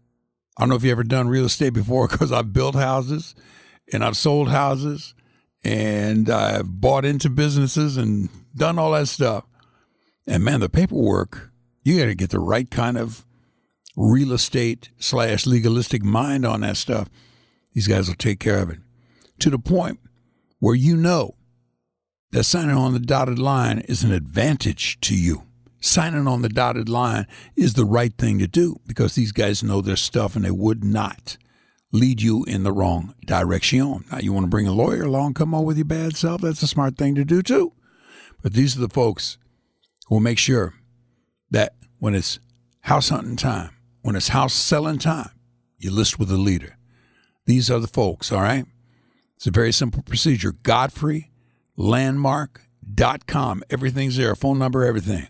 I 0.57 0.63
don't 0.63 0.69
know 0.69 0.77
if 0.77 0.85
you've 0.85 0.93
ever 0.93 1.05
done 1.05 1.29
real 1.29 1.47
estate 1.47 1.71
before 1.71 2.07
because 2.11 2.31
I've 2.31 2.53
built 2.53 2.77
houses 2.77 3.35
and 3.93 4.05
I've 4.05 4.17
sold 4.17 4.49
houses 4.49 5.15
and 5.65 6.31
I've 6.31 6.81
bought 6.81 7.05
into 7.05 7.31
businesses 7.31 7.97
and 7.97 8.29
done 8.55 8.79
all 8.79 8.93
that 8.93 9.09
stuff. 9.09 9.45
And 10.27 10.45
man, 10.45 10.61
the 10.61 10.69
paperwork, 10.69 11.51
you 11.83 11.99
got 11.99 12.07
to 12.07 12.15
get 12.15 12.31
the 12.31 12.41
right 12.41 12.71
kind 12.71 12.99
of 12.99 13.25
real 13.97 14.33
estate 14.33 14.91
slash 14.99 15.47
legalistic 15.47 16.03
mind 16.03 16.45
on 16.45 16.61
that 16.61 16.77
stuff. 16.77 17.09
These 17.73 17.89
guys 17.89 18.09
will 18.09 18.17
take 18.17 18.41
care 18.41 18.59
of 18.59 18.71
it 18.71 18.79
to 19.41 19.51
the 19.51 19.59
point 19.59 20.01
where 20.59 20.75
you 20.75 20.97
know 20.97 21.35
that 22.33 22.45
signing 22.45 22.77
on 22.77 22.93
the 22.93 22.99
dotted 22.99 23.39
line 23.39 23.81
is 23.81 24.03
an 24.03 24.13
advantage 24.13 25.01
to 25.01 25.17
you. 25.17 25.43
Signing 25.81 26.27
on 26.27 26.43
the 26.43 26.49
dotted 26.49 26.89
line 26.89 27.27
is 27.55 27.75
the 27.75 27.85
right 27.85 28.17
thing 28.17 28.39
to 28.39 28.49
do 28.49 28.77
because 28.87 29.15
these 29.15 29.33
guys 29.33 29.63
know 29.63 29.81
their 29.81 29.97
stuff 29.97 30.35
and 30.35 30.45
they 30.45 30.51
would 30.51 30.83
not 30.83 31.37
lead 31.93 32.21
you 32.21 32.45
in 32.45 32.63
the 32.63 32.73
wrong 32.73 33.15
direction. 33.25 34.05
Now, 34.11 34.19
you 34.19 34.33
want 34.33 34.45
to 34.45 34.51
bring 34.51 34.67
a 34.67 34.73
lawyer 34.73 35.05
along, 35.05 35.35
come 35.35 35.55
on 35.55 35.65
with 35.65 35.77
your 35.77 35.87
bad 35.87 36.17
self, 36.17 36.41
that's 36.41 36.63
a 36.63 36.67
smart 36.67 36.97
thing 36.97 37.15
to 37.15 37.25
do 37.25 37.43
too. 37.43 37.73
But 38.43 38.53
these 38.53 38.77
are 38.77 38.81
the 38.81 38.89
folks 38.89 39.39
who 40.07 40.17
will 40.17 40.23
make 40.23 40.39
sure 40.39 40.75
that 41.51 41.75
when 41.99 42.15
it's 42.15 42.39
house 42.81 43.09
hunting 43.09 43.37
time, 43.37 43.71
when 44.03 44.17
it's 44.17 44.29
house 44.29 44.55
selling 44.55 44.99
time, 44.99 45.31
you 45.79 45.91
list 45.91 46.19
with 46.19 46.31
a 46.31 46.37
leader. 46.37 46.77
These 47.47 47.71
are 47.71 47.79
the 47.79 47.87
folks, 47.87 48.33
all 48.33 48.43
right? 48.43 48.67
It's 49.37 49.47
a 49.47 49.51
very 49.51 49.73
simple 49.73 50.03
procedure. 50.03 50.53
Godfrey 50.53 51.31
GodfreyLandmark.com. 51.79 53.63
Everything's 53.71 54.17
there, 54.17 54.35
phone 54.35 54.59
number, 54.59 54.85
everything. 54.85 55.29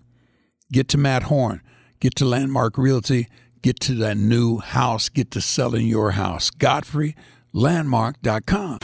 Get 0.72 0.88
to 0.88 0.98
Matt 0.98 1.24
Horn. 1.24 1.60
Get 2.00 2.14
to 2.16 2.24
Landmark 2.24 2.76
Realty. 2.78 3.28
Get 3.62 3.80
to 3.80 3.94
that 3.96 4.16
new 4.16 4.58
house. 4.58 5.08
Get 5.08 5.30
to 5.32 5.40
selling 5.40 5.86
your 5.86 6.12
house. 6.12 6.50
GodfreyLandmark.com. 6.50 8.78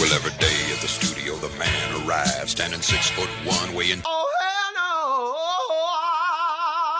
Well, 0.00 0.12
every 0.14 0.32
day 0.38 0.72
at 0.74 0.80
the 0.80 0.88
studio, 0.88 1.34
the 1.36 1.50
man 1.58 2.06
arrives, 2.06 2.52
standing 2.52 2.80
six 2.80 3.10
foot 3.10 3.28
one, 3.44 3.74
weighing 3.74 4.00
oh, 4.04 4.26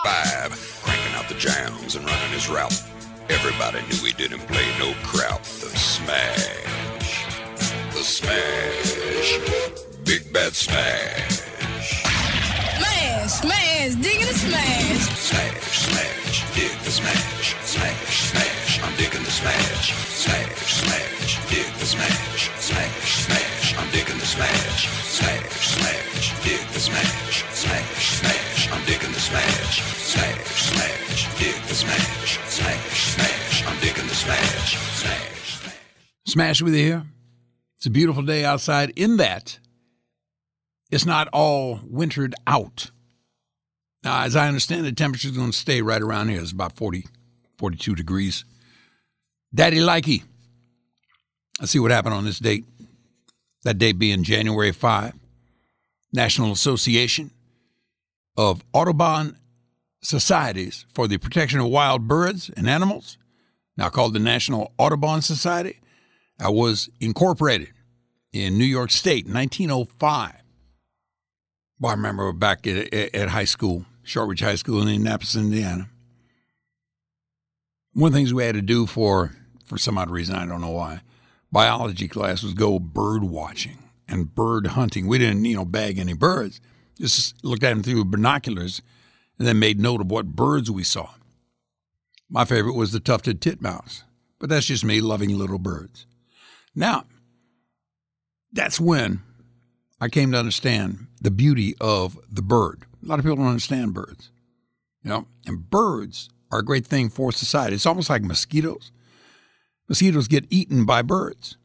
five, 0.03 0.51
cranking 0.83 1.13
out 1.15 1.27
the 1.27 1.35
jams 1.35 1.95
and 1.95 2.05
running 2.05 2.29
his 2.29 2.47
route. 2.49 2.81
Everybody 3.29 3.81
knew 3.87 4.05
he 4.05 4.13
didn't 4.13 4.41
play 4.47 4.65
no 4.77 4.93
crowd. 5.03 5.43
The 5.43 5.69
smash, 5.75 7.25
the 7.93 8.03
smash, 8.03 9.39
big 10.05 10.31
bad 10.31 10.53
smash. 10.53 11.50
Smash, 13.31 13.93
smash, 13.93 13.95
digging 14.03 14.27
the 14.27 14.33
smash. 14.33 14.99
Smash, 15.15 15.79
smash, 15.87 16.53
dig 16.53 16.77
the 16.83 16.91
smash. 16.91 17.55
Smash, 17.63 18.29
smash, 18.29 18.83
I'm 18.83 18.95
digging 18.97 19.23
the 19.23 19.31
smash. 19.31 19.93
Smash, 20.19 20.73
smash, 20.83 21.49
dig 21.49 21.73
the 21.79 21.85
smash. 21.85 22.51
Smash, 22.59 23.23
smash, 23.23 23.77
I'm 23.77 23.89
digging 23.91 24.19
the 24.19 24.25
smash. 24.25 24.89
Smash, 25.15 25.67
smash, 25.75 26.43
dig 26.43 26.67
the 26.73 26.79
smash. 26.79 27.45
Smash, 27.53 28.19
smash, 28.19 28.71
I'm 28.73 28.85
digging 28.85 29.13
the 29.13 29.19
smash. 29.19 29.81
Smash, 30.11 30.61
smash, 30.69 31.39
dig 31.39 31.55
the 31.69 31.75
smash. 31.75 32.39
Smash, 32.49 33.15
smash, 33.15 33.65
I'm 33.65 33.79
digging 33.79 34.07
the 34.07 34.15
smash. 34.15 34.77
Smash. 34.99 35.59
Smash 36.25 36.61
with 36.61 36.73
you 36.75 36.83
here. 36.83 37.03
It's 37.77 37.85
a 37.85 37.91
beautiful 37.91 38.23
day 38.23 38.43
outside 38.43 38.91
in 38.97 39.15
that 39.17 39.57
it's 40.91 41.05
not 41.05 41.29
all 41.31 41.79
wintered 41.85 42.35
out. 42.45 42.91
Now, 44.03 44.23
as 44.23 44.35
I 44.35 44.47
understand, 44.47 44.85
the 44.85 44.91
temperature 44.91 45.27
is 45.29 45.37
going 45.37 45.51
to 45.51 45.57
stay 45.57 45.81
right 45.81 46.01
around 46.01 46.29
here. 46.29 46.41
It's 46.41 46.51
about 46.51 46.75
40, 46.75 47.05
42 47.57 47.95
degrees. 47.95 48.45
Daddy 49.53 49.77
Likey. 49.77 50.23
Let's 51.59 51.71
see 51.71 51.79
what 51.79 51.91
happened 51.91 52.15
on 52.15 52.25
this 52.25 52.39
date. 52.39 52.65
That 53.63 53.77
date 53.77 53.99
being 53.99 54.23
January 54.23 54.71
5. 54.71 55.13
National 56.13 56.51
Association 56.51 57.31
of 58.35 58.63
Audubon 58.73 59.37
Societies 60.01 60.85
for 60.93 61.07
the 61.07 61.17
Protection 61.17 61.59
of 61.59 61.67
Wild 61.67 62.07
Birds 62.07 62.49
and 62.57 62.67
Animals, 62.69 63.17
now 63.77 63.89
called 63.89 64.13
the 64.13 64.19
National 64.19 64.73
Audubon 64.77 65.21
Society, 65.21 65.79
uh, 66.43 66.51
was 66.51 66.89
incorporated 66.99 67.69
in 68.33 68.57
New 68.57 68.65
York 68.65 68.91
State 68.91 69.27
in 69.27 69.33
1905. 69.33 70.33
Well, 71.79 71.91
I 71.91 71.95
remember 71.95 72.31
back 72.33 72.67
at, 72.67 72.93
at 72.93 73.29
high 73.29 73.45
school, 73.45 73.85
Shortridge 74.11 74.41
High 74.41 74.55
School 74.55 74.81
in 74.81 74.89
Indianapolis, 74.89 75.37
Indiana. 75.37 75.89
One 77.93 78.09
of 78.09 78.13
the 78.13 78.19
things 78.19 78.33
we 78.33 78.43
had 78.43 78.55
to 78.55 78.61
do 78.61 78.85
for, 78.85 79.31
for 79.65 79.77
some 79.77 79.97
odd 79.97 80.11
reason, 80.11 80.35
I 80.35 80.45
don't 80.45 80.59
know 80.59 80.71
why, 80.71 80.99
biology 81.49 82.09
class 82.09 82.43
was 82.43 82.53
go 82.53 82.77
bird 82.77 83.23
watching 83.23 83.77
and 84.09 84.35
bird 84.35 84.67
hunting. 84.67 85.07
We 85.07 85.17
didn't, 85.17 85.45
you 85.45 85.55
know, 85.55 85.63
bag 85.63 85.97
any 85.97 86.13
birds. 86.13 86.59
Just 86.99 87.41
looked 87.41 87.63
at 87.63 87.69
them 87.69 87.83
through 87.83 88.03
binoculars 88.03 88.81
and 89.39 89.47
then 89.47 89.59
made 89.59 89.79
note 89.79 90.01
of 90.01 90.11
what 90.11 90.35
birds 90.35 90.69
we 90.69 90.83
saw. 90.83 91.11
My 92.29 92.43
favorite 92.43 92.75
was 92.75 92.91
the 92.91 92.99
tufted 92.99 93.39
titmouse, 93.41 94.03
but 94.39 94.49
that's 94.49 94.65
just 94.65 94.83
me 94.83 94.99
loving 94.99 95.37
little 95.37 95.57
birds. 95.57 96.05
Now, 96.75 97.05
that's 98.51 98.77
when 98.77 99.21
I 100.01 100.09
came 100.09 100.33
to 100.33 100.37
understand 100.37 101.07
the 101.21 101.31
beauty 101.31 101.75
of 101.79 102.19
the 102.29 102.41
bird. 102.41 102.85
A 103.03 103.07
lot 103.07 103.19
of 103.19 103.25
people 103.25 103.37
don't 103.37 103.47
understand 103.47 103.93
birds, 103.93 104.31
you 105.03 105.09
know, 105.09 105.27
and 105.45 105.69
birds 105.69 106.29
are 106.51 106.59
a 106.59 106.65
great 106.65 106.85
thing 106.85 107.09
for 107.09 107.31
society. 107.31 107.75
It's 107.75 107.85
almost 107.85 108.09
like 108.09 108.23
mosquitoes. 108.23 108.91
Mosquitoes 109.89 110.27
get 110.27 110.45
eaten 110.49 110.85
by 110.85 111.01
birds. 111.01 111.57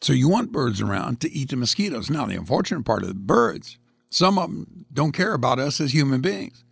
So 0.00 0.12
you 0.12 0.28
want 0.28 0.52
birds 0.52 0.80
around 0.80 1.20
to 1.20 1.30
eat 1.30 1.50
the 1.50 1.56
mosquitoes. 1.56 2.10
Now, 2.10 2.26
the 2.26 2.36
unfortunate 2.36 2.84
part 2.84 3.02
of 3.02 3.08
the 3.08 3.14
birds, 3.14 3.78
some 4.10 4.38
of 4.38 4.50
them 4.50 4.86
don't 4.92 5.12
care 5.12 5.34
about 5.34 5.58
us 5.58 5.80
as 5.80 5.92
human 5.92 6.20
beings. 6.20 6.64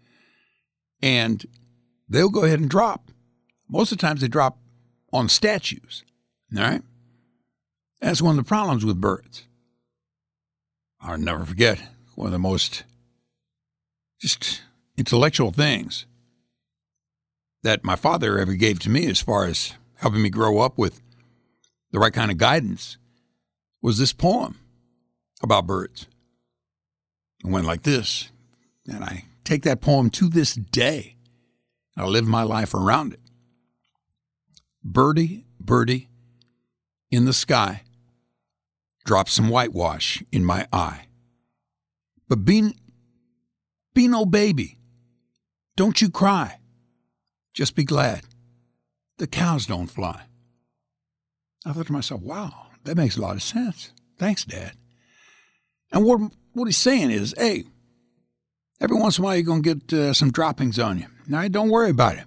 And 1.03 1.45
they'll 2.09 2.31
go 2.31 2.45
ahead 2.45 2.61
and 2.61 2.71
drop. 2.71 3.11
Most 3.69 3.93
of 3.93 3.99
the 3.99 4.07
times 4.07 4.23
they 4.23 4.29
drop 4.29 4.59
on 5.13 5.29
statues. 5.29 6.05
All 6.57 6.63
right? 6.63 6.83
That's 8.01 8.23
one 8.23 8.39
of 8.39 8.45
the 8.45 8.49
problems 8.49 8.85
with 8.85 9.01
birds. 9.01 9.45
I'll 11.01 11.19
never 11.19 11.45
forget 11.45 11.81
one 12.15 12.27
of 12.27 12.33
the 12.33 12.39
most 12.39 12.85
just 14.21 14.63
intellectual 14.97 15.51
things 15.51 16.07
that 17.63 17.85
my 17.85 17.97
father 17.97 18.39
ever 18.39 18.55
gave 18.55 18.79
to 18.81 18.91
me 18.91 19.07
as 19.07 19.21
far 19.21 19.45
as 19.47 19.75
helping 19.97 20.23
me 20.23 20.31
grow 20.31 20.61
up 20.61 20.79
with 20.79 21.01
the 21.91 21.99
right 21.99 22.13
kind 22.13 22.31
of 22.31 22.39
guidance 22.39 22.99
was 23.83 23.99
this 23.99 24.13
poem 24.13 24.59
about 25.43 25.67
birds. 25.67 26.07
It 27.45 27.51
went 27.51 27.67
like 27.67 27.83
this, 27.83 28.31
and 28.89 29.05
I 29.05 29.25
take 29.45 29.63
that 29.63 29.81
poem 29.81 30.11
to 30.11 30.29
this 30.29 30.55
day. 30.55 31.17
I 31.97 32.05
live 32.05 32.27
my 32.27 32.43
life 32.43 32.75
around 32.75 33.13
it. 33.13 33.21
Birdie, 34.85 35.45
birdie, 35.61 36.09
in 37.11 37.25
the 37.25 37.33
sky, 37.33 37.83
drop 39.05 39.29
some 39.29 39.49
whitewash 39.49 40.23
in 40.31 40.45
my 40.45 40.67
eye. 40.73 41.07
But 42.29 42.45
be, 42.45 42.75
be 43.99 44.07
no 44.07 44.25
baby. 44.25 44.79
Don't 45.77 46.01
you 46.01 46.09
cry. 46.09 46.61
Just 47.53 47.75
be 47.75 47.83
glad. 47.83 48.23
The 49.17 49.27
cows 49.27 49.67
don't 49.67 49.89
fly. 49.89 50.23
I 51.67 51.73
thought 51.73 51.87
to 51.89 51.93
myself, 51.93 52.21
wow, 52.21 52.69
that 52.85 52.97
makes 52.97 53.17
a 53.17 53.21
lot 53.21 53.35
of 53.35 53.43
sense. 53.43 53.91
Thanks, 54.17 54.45
Dad. 54.45 54.75
And 55.91 56.05
what, 56.05 56.21
what 56.53 56.67
he's 56.67 56.77
saying 56.77 57.11
is, 57.11 57.35
hey, 57.37 57.65
every 58.81 58.97
once 58.97 59.19
in 59.19 59.25
a 59.25 59.27
while 59.27 59.35
you're 59.35 59.43
going 59.43 59.65
to 59.65 59.75
get 59.75 59.93
uh, 59.93 60.13
some 60.13 60.31
droppings 60.31 60.79
on 60.79 60.99
you. 60.99 61.07
Now, 61.27 61.49
don't 61.49 61.69
worry 61.69 61.91
about 61.91 62.19
it. 62.19 62.25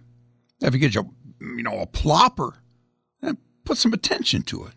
If 0.59 0.73
you 0.73 0.79
get 0.81 0.93
your, 0.93 1.09
you 1.39 1.63
know, 1.63 1.79
a 1.79 1.87
plopper, 1.87 2.51
then 3.21 3.37
put 3.63 3.77
some 3.77 3.93
attention 3.93 4.41
to 4.41 4.65
it. 4.65 4.73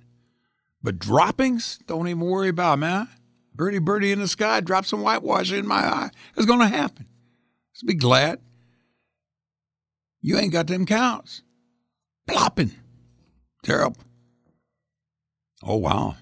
But 0.80 1.00
droppings, 1.00 1.80
don't 1.88 2.06
even 2.06 2.20
worry 2.20 2.50
about, 2.50 2.78
man. 2.78 3.08
Birdie, 3.54 3.78
birdie 3.78 4.12
in 4.12 4.20
the 4.20 4.28
sky, 4.28 4.60
drop 4.60 4.84
some 4.84 5.02
whitewash 5.02 5.52
in 5.52 5.66
my 5.66 5.76
eye. 5.76 6.10
It's 6.36 6.46
going 6.46 6.60
to 6.60 6.68
happen. 6.68 7.06
Just 7.72 7.86
be 7.86 7.94
glad 7.94 8.40
you 10.20 10.38
ain't 10.38 10.52
got 10.52 10.66
them 10.66 10.86
cows. 10.86 11.42
Plopping. 12.26 12.72
Terrible. 13.62 14.00
Oh, 15.62 15.76
wow. 15.76 16.16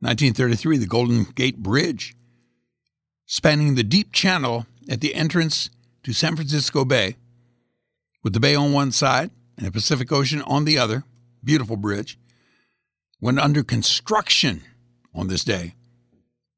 1933, 0.00 0.78
the 0.78 0.86
Golden 0.86 1.24
Gate 1.24 1.58
Bridge, 1.58 2.16
spanning 3.26 3.74
the 3.74 3.84
deep 3.84 4.12
channel 4.12 4.66
at 4.88 5.00
the 5.00 5.14
entrance 5.14 5.70
to 6.04 6.12
San 6.12 6.36
Francisco 6.36 6.84
Bay, 6.84 7.16
with 8.22 8.32
the 8.32 8.40
bay 8.40 8.54
on 8.54 8.72
one 8.72 8.90
side 8.90 9.30
and 9.56 9.66
the 9.66 9.70
Pacific 9.70 10.10
Ocean 10.10 10.42
on 10.42 10.64
the 10.64 10.78
other. 10.78 11.04
Beautiful 11.42 11.76
bridge. 11.76 12.18
Went 13.20 13.38
under 13.38 13.62
construction 13.62 14.62
on 15.14 15.28
this 15.28 15.44
day 15.44 15.74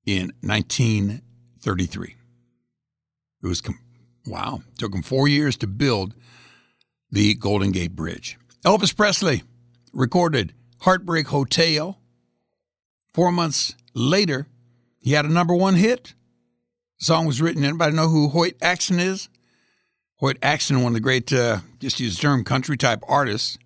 in 0.06 0.32
1933. 0.40 2.14
It 3.42 3.46
was, 3.46 3.62
wow, 4.26 4.62
took 4.78 4.94
him 4.94 5.02
four 5.02 5.28
years 5.28 5.56
to 5.58 5.66
build 5.66 6.14
the 7.10 7.34
Golden 7.34 7.72
Gate 7.72 7.94
Bridge. 7.94 8.38
Elvis 8.64 8.96
Presley 8.96 9.42
recorded 9.92 10.54
Heartbreak 10.80 11.28
Hotel. 11.28 11.98
Four 13.12 13.32
months 13.32 13.74
later, 13.94 14.46
he 15.00 15.12
had 15.12 15.24
a 15.24 15.32
number 15.32 15.54
one 15.54 15.74
hit. 15.74 16.14
The 16.98 17.04
song 17.04 17.26
was 17.26 17.42
written. 17.42 17.64
Anybody 17.64 17.94
know 17.94 18.08
who 18.08 18.28
Hoyt 18.28 18.56
Axton 18.62 18.98
is? 18.98 19.28
Hoyt 20.16 20.38
Axton, 20.42 20.82
one 20.82 20.92
of 20.92 20.94
the 20.94 21.00
great, 21.00 21.32
uh, 21.32 21.58
just 21.78 22.00
use 22.00 22.16
the 22.16 22.22
term, 22.22 22.42
country 22.42 22.76
type 22.76 23.02
artists. 23.06 23.58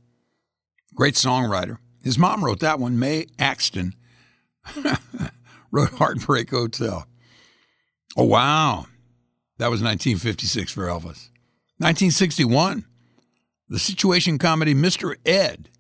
Great 0.94 1.14
songwriter. 1.14 1.78
His 2.02 2.18
mom 2.18 2.44
wrote 2.44 2.60
that 2.60 2.80
one, 2.80 2.98
Mae 2.98 3.26
Axton. 3.38 3.94
wrote 5.72 5.92
Heartbreak 5.92 6.50
Hotel. 6.50 7.06
Oh, 8.16 8.24
wow. 8.24 8.86
That 9.58 9.70
was 9.70 9.82
1956 9.82 10.72
for 10.72 10.86
Elvis. 10.86 11.28
1961, 11.78 12.84
the 13.68 13.78
situation 13.78 14.38
comedy 14.38 14.74
Mr. 14.74 15.16
Ed. 15.24 15.70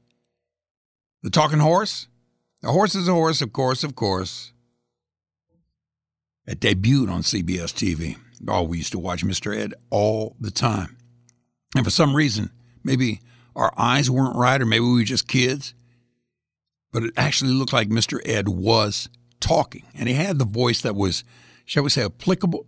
The 1.22 1.30
Talking 1.30 1.58
Horse. 1.58 2.08
The 2.62 2.72
horse 2.72 2.94
is 2.94 3.08
a 3.08 3.12
horse, 3.12 3.42
of 3.42 3.52
course, 3.52 3.84
of 3.84 3.94
course. 3.94 4.52
It 6.46 6.60
debuted 6.60 7.10
on 7.10 7.22
CBS 7.22 7.72
TV. 7.72 8.16
Oh, 8.48 8.62
we 8.62 8.78
used 8.78 8.92
to 8.92 8.98
watch 8.98 9.24
Mr. 9.24 9.56
Ed 9.56 9.74
all 9.90 10.36
the 10.40 10.50
time. 10.50 10.96
And 11.76 11.84
for 11.84 11.90
some 11.90 12.16
reason, 12.16 12.50
maybe 12.82 13.20
our 13.54 13.72
eyes 13.76 14.10
weren't 14.10 14.36
right, 14.36 14.60
or 14.60 14.66
maybe 14.66 14.84
we 14.84 14.94
were 14.94 15.04
just 15.04 15.28
kids, 15.28 15.74
but 16.92 17.02
it 17.02 17.12
actually 17.16 17.52
looked 17.52 17.72
like 17.72 17.88
Mr. 17.88 18.20
Ed 18.24 18.48
was 18.48 19.08
talking. 19.40 19.84
And 19.94 20.08
he 20.08 20.14
had 20.14 20.38
the 20.38 20.44
voice 20.44 20.80
that 20.82 20.94
was, 20.94 21.24
shall 21.64 21.82
we 21.82 21.90
say, 21.90 22.04
applicable 22.04 22.66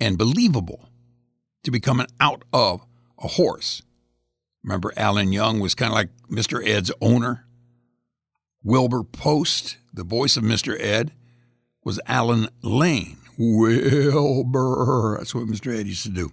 and 0.00 0.18
believable 0.18 0.88
to 1.62 1.70
be 1.70 1.80
coming 1.80 2.06
out 2.20 2.42
of 2.52 2.84
a 3.18 3.28
horse. 3.28 3.82
Remember, 4.62 4.92
Alan 4.96 5.32
Young 5.32 5.60
was 5.60 5.74
kind 5.74 5.90
of 5.90 5.94
like 5.94 6.10
Mr. 6.30 6.66
Ed's 6.66 6.90
owner. 7.00 7.46
Wilbur 8.62 9.04
Post, 9.04 9.76
the 9.92 10.04
voice 10.04 10.36
of 10.36 10.42
Mr. 10.42 10.78
Ed, 10.80 11.12
was 11.84 12.00
Alan 12.06 12.48
Lane. 12.62 13.18
Wilbur. 13.36 15.16
That's 15.18 15.34
what 15.34 15.46
Mr. 15.46 15.76
Ed 15.78 15.86
used 15.86 16.04
to 16.04 16.10
do. 16.10 16.32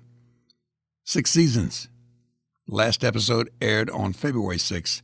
Six 1.03 1.29
seasons. 1.31 1.89
Last 2.67 3.03
episode 3.03 3.49
aired 3.59 3.89
on 3.89 4.13
February 4.13 4.59
6, 4.59 5.01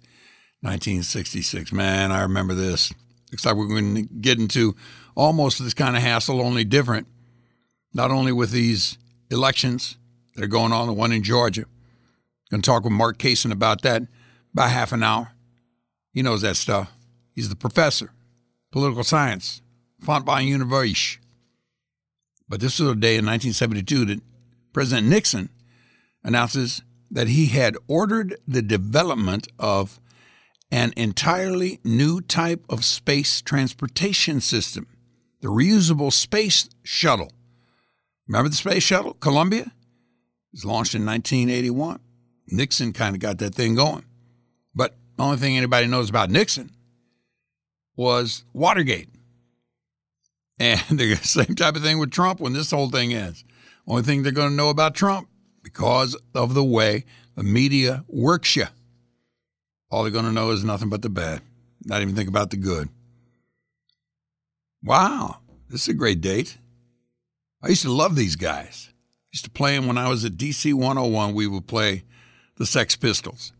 1966. 0.61 1.73
Man, 1.73 2.11
I 2.11 2.21
remember 2.21 2.53
this. 2.53 2.93
Looks 3.31 3.45
like 3.45 3.55
we're 3.55 3.67
going 3.67 3.95
to 3.95 4.01
get 4.03 4.39
into 4.39 4.75
almost 5.15 5.61
this 5.61 5.73
kind 5.73 5.95
of 5.95 6.01
hassle, 6.01 6.41
only 6.41 6.63
different. 6.63 7.07
Not 7.93 8.11
only 8.11 8.31
with 8.31 8.51
these 8.51 8.97
elections 9.29 9.97
that 10.35 10.43
are 10.43 10.47
going 10.47 10.71
on, 10.71 10.87
the 10.87 10.93
one 10.93 11.11
in 11.11 11.23
Georgia. 11.23 11.65
Going 12.49 12.61
to 12.61 12.65
talk 12.65 12.83
with 12.83 12.93
Mark 12.93 13.17
Kaysen 13.17 13.51
about 13.51 13.81
that 13.81 14.03
about 14.53 14.71
half 14.71 14.91
an 14.91 15.03
hour. 15.03 15.33
He 16.13 16.23
knows 16.23 16.41
that 16.41 16.55
stuff. 16.55 16.91
He's 17.35 17.49
the 17.49 17.55
professor, 17.55 18.11
political 18.71 19.03
science, 19.03 19.61
Fontbonne 20.03 20.47
University. 20.47 21.19
But 22.49 22.59
this 22.59 22.79
was 22.79 22.89
a 22.89 22.95
day 22.95 23.17
in 23.17 23.25
1972 23.25 24.05
that 24.05 24.21
President 24.73 25.07
Nixon 25.07 25.49
announces 26.23 26.81
that 27.11 27.27
he 27.27 27.47
had 27.47 27.77
ordered 27.87 28.37
the 28.47 28.61
development 28.63 29.47
of 29.59 29.99
an 30.71 30.93
entirely 30.97 31.79
new 31.83 32.21
type 32.21 32.65
of 32.69 32.83
space 32.83 33.41
transportation 33.41 34.41
system, 34.41 34.87
the 35.41 35.47
reusable 35.47 36.11
space 36.11 36.69
shuttle. 36.83 37.31
Remember 38.27 38.49
the 38.49 38.55
space 38.55 38.83
shuttle, 38.83 39.13
Columbia? 39.13 39.61
It 39.61 39.71
was 40.53 40.65
launched 40.65 40.95
in 40.95 41.05
1981. 41.05 41.99
Nixon 42.47 42.93
kind 42.93 43.15
of 43.15 43.21
got 43.21 43.37
that 43.39 43.55
thing 43.55 43.75
going. 43.75 44.05
But 44.75 44.95
the 45.17 45.23
only 45.23 45.37
thing 45.37 45.57
anybody 45.57 45.87
knows 45.87 46.09
about 46.09 46.29
Nixon 46.29 46.71
was 47.95 48.43
Watergate. 48.53 49.09
And 50.59 50.97
the 50.97 51.13
same 51.17 51.53
type 51.53 51.75
of 51.75 51.83
thing 51.83 51.99
with 51.99 52.09
Trump 52.09 52.39
when 52.39 52.53
this 52.53 52.71
whole 52.71 52.89
thing 52.89 53.13
ends. 53.13 53.45
Only 53.87 54.01
thing 54.01 54.23
they're 54.23 54.31
going 54.31 54.49
to 54.49 54.55
know 54.55 54.69
about 54.69 54.95
Trump 54.95 55.29
because 55.61 56.17
of 56.33 56.55
the 56.55 56.63
way 56.63 57.05
the 57.35 57.43
media 57.43 58.03
works 58.07 58.55
you. 58.55 58.65
All 59.89 60.03
they're 60.03 60.11
going 60.11 60.25
to 60.25 60.31
know 60.31 60.51
is 60.51 60.63
nothing 60.63 60.89
but 60.89 61.01
the 61.01 61.09
bad, 61.09 61.41
not 61.85 62.01
even 62.01 62.15
think 62.15 62.29
about 62.29 62.49
the 62.49 62.57
good. 62.57 62.89
Wow, 64.83 65.37
this 65.69 65.83
is 65.83 65.87
a 65.87 65.93
great 65.93 66.21
date. 66.21 66.57
I 67.61 67.69
used 67.69 67.83
to 67.83 67.91
love 67.91 68.15
these 68.15 68.35
guys. 68.35 68.89
I 68.91 69.29
used 69.33 69.45
to 69.45 69.51
play 69.51 69.75
them 69.75 69.87
when 69.87 69.97
I 69.97 70.09
was 70.09 70.25
at 70.25 70.33
DC 70.33 70.73
101. 70.73 71.33
We 71.33 71.47
would 71.47 71.67
play 71.67 72.03
the 72.57 72.65
Sex 72.65 72.95
Pistols. 72.95 73.53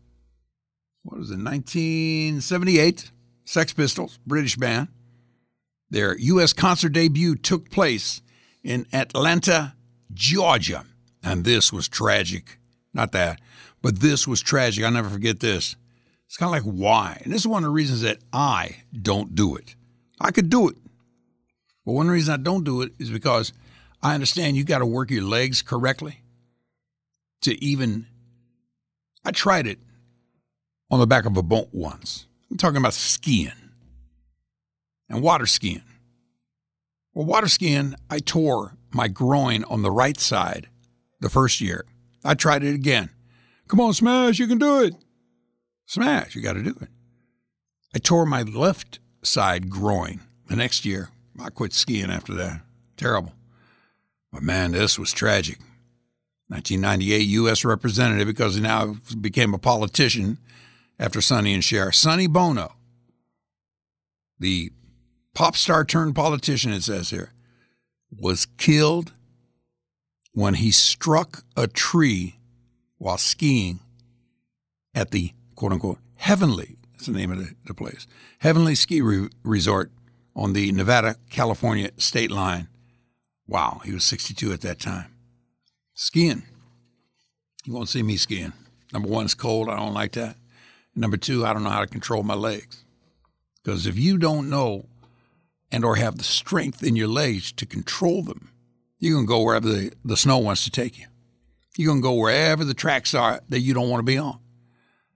What 1.02 1.18
was 1.18 1.30
it, 1.30 1.38
1978? 1.38 3.10
Sex 3.44 3.72
Pistols, 3.72 4.18
British 4.26 4.56
band. 4.56 4.88
Their 5.90 6.16
U.S. 6.18 6.52
concert 6.52 6.90
debut 6.90 7.34
took 7.34 7.70
place 7.70 8.20
in 8.62 8.86
Atlanta, 8.92 9.74
Georgia. 10.12 10.84
And 11.22 11.44
this 11.44 11.72
was 11.72 11.88
tragic. 11.88 12.58
Not 12.92 13.12
that, 13.12 13.40
but 13.82 14.00
this 14.00 14.28
was 14.28 14.40
tragic. 14.40 14.84
I'll 14.84 14.90
never 14.90 15.08
forget 15.08 15.40
this. 15.40 15.76
It's 16.28 16.36
kind 16.36 16.54
of 16.54 16.64
like 16.66 16.74
why. 16.74 17.20
And 17.24 17.32
this 17.32 17.40
is 17.40 17.46
one 17.46 17.64
of 17.64 17.68
the 17.68 17.74
reasons 17.74 18.02
that 18.02 18.18
I 18.32 18.76
don't 18.92 19.34
do 19.34 19.56
it. 19.56 19.74
I 20.20 20.30
could 20.30 20.50
do 20.50 20.68
it. 20.68 20.76
But 21.86 21.92
one 21.92 22.08
reason 22.08 22.34
I 22.34 22.36
don't 22.36 22.64
do 22.64 22.82
it 22.82 22.92
is 22.98 23.08
because 23.08 23.54
I 24.02 24.14
understand 24.14 24.56
you 24.56 24.62
got 24.62 24.80
to 24.80 24.86
work 24.86 25.10
your 25.10 25.22
legs 25.22 25.62
correctly 25.62 26.20
to 27.40 27.64
even. 27.64 28.06
I 29.24 29.30
tried 29.30 29.66
it 29.66 29.78
on 30.90 31.00
the 31.00 31.06
back 31.06 31.24
of 31.24 31.36
a 31.36 31.42
boat 31.42 31.68
once. 31.72 32.26
I'm 32.50 32.58
talking 32.58 32.76
about 32.76 32.94
skiing 32.94 33.52
and 35.08 35.22
water 35.22 35.46
skiing. 35.46 35.82
Well, 37.14 37.26
water 37.26 37.48
skiing, 37.48 37.94
I 38.10 38.18
tore 38.18 38.76
my 38.92 39.08
groin 39.08 39.64
on 39.64 39.80
the 39.82 39.90
right 39.90 40.18
side 40.20 40.68
the 41.20 41.30
first 41.30 41.60
year. 41.60 41.86
I 42.22 42.34
tried 42.34 42.64
it 42.64 42.74
again. 42.74 43.08
Come 43.66 43.80
on, 43.80 43.94
Smash, 43.94 44.38
you 44.38 44.46
can 44.46 44.58
do 44.58 44.82
it. 44.82 44.94
Smash, 45.88 46.34
you 46.34 46.42
got 46.42 46.52
to 46.52 46.62
do 46.62 46.76
it. 46.82 46.88
I 47.94 47.98
tore 47.98 48.26
my 48.26 48.42
left 48.42 48.98
side 49.22 49.70
groin 49.70 50.20
the 50.46 50.54
next 50.54 50.84
year. 50.84 51.08
I 51.40 51.48
quit 51.48 51.72
skiing 51.72 52.10
after 52.10 52.34
that. 52.34 52.60
Terrible. 52.98 53.32
But 54.30 54.42
man, 54.42 54.72
this 54.72 54.98
was 54.98 55.14
tragic. 55.14 55.58
1998 56.48 57.20
U.S. 57.28 57.64
representative 57.64 58.26
because 58.26 58.54
he 58.54 58.60
now 58.60 58.96
became 59.18 59.54
a 59.54 59.58
politician 59.58 60.36
after 60.98 61.22
Sonny 61.22 61.54
and 61.54 61.64
Cher. 61.64 61.90
Sonny 61.90 62.26
Bono, 62.26 62.74
the 64.38 64.70
pop 65.34 65.56
star 65.56 65.86
turned 65.86 66.14
politician, 66.14 66.70
it 66.70 66.82
says 66.82 67.08
here, 67.08 67.32
was 68.14 68.44
killed 68.58 69.14
when 70.32 70.54
he 70.54 70.70
struck 70.70 71.44
a 71.56 71.66
tree 71.66 72.36
while 72.98 73.18
skiing 73.18 73.80
at 74.94 75.12
the 75.12 75.32
quote 75.58 75.72
unquote 75.72 75.98
heavenly, 76.14 76.76
that's 76.92 77.06
the 77.06 77.12
name 77.12 77.32
of 77.32 77.38
the, 77.38 77.52
the 77.66 77.74
place, 77.74 78.06
heavenly 78.38 78.76
ski 78.76 79.02
re- 79.02 79.28
resort 79.42 79.90
on 80.36 80.52
the 80.52 80.70
Nevada 80.70 81.16
California 81.30 81.90
state 81.96 82.30
line. 82.30 82.68
Wow, 83.48 83.80
he 83.84 83.92
was 83.92 84.04
62 84.04 84.52
at 84.52 84.60
that 84.60 84.78
time. 84.78 85.12
Skiing. 85.94 86.44
You 87.64 87.72
won't 87.72 87.88
see 87.88 88.04
me 88.04 88.16
skiing. 88.16 88.52
Number 88.92 89.08
one, 89.08 89.24
it's 89.24 89.34
cold. 89.34 89.68
I 89.68 89.74
don't 89.74 89.94
like 89.94 90.12
that. 90.12 90.36
Number 90.94 91.16
two, 91.16 91.44
I 91.44 91.52
don't 91.52 91.64
know 91.64 91.70
how 91.70 91.80
to 91.80 91.88
control 91.88 92.22
my 92.22 92.34
legs. 92.34 92.84
Because 93.60 93.84
if 93.84 93.98
you 93.98 94.16
don't 94.16 94.48
know 94.48 94.86
and 95.72 95.84
or 95.84 95.96
have 95.96 96.18
the 96.18 96.24
strength 96.24 96.84
in 96.84 96.94
your 96.94 97.08
legs 97.08 97.50
to 97.50 97.66
control 97.66 98.22
them, 98.22 98.52
you're 99.00 99.14
going 99.14 99.26
to 99.26 99.28
go 99.28 99.42
wherever 99.42 99.68
the, 99.68 99.92
the 100.04 100.16
snow 100.16 100.38
wants 100.38 100.62
to 100.64 100.70
take 100.70 101.00
you. 101.00 101.06
You're 101.76 101.88
going 101.88 102.00
to 102.00 102.08
go 102.08 102.14
wherever 102.14 102.64
the 102.64 102.74
tracks 102.74 103.12
are 103.12 103.40
that 103.48 103.60
you 103.60 103.74
don't 103.74 103.90
want 103.90 103.98
to 103.98 104.04
be 104.04 104.18
on. 104.18 104.38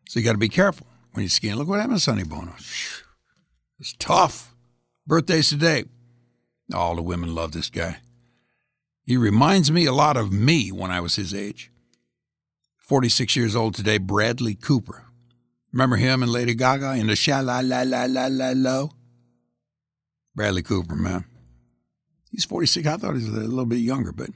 So 0.08 0.18
you 0.18 0.24
got 0.24 0.32
to 0.32 0.38
be 0.38 0.48
careful 0.48 0.86
when 1.12 1.22
you're 1.22 1.30
skiing. 1.30 1.54
Look 1.56 1.68
what 1.68 1.80
happened 1.80 1.98
to 1.98 2.02
Sonny 2.02 2.24
Bono. 2.24 2.54
It's 3.78 3.94
tough. 3.98 4.54
Birthdays 5.06 5.48
today. 5.48 5.84
All 6.74 6.94
the 6.96 7.02
women 7.02 7.34
love 7.34 7.52
this 7.52 7.70
guy. 7.70 7.98
He 9.04 9.16
reminds 9.16 9.70
me 9.72 9.86
a 9.86 9.92
lot 9.92 10.16
of 10.16 10.32
me 10.32 10.70
when 10.70 10.90
I 10.90 11.00
was 11.00 11.16
his 11.16 11.34
age. 11.34 11.70
46 12.78 13.36
years 13.36 13.56
old 13.56 13.74
today, 13.74 13.98
Bradley 13.98 14.54
Cooper. 14.54 15.04
Remember 15.72 15.96
him 15.96 16.22
and 16.22 16.30
Lady 16.30 16.54
Gaga 16.54 16.92
in 16.92 17.06
the 17.06 17.16
sha 17.16 17.40
la 17.40 17.60
la 17.60 17.82
la 17.82 18.04
la 18.04 18.26
la 18.30 18.52
low? 18.54 18.90
Bradley 20.34 20.62
Cooper, 20.62 20.94
man. 20.94 21.24
He's 22.30 22.44
46. 22.44 22.86
I 22.86 22.96
thought 22.96 23.16
he 23.16 23.24
was 23.24 23.28
a 23.28 23.40
little 23.40 23.66
bit 23.66 23.76
younger, 23.76 24.12
but 24.12 24.30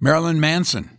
Marilyn 0.00 0.40
Manson, 0.40 0.90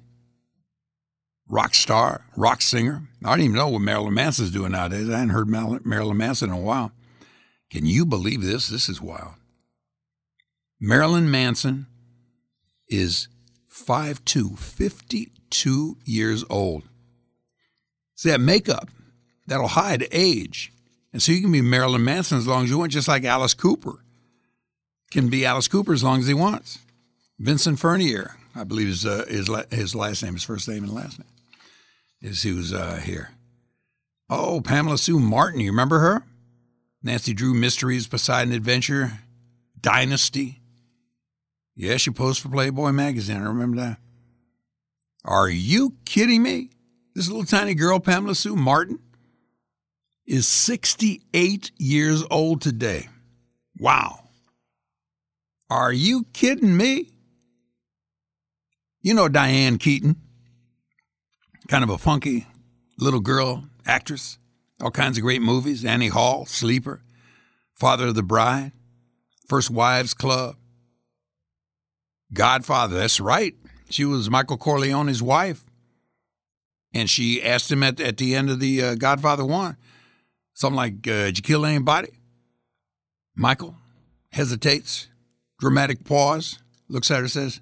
rock 1.48 1.76
star, 1.76 2.26
rock 2.36 2.62
singer. 2.62 3.04
I 3.24 3.30
don't 3.30 3.42
even 3.42 3.56
know 3.56 3.70
what 3.70 3.82
Marilyn 3.82 4.14
Manson's 4.14 4.52
doing 4.52 4.72
nowadays. 4.72 5.10
I 5.10 5.20
hadn't 5.20 5.30
heard 5.30 5.50
Marilyn 5.50 6.18
Manson 6.18 6.50
in 6.50 6.56
a 6.56 6.60
while. 6.60 6.92
Can 7.70 7.86
you 7.86 8.06
believe 8.06 8.42
this? 8.42 8.68
This 8.68 8.90
is 8.90 9.02
wild. 9.02 9.34
Marilyn 10.80 11.32
Manson 11.32 11.88
is 12.88 13.28
5'2, 13.72 14.58
52 14.58 15.98
years 16.06 16.44
old. 16.50 16.84
See, 18.16 18.30
that 18.30 18.42
makeup, 18.42 18.90
that'll 19.48 19.68
hide 19.68 20.08
age. 20.12 20.72
And 21.12 21.22
so 21.22 21.32
you 21.32 21.42
can 21.42 21.52
be 21.52 21.62
Marilyn 21.62 22.04
Manson 22.04 22.38
as 22.38 22.48
long 22.48 22.64
as 22.64 22.70
you 22.70 22.78
want, 22.78 22.92
just 22.92 23.08
like 23.08 23.24
Alice 23.24 23.54
Cooper 23.54 24.04
can 25.12 25.30
be 25.30 25.46
Alice 25.46 25.68
Cooper 25.68 25.94
as 25.94 26.04
long 26.04 26.20
as 26.20 26.28
he 26.28 26.34
wants. 26.34 26.80
Vincent 27.40 27.80
Furnier, 27.80 28.36
I 28.56 28.64
believe 28.64 28.88
is 28.88 29.06
uh, 29.06 29.26
his, 29.28 29.50
his 29.72 29.96
last 29.96 30.24
name, 30.24 30.34
his 30.34 30.44
first 30.44 30.68
name 30.68 30.84
and 30.84 30.94
last 30.94 31.20
name, 31.20 31.30
is 32.22 32.44
who's 32.44 32.72
uh, 32.74 33.02
here. 33.04 33.32
Oh, 34.30 34.62
Pamela 34.62 34.98
Sue 34.98 35.20
Martin, 35.20 35.60
you 35.60 35.72
remember 35.72 36.00
her? 36.00 36.24
Nancy 37.02 37.34
Drew 37.34 37.54
Mysteries, 37.54 38.08
Poseidon 38.08 38.54
Adventure, 38.54 39.20
Dynasty. 39.80 40.62
Yeah, 41.76 41.98
she 41.98 42.12
posed 42.12 42.42
for 42.42 42.50
Playboy 42.50 42.92
magazine. 42.92 43.38
I 43.38 43.46
remember 43.46 43.78
that. 43.78 43.98
Are 45.26 45.50
you 45.50 45.96
kidding 46.06 46.44
me? 46.44 46.70
This 47.16 47.28
little 47.28 47.46
tiny 47.46 47.74
girl, 47.74 48.00
Pamela 48.00 48.36
Sue 48.36 48.56
Martin, 48.56 49.00
is 50.26 50.48
68 50.48 51.72
years 51.78 52.24
old 52.32 52.62
today. 52.62 53.10
Wow. 53.78 54.30
Are 55.70 55.92
you 55.92 56.26
kidding 56.34 56.76
me? 56.78 57.13
You 59.06 59.14
know 59.14 59.28
Diane 59.28 59.80
Keaton, 59.80 60.16
kind 61.68 61.84
of 61.84 61.90
a 61.90 61.98
funky 61.98 62.48
little 62.98 63.20
girl 63.20 63.66
actress, 63.86 64.38
all 64.82 64.92
kinds 64.92 65.18
of 65.18 65.24
great 65.24 65.42
movies 65.42 65.84
Annie 65.84 66.08
Hall, 66.08 66.46
Sleeper, 66.46 67.02
Father 67.76 68.08
of 68.08 68.16
the 68.16 68.24
Bride, 68.24 68.72
First 69.46 69.70
Wives 69.70 70.14
Club, 70.14 70.56
Godfather. 72.32 72.96
That's 72.96 73.20
right. 73.20 73.54
She 73.90 74.06
was 74.06 74.30
Michael 74.30 74.58
Corleone's 74.58 75.22
wife. 75.22 75.66
And 76.94 77.10
she 77.10 77.44
asked 77.44 77.70
him 77.70 77.84
at, 77.84 78.00
at 78.00 78.16
the 78.16 78.36
end 78.36 78.50
of 78.50 78.62
the 78.62 78.82
uh, 78.82 78.96
Godfather 78.96 79.44
1, 79.44 79.76
something 80.54 80.78
like, 80.78 81.06
uh, 81.08 81.26
Did 81.26 81.40
you 81.40 81.44
kill 81.44 81.66
anybody? 81.66 82.10
Michael 83.36 83.76
hesitates, 84.32 85.10
dramatic 85.60 86.06
pause, 86.06 86.60
looks 86.88 87.12
at 87.12 87.20
her, 87.20 87.28
says, 87.28 87.60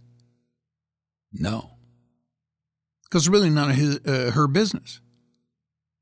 No. 1.33 1.71
Because 3.03 3.29
really 3.29 3.49
none 3.49 3.71
of 3.71 3.75
his, 3.75 3.99
uh, 4.05 4.31
her 4.33 4.47
business. 4.47 5.01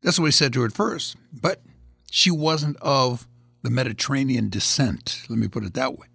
That's 0.01 0.19
what 0.19 0.27
he 0.27 0.31
said 0.31 0.53
to 0.53 0.61
her 0.61 0.67
at 0.67 0.73
first. 0.73 1.15
But 1.33 1.61
she 2.11 2.31
wasn't 2.31 2.77
of 2.77 3.27
the 3.63 3.69
Mediterranean 3.69 4.49
descent. 4.49 5.23
Let 5.29 5.39
me 5.39 5.47
put 5.47 5.63
it 5.63 5.73
that 5.73 5.97
way. 5.97 6.07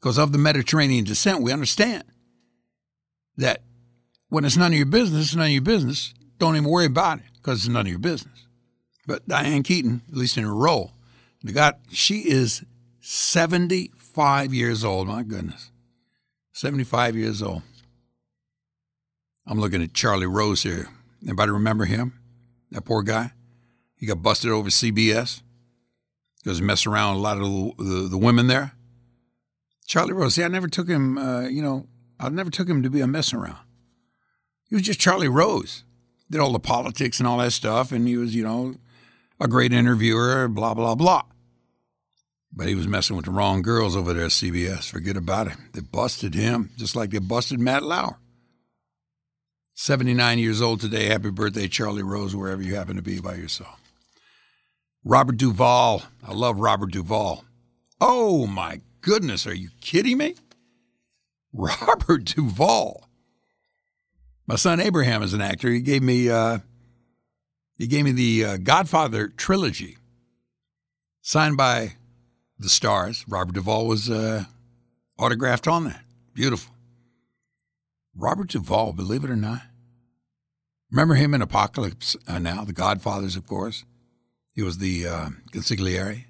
Because 0.00 0.18
of 0.18 0.32
the 0.32 0.38
Mediterranean 0.38 1.04
descent, 1.04 1.42
we 1.42 1.52
understand 1.52 2.04
that 3.36 3.62
when 4.28 4.44
it's 4.44 4.56
none 4.56 4.72
of 4.72 4.76
your 4.76 4.86
business, 4.86 5.26
it's 5.26 5.34
none 5.34 5.46
of 5.46 5.52
your 5.52 5.62
business. 5.62 6.12
Don't 6.38 6.56
even 6.56 6.68
worry 6.68 6.86
about 6.86 7.18
it 7.18 7.24
because 7.34 7.60
it's 7.60 7.68
none 7.68 7.86
of 7.86 7.90
your 7.90 7.98
business. 7.98 8.46
But 9.06 9.26
Diane 9.28 9.62
Keaton, 9.62 10.02
at 10.08 10.16
least 10.16 10.36
in 10.36 10.44
her 10.44 10.54
role, 10.54 10.92
God, 11.44 11.76
she 11.90 12.28
is 12.28 12.64
75 13.00 14.54
years 14.54 14.84
old. 14.84 15.08
My 15.08 15.22
goodness. 15.22 15.70
75 16.52 17.16
years 17.16 17.42
old. 17.42 17.62
I'm 19.46 19.58
looking 19.58 19.82
at 19.82 19.94
Charlie 19.94 20.26
Rose 20.26 20.62
here. 20.62 20.88
Anybody 21.22 21.52
remember 21.52 21.84
him? 21.84 22.18
That 22.70 22.84
poor 22.84 23.02
guy? 23.02 23.32
He 23.96 24.06
got 24.06 24.22
busted 24.22 24.50
over 24.50 24.70
CBS 24.70 25.42
because 26.42 26.58
he 26.58 26.64
messed 26.64 26.86
around 26.86 27.16
a 27.16 27.18
lot 27.18 27.38
of 27.38 27.44
the, 27.44 27.72
the, 27.78 28.08
the 28.08 28.18
women 28.18 28.46
there. 28.46 28.72
Charlie 29.86 30.12
Rose, 30.12 30.34
see, 30.34 30.44
I 30.44 30.48
never 30.48 30.68
took 30.68 30.88
him, 30.88 31.18
uh, 31.18 31.42
you 31.42 31.62
know, 31.62 31.86
I 32.18 32.28
never 32.28 32.50
took 32.50 32.68
him 32.68 32.82
to 32.82 32.90
be 32.90 33.00
a 33.00 33.06
messing 33.06 33.38
around. 33.38 33.58
He 34.68 34.74
was 34.74 34.84
just 34.84 35.00
Charlie 35.00 35.28
Rose. 35.28 35.84
Did 36.30 36.40
all 36.40 36.52
the 36.52 36.60
politics 36.60 37.18
and 37.18 37.26
all 37.26 37.38
that 37.38 37.52
stuff, 37.52 37.92
and 37.92 38.08
he 38.08 38.16
was, 38.16 38.34
you 38.34 38.42
know, 38.42 38.76
a 39.38 39.48
great 39.48 39.72
interviewer, 39.72 40.48
blah, 40.48 40.72
blah, 40.72 40.94
blah. 40.94 41.24
But 42.50 42.68
he 42.68 42.74
was 42.74 42.88
messing 42.88 43.16
with 43.16 43.26
the 43.26 43.32
wrong 43.32 43.60
girls 43.60 43.96
over 43.96 44.12
there 44.14 44.24
at 44.24 44.30
CBS. 44.30 44.90
Forget 44.90 45.16
about 45.16 45.48
it. 45.48 45.54
They 45.74 45.80
busted 45.80 46.34
him, 46.34 46.70
just 46.76 46.96
like 46.96 47.10
they 47.10 47.18
busted 47.18 47.60
Matt 47.60 47.82
Lauer. 47.82 48.18
79 49.74 50.38
years 50.38 50.60
old 50.60 50.80
today. 50.80 51.06
Happy 51.06 51.30
birthday, 51.30 51.68
Charlie 51.68 52.02
Rose, 52.02 52.36
wherever 52.36 52.62
you 52.62 52.74
happen 52.74 52.96
to 52.96 53.02
be 53.02 53.20
by 53.20 53.34
yourself. 53.34 53.80
Robert 55.04 55.36
Duvall. 55.36 56.02
I 56.26 56.32
love 56.32 56.60
Robert 56.60 56.92
Duvall. 56.92 57.44
Oh, 58.00 58.46
my 58.46 58.80
goodness. 59.00 59.46
Are 59.46 59.54
you 59.54 59.70
kidding 59.80 60.18
me? 60.18 60.36
Robert 61.52 62.24
Duvall. 62.24 63.08
My 64.46 64.56
son 64.56 64.80
Abraham 64.80 65.22
is 65.22 65.34
an 65.34 65.40
actor. 65.40 65.70
He 65.70 65.80
gave 65.80 66.02
me 66.02 66.28
uh, 66.28 66.58
he 67.76 67.86
gave 67.86 68.04
me 68.04 68.12
the 68.12 68.44
uh, 68.44 68.56
Godfather 68.58 69.28
trilogy, 69.28 69.96
signed 71.20 71.56
by 71.56 71.94
the 72.58 72.68
stars. 72.68 73.24
Robert 73.28 73.54
Duvall 73.54 73.86
was 73.86 74.10
uh, 74.10 74.44
autographed 75.18 75.68
on 75.68 75.84
that. 75.84 76.02
Beautiful. 76.34 76.74
Robert 78.14 78.48
Duvall, 78.48 78.92
believe 78.92 79.24
it 79.24 79.30
or 79.30 79.36
not. 79.36 79.62
Remember 80.90 81.14
him 81.14 81.32
in 81.32 81.40
Apocalypse 81.40 82.16
uh, 82.28 82.38
Now, 82.38 82.64
The 82.64 82.72
Godfathers, 82.72 83.36
of 83.36 83.46
course. 83.46 83.84
He 84.54 84.62
was 84.62 84.78
the 84.78 85.06
uh, 85.06 85.28
consigliere. 85.52 86.24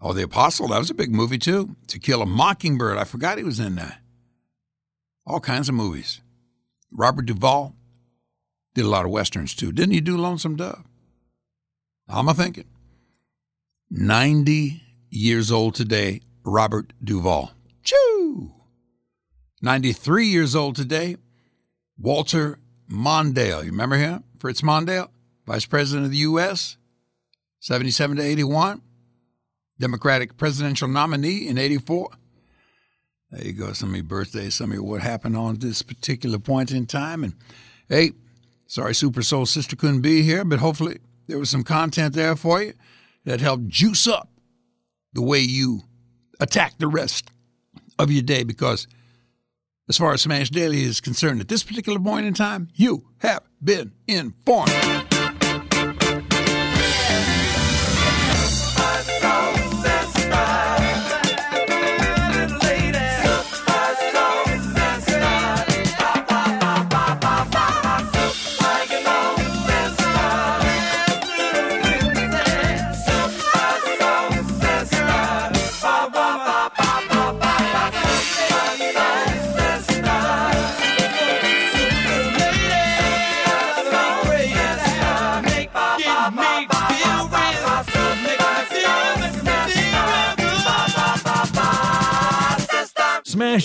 Oh, 0.00 0.12
The 0.12 0.22
Apostle, 0.22 0.68
that 0.68 0.78
was 0.78 0.90
a 0.90 0.94
big 0.94 1.12
movie 1.12 1.38
too. 1.38 1.76
To 1.88 1.98
Kill 1.98 2.22
a 2.22 2.26
Mockingbird, 2.26 2.96
I 2.96 3.04
forgot 3.04 3.38
he 3.38 3.44
was 3.44 3.58
in 3.58 3.74
that. 3.74 4.00
All 5.26 5.40
kinds 5.40 5.68
of 5.68 5.74
movies. 5.74 6.20
Robert 6.92 7.26
Duvall 7.26 7.74
did 8.74 8.84
a 8.84 8.88
lot 8.88 9.04
of 9.04 9.10
westerns 9.10 9.54
too. 9.54 9.72
Didn't 9.72 9.94
he 9.94 10.00
do 10.00 10.16
Lonesome 10.16 10.56
Dove? 10.56 10.84
I'm 12.08 12.28
a 12.28 12.34
thinking. 12.34 12.66
90 13.90 14.82
years 15.10 15.50
old 15.50 15.74
today, 15.74 16.20
Robert 16.44 16.92
Duvall. 17.02 17.50
Choo! 17.82 18.52
93 19.62 20.26
years 20.26 20.56
old 20.56 20.76
today, 20.76 21.16
Walter 21.98 22.58
Mondale. 22.90 23.64
You 23.64 23.70
remember 23.70 23.96
him? 23.96 24.24
Fritz 24.38 24.62
Mondale, 24.62 25.08
Vice 25.46 25.66
President 25.66 26.06
of 26.06 26.10
the 26.10 26.18
U.S., 26.18 26.76
77 27.60 28.16
to 28.16 28.22
81, 28.22 28.80
Democratic 29.78 30.36
presidential 30.36 30.88
nominee 30.88 31.46
in 31.46 31.58
84. 31.58 32.10
There 33.30 33.46
you 33.46 33.52
go. 33.52 33.72
Some 33.72 33.90
of 33.90 33.96
your 33.96 34.04
birthdays, 34.04 34.54
some 34.54 34.70
of 34.70 34.74
your 34.74 34.82
what 34.82 35.02
happened 35.02 35.36
on 35.36 35.58
this 35.58 35.82
particular 35.82 36.38
point 36.38 36.72
in 36.72 36.86
time. 36.86 37.22
And 37.22 37.34
hey, 37.88 38.12
sorry, 38.66 38.94
Super 38.94 39.22
Soul 39.22 39.46
Sister 39.46 39.76
couldn't 39.76 40.00
be 40.00 40.22
here, 40.22 40.44
but 40.44 40.58
hopefully 40.58 40.98
there 41.28 41.38
was 41.38 41.50
some 41.50 41.62
content 41.62 42.14
there 42.14 42.34
for 42.34 42.62
you 42.62 42.72
that 43.24 43.40
helped 43.40 43.68
juice 43.68 44.06
up 44.06 44.30
the 45.12 45.22
way 45.22 45.38
you 45.38 45.82
attack 46.40 46.78
the 46.78 46.88
rest 46.88 47.30
of 47.98 48.10
your 48.10 48.22
day 48.22 48.42
because 48.42 48.86
as 49.90 49.98
far 49.98 50.12
as 50.12 50.22
Smash 50.22 50.50
Daily 50.50 50.84
is 50.84 51.00
concerned, 51.00 51.40
at 51.40 51.48
this 51.48 51.64
particular 51.64 51.98
point 51.98 52.24
in 52.24 52.32
time, 52.32 52.68
you 52.76 53.08
have 53.18 53.42
been 53.60 53.92
informed. 54.06 55.09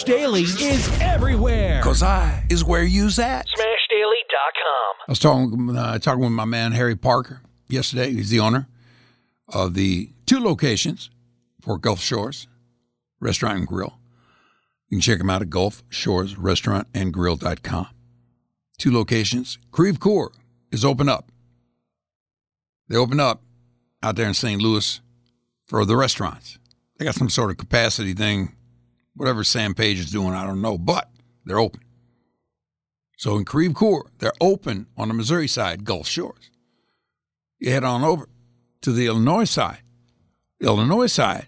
Daily 0.06 0.44
is 0.44 1.02
everywhere. 1.02 1.80
Because 1.82 2.04
I 2.04 2.46
is 2.50 2.64
where 2.64 2.84
you's 2.84 3.18
at. 3.18 3.48
SmashDaily.com. 3.48 4.96
I 5.08 5.12
was 5.12 5.20
talking, 5.20 5.76
uh, 5.76 5.98
talking 5.98 6.22
with 6.22 6.32
my 6.32 6.46
man 6.46 6.74
Harry 6.74 6.96
Parker 6.96 7.42
yesterday. 7.68 8.12
He's 8.12 8.30
the 8.30 8.40
owner 8.40 8.68
of 9.50 9.74
the 9.74 10.12
two 10.26 10.40
locations 10.40 11.10
for 11.60 11.80
Gulf 11.80 12.02
Shores 12.02 12.48
Restaurant 13.20 13.58
and 13.58 13.68
Grill. 13.68 13.98
You 14.90 14.98
can 14.98 15.02
check 15.02 15.20
him 15.20 15.30
out 15.30 15.42
at 15.42 15.50
Gulf 15.50 15.84
Shores 15.90 16.38
Restaurant 16.38 16.88
and 16.94 17.12
Grill.com. 17.12 17.88
Two 18.78 18.92
locations. 18.92 19.58
Creve 19.72 20.00
Coeur 20.00 20.30
is 20.72 20.86
open 20.86 21.10
up. 21.10 21.32
They 22.88 22.96
open 22.96 23.20
up 23.20 23.42
out 24.04 24.16
there 24.16 24.28
in 24.28 24.36
St. 24.36 24.62
Louis 24.62 25.02
for 25.66 25.84
the 25.84 25.98
restaurants. 25.98 26.60
They 26.98 27.06
got 27.06 27.16
some 27.16 27.30
sort 27.30 27.50
of 27.50 27.58
capacity 27.58 28.14
thing. 28.14 28.55
Whatever 29.16 29.44
Sam 29.44 29.74
Page 29.74 30.00
is 30.00 30.12
doing, 30.12 30.34
I 30.34 30.46
don't 30.46 30.62
know, 30.62 30.78
but 30.78 31.10
they're 31.46 31.60
open. 31.60 31.82
So 33.18 33.38
in 33.38 33.46
Creve 33.46 33.74
Coeur, 33.74 34.04
they're 34.20 34.34
open 34.42 34.88
on 34.98 35.08
the 35.08 35.14
Missouri 35.14 35.48
side, 35.48 35.86
Gulf 35.86 36.08
Shores. 36.08 36.50
You 37.60 37.72
head 37.72 37.84
on 37.84 38.04
over 38.04 38.28
to 38.82 38.92
the 38.92 39.08
Illinois 39.08 39.46
side. 39.46 39.80
The 40.60 40.68
Illinois 40.68 41.08
side, 41.08 41.48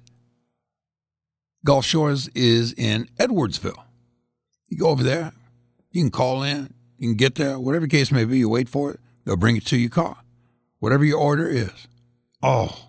Gulf 1.65 1.85
Shores 1.85 2.29
is 2.29 2.73
in 2.73 3.09
Edwardsville. 3.17 3.83
You 4.69 4.77
go 4.77 4.89
over 4.89 5.03
there, 5.03 5.33
you 5.91 6.01
can 6.01 6.11
call 6.11 6.43
in, 6.43 6.73
you 6.97 7.09
can 7.09 7.17
get 7.17 7.35
there, 7.35 7.59
whatever 7.59 7.85
the 7.85 7.91
case 7.91 8.11
may 8.11 8.25
be, 8.25 8.39
you 8.39 8.49
wait 8.49 8.69
for 8.69 8.91
it, 8.91 8.99
they'll 9.25 9.35
bring 9.37 9.57
it 9.57 9.65
to 9.67 9.77
your 9.77 9.89
car. 9.89 10.17
Whatever 10.79 11.03
your 11.03 11.19
order 11.19 11.47
is. 11.47 11.87
Oh. 12.41 12.86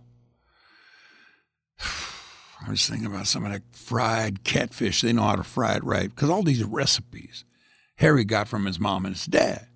I 2.69 2.73
was 2.73 2.87
thinking 2.87 3.07
about 3.07 3.27
some 3.27 3.47
of 3.47 3.53
that 3.53 3.63
fried 3.73 4.45
catfish. 4.45 5.01
They 5.01 5.15
know 5.15 5.23
how 5.23 5.37
to 5.37 5.43
fry 5.43 5.77
it 5.77 5.85
right. 5.85 6.11
Because 6.11 6.29
all 6.29 6.43
these 6.43 6.63
recipes 6.63 7.45
Harry 7.97 8.25
got 8.25 8.47
from 8.47 8.67
his 8.67 8.79
mom 8.79 9.07
and 9.07 9.15
his 9.15 9.25
dad. 9.25 9.67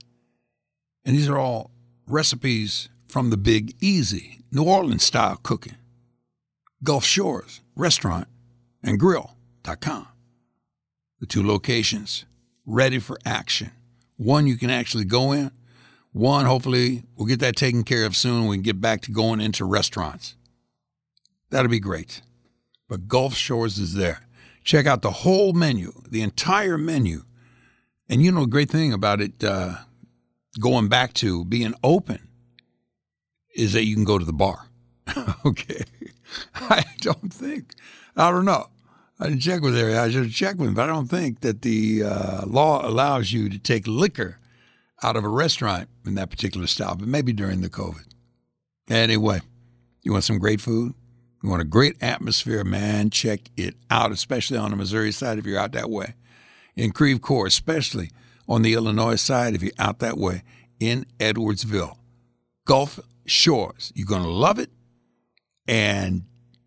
And 1.05 1.17
these 1.17 1.29
are 1.29 1.39
all 1.39 1.71
recipes 2.07 2.91
from 3.09 3.31
the 3.31 3.39
Big 3.39 3.75
Easy, 3.81 4.41
New 4.53 4.65
Orleans 4.65 5.03
style 5.03 5.41
cooking. 5.43 5.77
Gulf 6.85 7.05
Shores 7.05 7.63
Restaurant 7.75 8.29
and 8.83 9.01
Grill.com. 9.01 10.09
The 11.19 11.27
two 11.27 11.47
locations 11.47 12.27
ready 12.67 12.99
for 12.99 13.19
action. 13.25 13.71
One 14.17 14.47
you 14.47 14.57
can 14.57 14.71
actually 14.71 15.05
go 15.05 15.33
in. 15.33 15.51
One, 16.13 16.45
hopefully, 16.45 17.05
we'll 17.17 17.27
get 17.27 17.41
that 17.41 17.57
taken 17.57 17.85
care 17.85 18.05
of 18.05 18.15
soon. 18.15 18.49
We 18.49 18.57
can 18.57 18.63
get 18.63 18.83
back 18.83 19.01
to 19.03 19.11
going 19.11 19.41
into 19.41 19.65
restaurants. 19.65 20.37
That'll 21.49 21.71
be 21.71 21.81
great. 21.81 22.21
But 22.93 23.09
Gulf 23.09 23.35
Shores 23.35 23.79
is 23.79 23.95
there. 23.95 24.21
Check 24.65 24.85
out 24.85 25.01
the 25.01 25.11
whole 25.11 25.55
menu, 25.55 25.95
the 26.11 26.21
entire 26.21 26.77
menu. 26.77 27.23
And 28.07 28.23
you 28.23 28.31
know, 28.31 28.43
the 28.43 28.49
great 28.49 28.71
thing 28.71 28.93
about 28.93 29.23
it 29.23 29.43
uh, 29.43 29.77
going 30.61 30.89
back 30.89 31.15
to 31.15 31.47
being 31.47 31.73
open 31.83 32.29
is 33.55 33.73
that 33.73 33.87
you 33.87 33.95
can 33.95 34.05
go 34.05 34.19
to 34.19 34.27
the 34.27 34.33
bar. 34.35 34.67
okay. 35.47 35.85
I 36.55 36.85
don't 37.01 37.33
think, 37.33 37.73
I 38.15 38.31
don't 38.31 38.45
know. 38.45 38.67
I 39.19 39.29
didn't 39.29 39.41
check 39.41 39.63
with 39.63 39.75
Harry. 39.75 39.97
I 39.97 40.11
should 40.11 40.31
checked 40.31 40.59
with 40.59 40.69
him, 40.69 40.75
but 40.75 40.83
I 40.83 40.93
don't 40.93 41.09
think 41.09 41.41
that 41.41 41.63
the 41.63 42.03
uh, 42.03 42.45
law 42.45 42.87
allows 42.87 43.33
you 43.33 43.49
to 43.49 43.59
take 43.59 43.87
liquor 43.87 44.39
out 45.03 45.17
of 45.17 45.25
a 45.25 45.29
restaurant 45.29 45.89
in 46.05 46.15
that 46.17 46.29
particular 46.29 46.67
style, 46.67 46.97
but 46.97 47.09
maybe 47.09 47.33
during 47.33 47.63
the 47.63 47.71
COVID. 47.71 48.05
Anyway, 48.91 49.41
you 50.03 50.13
want 50.13 50.25
some 50.25 50.39
great 50.39 50.61
food? 50.61 50.93
You 51.43 51.49
want 51.49 51.63
a 51.63 51.67
great 51.67 51.97
atmosphere, 52.01 52.63
man? 52.63 53.11
Check 53.11 53.41
it 53.57 53.75
out, 53.91 54.13
especially 54.13 54.59
on 54.59 54.71
the 54.71 54.77
Missouri 54.77 55.11
side 55.11 55.39
if 55.39 55.47
you're 55.47 55.59
out 55.59 55.73
that 55.73 55.91
way. 55.91 56.15
In 56.77 56.93
Creve 56.93 57.21
Coeur, 57.21 57.47
especially 57.47 58.11
on 58.49 58.63
the 58.63 58.75
Illinois 58.75 59.17
side 59.17 59.55
if 59.55 59.63
you're 59.63 59.73
out 59.79 59.99
that 59.99 60.17
way. 60.17 60.43
In 60.79 61.05
Edwardsville, 61.19 61.97
Gulf 62.65 63.01
Shores. 63.27 63.93
You're 63.95 64.07
going 64.07 64.23
to 64.23 64.29
love 64.29 64.59
it. 64.59 64.71
And 65.67 66.25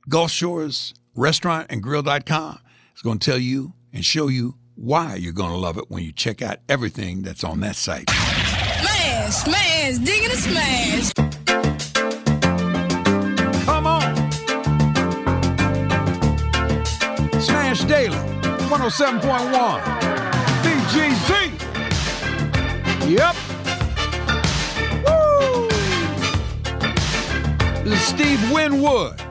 Gulf 0.10 0.32
Shores 0.32 0.94
Restaurant 1.16 1.68
and 1.70 1.82
Grill.com 1.82 2.60
is 2.96 3.02
going 3.02 3.20
to 3.20 3.32
tell 3.32 3.40
you 3.40 3.74
and 3.94 4.04
show 4.04 4.28
you 4.28 4.56
why 4.76 5.16
you're 5.16 5.34
going 5.34 5.52
to 5.52 5.58
love 5.58 5.78
it 5.78 5.90
when 5.90 6.04
you 6.04 6.12
check 6.12 6.42
out 6.42 6.58
everything 6.68 7.22
that's 7.22 7.46
on 7.46 7.62
that 7.62 7.78
site. 7.78 8.10
Smash, 8.10 9.34
smash, 9.36 9.98
digging 10.00 10.32
a 10.32 10.36
smash. 10.36 11.35
Daily, 17.88 18.18
107.1. 18.68 19.82
BGZ. 20.64 21.52
Yep. 23.08 23.36
Woo. 25.06 25.68
This 27.84 27.94
is 27.94 28.08
Steve 28.08 28.52
Winwood. 28.52 29.22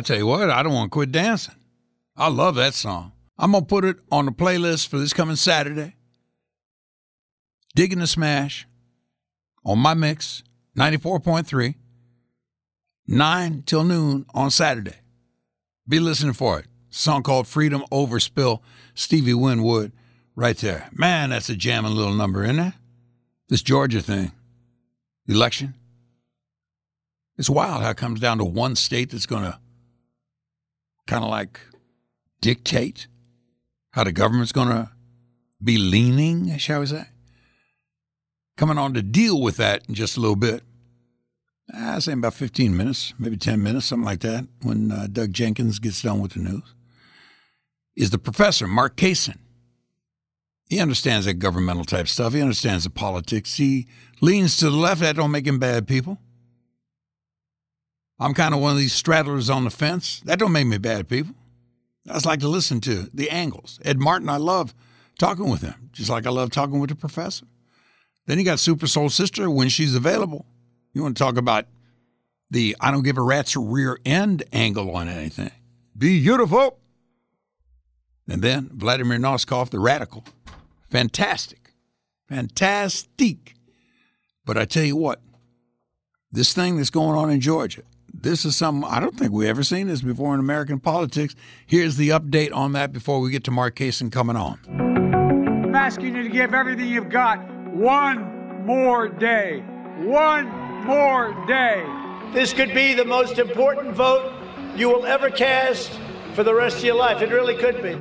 I 0.00 0.02
tell 0.02 0.16
you 0.16 0.26
what, 0.26 0.48
I 0.48 0.62
don't 0.62 0.72
want 0.72 0.90
to 0.90 0.94
quit 0.94 1.12
dancing. 1.12 1.56
I 2.16 2.28
love 2.28 2.54
that 2.54 2.72
song. 2.72 3.12
I'm 3.38 3.52
going 3.52 3.64
to 3.64 3.68
put 3.68 3.84
it 3.84 3.98
on 4.10 4.24
the 4.24 4.32
playlist 4.32 4.88
for 4.88 4.98
this 4.98 5.12
coming 5.12 5.36
Saturday. 5.36 5.94
Digging 7.74 7.98
the 7.98 8.06
Smash 8.06 8.66
on 9.62 9.78
my 9.78 9.92
mix, 9.92 10.42
94.3, 10.74 11.74
9 13.08 13.62
till 13.66 13.84
noon 13.84 14.24
on 14.32 14.50
Saturday. 14.50 14.94
Be 15.86 16.00
listening 16.00 16.32
for 16.32 16.60
it. 16.60 16.66
song 16.88 17.22
called 17.22 17.46
Freedom 17.46 17.84
Overspill, 17.92 18.60
Stevie 18.94 19.34
Winwood, 19.34 19.92
right 20.34 20.56
there. 20.56 20.88
Man, 20.92 21.28
that's 21.28 21.50
a 21.50 21.56
jamming 21.56 21.92
little 21.92 22.14
number, 22.14 22.42
isn't 22.44 22.58
it? 22.58 22.74
This 23.50 23.60
Georgia 23.60 24.00
thing, 24.00 24.32
election. 25.28 25.74
It's 27.36 27.50
wild 27.50 27.82
how 27.82 27.90
it 27.90 27.98
comes 27.98 28.18
down 28.18 28.38
to 28.38 28.44
one 28.46 28.76
state 28.76 29.10
that's 29.10 29.26
going 29.26 29.42
to 29.42 29.58
kind 31.06 31.24
of 31.24 31.30
like 31.30 31.60
dictate 32.40 33.06
how 33.92 34.04
the 34.04 34.12
government's 34.12 34.52
going 34.52 34.68
to 34.68 34.90
be 35.62 35.78
leaning, 35.78 36.56
shall 36.58 36.80
we 36.80 36.86
say. 36.86 37.06
Coming 38.56 38.78
on 38.78 38.94
to 38.94 39.02
deal 39.02 39.40
with 39.40 39.56
that 39.56 39.88
in 39.88 39.94
just 39.94 40.16
a 40.16 40.20
little 40.20 40.36
bit. 40.36 40.62
I 41.74 41.98
say 42.00 42.12
about 42.12 42.34
15 42.34 42.76
minutes, 42.76 43.14
maybe 43.18 43.36
10 43.36 43.62
minutes, 43.62 43.86
something 43.86 44.04
like 44.04 44.20
that, 44.20 44.46
when 44.62 44.90
uh, 44.90 45.06
Doug 45.10 45.32
Jenkins 45.32 45.78
gets 45.78 46.02
done 46.02 46.20
with 46.20 46.32
the 46.32 46.40
news, 46.40 46.74
is 47.96 48.10
the 48.10 48.18
professor, 48.18 48.66
Mark 48.66 48.96
Kaysen. 48.96 49.38
He 50.68 50.78
understands 50.78 51.26
that 51.26 51.34
governmental 51.34 51.84
type 51.84 52.06
stuff. 52.06 52.32
He 52.32 52.40
understands 52.40 52.84
the 52.84 52.90
politics. 52.90 53.56
He 53.56 53.88
leans 54.20 54.56
to 54.58 54.70
the 54.70 54.76
left. 54.76 55.00
That 55.00 55.16
don't 55.16 55.32
make 55.32 55.46
him 55.46 55.58
bad 55.58 55.88
people. 55.88 56.18
I'm 58.20 58.34
kind 58.34 58.54
of 58.54 58.60
one 58.60 58.72
of 58.72 58.78
these 58.78 59.00
straddlers 59.00 59.52
on 59.52 59.64
the 59.64 59.70
fence. 59.70 60.20
That 60.26 60.38
don't 60.38 60.52
make 60.52 60.66
me 60.66 60.76
bad 60.78 61.08
people. 61.08 61.34
I 62.08 62.14
just 62.14 62.26
like 62.26 62.40
to 62.40 62.48
listen 62.48 62.80
to 62.82 63.08
the 63.14 63.30
angles. 63.30 63.80
Ed 63.82 63.98
Martin, 63.98 64.28
I 64.28 64.36
love 64.36 64.74
talking 65.18 65.48
with 65.48 65.62
him, 65.62 65.90
just 65.92 66.10
like 66.10 66.26
I 66.26 66.30
love 66.30 66.50
talking 66.50 66.78
with 66.78 66.90
the 66.90 66.96
professor. 66.96 67.46
Then 68.26 68.38
you 68.38 68.44
got 68.44 68.60
Super 68.60 68.86
Soul 68.86 69.08
Sister 69.08 69.50
when 69.50 69.70
she's 69.70 69.94
available. 69.94 70.44
You 70.92 71.02
want 71.02 71.16
to 71.16 71.22
talk 71.22 71.36
about 71.36 71.66
the 72.50 72.76
I 72.80 72.90
don't 72.90 73.02
give 73.02 73.16
a 73.16 73.22
rat's 73.22 73.56
rear 73.56 73.98
end 74.04 74.42
angle 74.52 74.94
on 74.94 75.08
anything. 75.08 75.52
Beautiful. 75.96 76.78
And 78.28 78.42
then 78.42 78.70
Vladimir 78.72 79.18
Noskov, 79.18 79.70
the 79.70 79.80
radical. 79.80 80.24
Fantastic. 80.90 81.72
Fantastic. 82.28 83.54
But 84.44 84.56
I 84.56 84.64
tell 84.64 84.84
you 84.84 84.96
what, 84.96 85.20
this 86.30 86.52
thing 86.52 86.76
that's 86.76 86.90
going 86.90 87.16
on 87.16 87.30
in 87.30 87.40
Georgia, 87.40 87.82
this 88.12 88.44
is 88.44 88.56
something 88.56 88.88
I 88.88 89.00
don't 89.00 89.16
think 89.16 89.32
we've 89.32 89.48
ever 89.48 89.62
seen 89.62 89.88
this 89.88 90.02
before 90.02 90.34
in 90.34 90.40
American 90.40 90.80
politics. 90.80 91.34
Here's 91.66 91.96
the 91.96 92.10
update 92.10 92.54
on 92.54 92.72
that 92.72 92.92
before 92.92 93.20
we 93.20 93.30
get 93.30 93.44
to 93.44 93.50
Mark 93.50 93.76
Kaysen 93.76 94.10
coming 94.10 94.36
on. 94.36 94.58
I'm 94.68 95.74
asking 95.74 96.16
you 96.16 96.22
to 96.22 96.28
give 96.28 96.54
everything 96.54 96.88
you've 96.88 97.10
got 97.10 97.38
one 97.72 98.66
more 98.66 99.08
day. 99.08 99.60
One 99.98 100.48
more 100.84 101.34
day. 101.46 101.84
This 102.32 102.52
could 102.52 102.74
be 102.74 102.94
the 102.94 103.04
most 103.04 103.38
important 103.38 103.94
vote 103.94 104.32
you 104.76 104.88
will 104.88 105.06
ever 105.06 105.30
cast 105.30 105.90
for 106.34 106.44
the 106.44 106.54
rest 106.54 106.78
of 106.78 106.84
your 106.84 106.94
life. 106.96 107.22
It 107.22 107.30
really 107.30 107.56
could 107.56 107.82
be. 107.82 107.96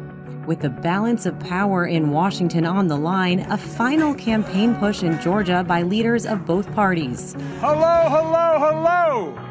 With 0.46 0.62
the 0.62 0.70
balance 0.70 1.26
of 1.26 1.40
power 1.40 1.86
in 1.86 2.10
Washington 2.10 2.66
on 2.66 2.88
the 2.88 2.98
line, 2.98 3.42
a 3.52 3.58
final 3.58 4.16
campaign 4.16 4.74
push 4.76 5.04
in 5.04 5.20
Georgia 5.22 5.64
by 5.64 5.84
leaders 5.84 6.26
of 6.26 6.46
both 6.46 6.72
parties. 6.74 7.36
Hello, 7.60 8.10
hello, 8.10 8.58
hello. 8.58 9.49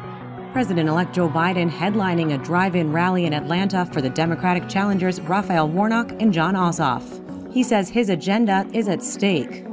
President 0.51 0.89
elect 0.89 1.13
Joe 1.13 1.29
Biden 1.29 1.69
headlining 1.69 2.33
a 2.33 2.43
drive 2.43 2.75
in 2.75 2.91
rally 2.91 3.25
in 3.25 3.33
Atlanta 3.33 3.85
for 3.93 4.01
the 4.01 4.09
Democratic 4.09 4.67
challengers 4.67 5.21
Raphael 5.21 5.69
Warnock 5.69 6.11
and 6.19 6.33
Jon 6.33 6.55
Ossoff. 6.55 7.53
He 7.53 7.61
says 7.61 7.87
his 7.87 8.09
agenda 8.09 8.67
is 8.73 8.87
at 8.87 9.03
stake. 9.03 9.63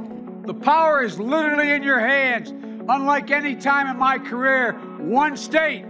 The 0.45 0.53
power 0.53 1.01
is 1.01 1.19
literally 1.19 1.71
in 1.71 1.81
your 1.81 1.99
hands. 1.99 2.51
Unlike 2.87 3.31
any 3.31 3.55
time 3.55 3.87
in 3.87 3.97
my 3.97 4.19
career, 4.19 4.73
one 4.99 5.35
state. 5.35 5.83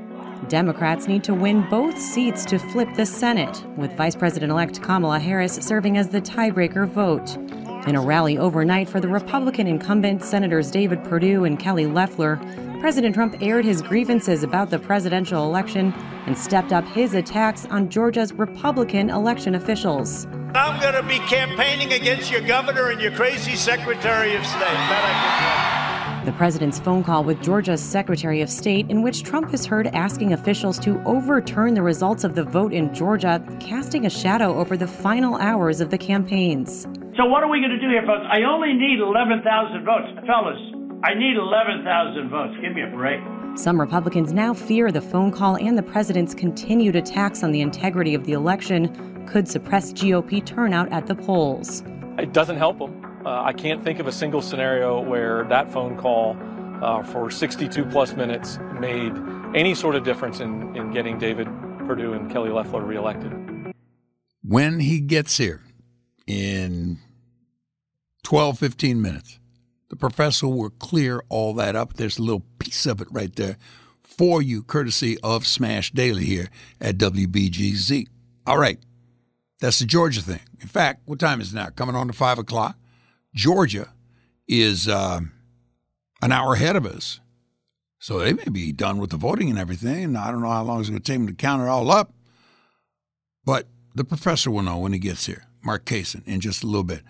Democrats 0.48 1.08
need 1.08 1.24
to 1.26 1.34
win 1.34 1.68
both 1.70 2.00
seats 2.00 2.46
to 2.46 2.58
flip 2.58 2.88
the 2.96 3.06
Senate, 3.06 3.66
with 3.76 3.92
Vice 3.98 4.16
President 4.16 4.52
elect 4.52 4.82
Kamala 4.82 5.20
Harris 5.20 5.56
serving 5.56 5.98
as 5.98 6.08
the 6.08 6.22
tiebreaker 6.22 6.88
vote. 6.88 7.36
In 7.88 7.96
a 7.96 8.02
rally 8.02 8.38
overnight 8.38 8.88
for 8.88 9.00
the 9.00 9.08
Republican 9.08 9.68
incumbent 9.68 10.24
Senators 10.24 10.72
David 10.72 11.04
Perdue 11.04 11.44
and 11.44 11.60
Kelly 11.60 11.88
Loeffler, 11.88 12.40
President 12.80 13.16
Trump 13.16 13.36
aired 13.42 13.66
his 13.66 13.82
grievances 13.82 14.44
about 14.44 14.70
the 14.70 14.78
presidential 14.78 15.44
election 15.44 15.92
and 16.28 16.38
stepped 16.38 16.72
up 16.72 16.86
his 16.86 17.16
attacks 17.16 17.66
on 17.66 17.90
Georgia's 17.90 18.34
Republican 18.34 19.10
election 19.10 19.56
officials. 19.56 20.28
I'm 20.54 20.80
going 20.80 20.94
to 20.94 21.02
be 21.02 21.18
campaigning 21.28 21.94
against 21.94 22.32
your 22.32 22.42
governor 22.42 22.92
and 22.92 23.02
your 23.02 23.12
crazy 23.14 23.56
Secretary 23.56 24.36
of 24.36 24.46
State. 24.46 24.60
That 24.60 25.04
I 25.04 26.20
can. 26.20 26.26
The 26.28 26.34
president's 26.34 26.80
phone 26.80 27.04
call 27.04 27.24
with 27.24 27.42
Georgia's 27.42 27.82
Secretary 27.82 28.42
of 28.42 28.50
State, 28.50 28.90
in 28.92 29.02
which 29.02 29.24
Trump 29.24 29.56
is 29.56 29.66
heard 29.66 29.88
asking 29.88 30.34
officials 30.34 30.78
to 30.80 31.02
overturn 31.04 31.74
the 31.74 31.82
results 31.82 32.24
of 32.24 32.36
the 32.36 32.44
vote 32.44 32.74
in 32.74 32.94
Georgia, 32.94 33.44
casting 33.60 34.06
a 34.06 34.10
shadow 34.10 34.54
over 34.54 34.78
the 34.78 34.88
final 34.88 35.36
hours 35.38 35.82
of 35.82 35.90
the 35.90 35.98
campaigns. 35.98 36.84
So 37.16 37.26
what 37.26 37.44
are 37.44 37.50
we 37.50 37.60
going 37.60 37.72
to 37.72 37.80
do 37.80 37.90
here, 37.90 38.04
folks? 38.06 38.26
I 38.30 38.44
only 38.44 38.74
need 38.74 39.00
11,000 39.00 39.84
votes. 39.84 40.28
Fellas, 40.28 40.60
I 41.04 41.14
need 41.14 41.38
11,000 41.38 42.30
votes. 42.30 42.56
Give 42.60 42.74
me 42.74 42.82
a 42.82 42.88
break. 42.88 43.22
Some 43.56 43.80
Republicans 43.80 44.34
now 44.34 44.54
fear 44.54 44.92
the 44.92 45.02
phone 45.02 45.32
call 45.32 45.56
and 45.56 45.78
the 45.78 45.84
president's 45.84 46.34
continued 46.34 46.96
attacks 46.96 47.44
on 47.44 47.52
the 47.52 47.62
integrity 47.62 48.16
of 48.16 48.26
the 48.26 48.34
election 48.34 49.26
could 49.28 49.48
suppress 49.48 49.94
GOP 49.94 50.44
turnout 50.44 50.92
at 50.92 51.06
the 51.06 51.14
polls. 51.14 51.84
It 52.18 52.34
doesn't 52.34 52.58
help 52.58 52.80
them. 52.80 53.04
Uh, 53.26 53.44
I 53.44 53.54
can't 53.54 53.84
think 53.84 54.00
of 54.00 54.08
a 54.08 54.12
single 54.12 54.42
scenario 54.42 55.00
where 55.02 55.44
that 55.46 55.72
phone 55.72 55.98
call 55.98 56.36
uh, 56.82 57.04
for 57.04 57.30
62 57.30 57.86
plus 57.86 58.16
minutes 58.16 58.58
made 58.80 59.14
any 59.56 59.76
sort 59.76 59.96
of 59.96 60.04
difference 60.04 60.40
in, 60.40 60.76
in 60.76 60.92
getting 60.92 61.20
David 61.20 61.48
Perdue 61.80 62.14
and 62.14 62.32
Kelly 62.32 62.50
Loeffler 62.50 62.84
reelected. 62.84 63.32
When 64.44 64.80
he 64.80 65.00
gets 65.00 65.38
here 65.38 65.62
in 66.26 67.00
12, 68.24 68.58
15 68.60 69.02
minutes, 69.02 69.40
the 69.90 69.96
professor 69.96 70.48
will 70.48 70.70
clear 70.70 71.24
all 71.30 71.54
that 71.56 71.76
up. 71.76 71.94
There's 71.94 72.18
a 72.18 72.24
little 72.24 72.44
piece 72.60 72.86
of 72.86 73.02
it 73.02 73.08
right 73.12 73.34
there 73.36 73.58
for 74.04 74.42
you, 74.42 74.64
courtesy 74.64 75.18
of 75.22 75.46
Smash 75.46 75.92
Daily 75.92 76.26
here 76.26 76.50
at 76.82 76.98
WBGZ. 76.98 78.08
All 78.46 78.58
right. 78.58 78.80
That's 79.60 79.80
the 79.80 79.86
Georgia 79.86 80.22
thing. 80.22 80.42
In 80.60 80.68
fact, 80.68 81.02
what 81.06 81.20
time 81.20 81.42
is 81.42 81.52
it 81.52 81.56
now? 81.56 81.70
Coming 81.70 81.96
on 81.96 82.08
to 82.08 82.14
5 82.14 82.40
o'clock. 82.40 82.78
Georgia 83.34 83.94
is 84.48 84.88
uh, 84.88 85.20
an 86.22 86.32
hour 86.32 86.54
ahead 86.54 86.76
of 86.76 86.86
us. 86.86 87.20
So 88.00 88.20
they 88.20 88.34
may 88.34 88.46
be 88.52 88.72
done 88.72 89.00
with 89.00 89.10
the 89.10 89.18
voting 89.18 89.50
and 89.50 89.58
everything. 89.58 90.04
And 90.04 90.18
I 90.18 90.32
don't 90.32 90.42
know 90.42 90.50
how 90.50 90.64
long 90.64 90.80
it's 90.80 90.90
going 90.90 91.02
to 91.02 91.12
take 91.12 91.20
them 91.20 91.28
to 91.28 91.34
count 91.34 91.62
it 91.62 91.68
all 91.68 91.90
up. 91.92 92.14
But 93.46 93.68
the 93.96 94.04
professor 94.04 94.52
will 94.52 94.62
know 94.62 94.78
when 94.78 94.94
he 94.94 95.00
gets 95.00 95.26
here, 95.26 95.46
Mark 95.64 95.86
Kaysen, 95.86 96.26
in 96.28 96.40
just 96.40 96.64
a 96.64 96.68
little 96.68 96.84
bit. 96.84 97.02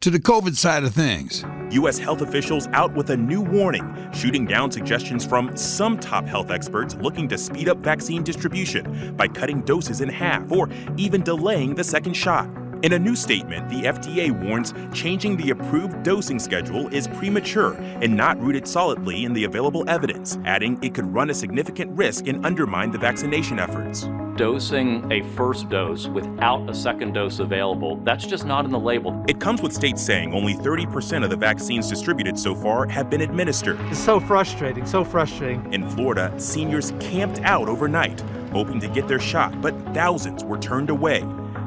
To 0.00 0.08
the 0.08 0.18
COVID 0.18 0.56
side 0.56 0.84
of 0.84 0.94
things. 0.94 1.44
U.S. 1.72 1.98
health 1.98 2.22
officials 2.22 2.68
out 2.68 2.94
with 2.94 3.10
a 3.10 3.16
new 3.18 3.42
warning, 3.42 4.08
shooting 4.14 4.46
down 4.46 4.70
suggestions 4.70 5.26
from 5.26 5.54
some 5.58 5.98
top 5.98 6.24
health 6.24 6.50
experts 6.50 6.94
looking 6.94 7.28
to 7.28 7.36
speed 7.36 7.68
up 7.68 7.76
vaccine 7.80 8.22
distribution 8.22 9.14
by 9.14 9.28
cutting 9.28 9.60
doses 9.60 10.00
in 10.00 10.08
half 10.08 10.50
or 10.50 10.70
even 10.96 11.22
delaying 11.22 11.74
the 11.74 11.84
second 11.84 12.14
shot. 12.14 12.48
In 12.82 12.94
a 12.94 12.98
new 12.98 13.14
statement, 13.14 13.68
the 13.68 13.82
FDA 13.82 14.30
warns 14.42 14.72
changing 14.94 15.36
the 15.36 15.50
approved 15.50 16.02
dosing 16.02 16.38
schedule 16.38 16.88
is 16.94 17.06
premature 17.06 17.74
and 17.74 18.16
not 18.16 18.40
rooted 18.40 18.66
solidly 18.66 19.26
in 19.26 19.34
the 19.34 19.44
available 19.44 19.84
evidence, 19.86 20.38
adding 20.46 20.78
it 20.80 20.94
could 20.94 21.12
run 21.12 21.28
a 21.28 21.34
significant 21.34 21.94
risk 21.94 22.26
and 22.26 22.46
undermine 22.46 22.90
the 22.90 22.96
vaccination 22.96 23.58
efforts. 23.58 24.06
Dosing 24.36 25.10
a 25.12 25.22
first 25.34 25.68
dose 25.68 26.06
without 26.06 26.68
a 26.68 26.74
second 26.74 27.12
dose 27.12 27.40
available, 27.40 27.96
that's 28.04 28.26
just 28.26 28.46
not 28.46 28.64
in 28.64 28.70
the 28.70 28.78
label. 28.78 29.24
It 29.28 29.40
comes 29.40 29.60
with 29.60 29.72
states 29.72 30.02
saying 30.02 30.34
only 30.34 30.54
30% 30.54 31.24
of 31.24 31.30
the 31.30 31.36
vaccines 31.36 31.88
distributed 31.88 32.38
so 32.38 32.54
far 32.54 32.86
have 32.86 33.10
been 33.10 33.20
administered. 33.20 33.78
It's 33.82 33.98
so 33.98 34.20
frustrating, 34.20 34.86
so 34.86 35.04
frustrating. 35.04 35.72
In 35.72 35.88
Florida, 35.90 36.32
seniors 36.38 36.92
camped 37.00 37.40
out 37.40 37.68
overnight, 37.68 38.20
hoping 38.52 38.80
to 38.80 38.88
get 38.88 39.08
their 39.08 39.20
shot, 39.20 39.60
but 39.60 39.74
thousands 39.94 40.44
were 40.44 40.58
turned 40.58 40.90
away. 40.90 41.20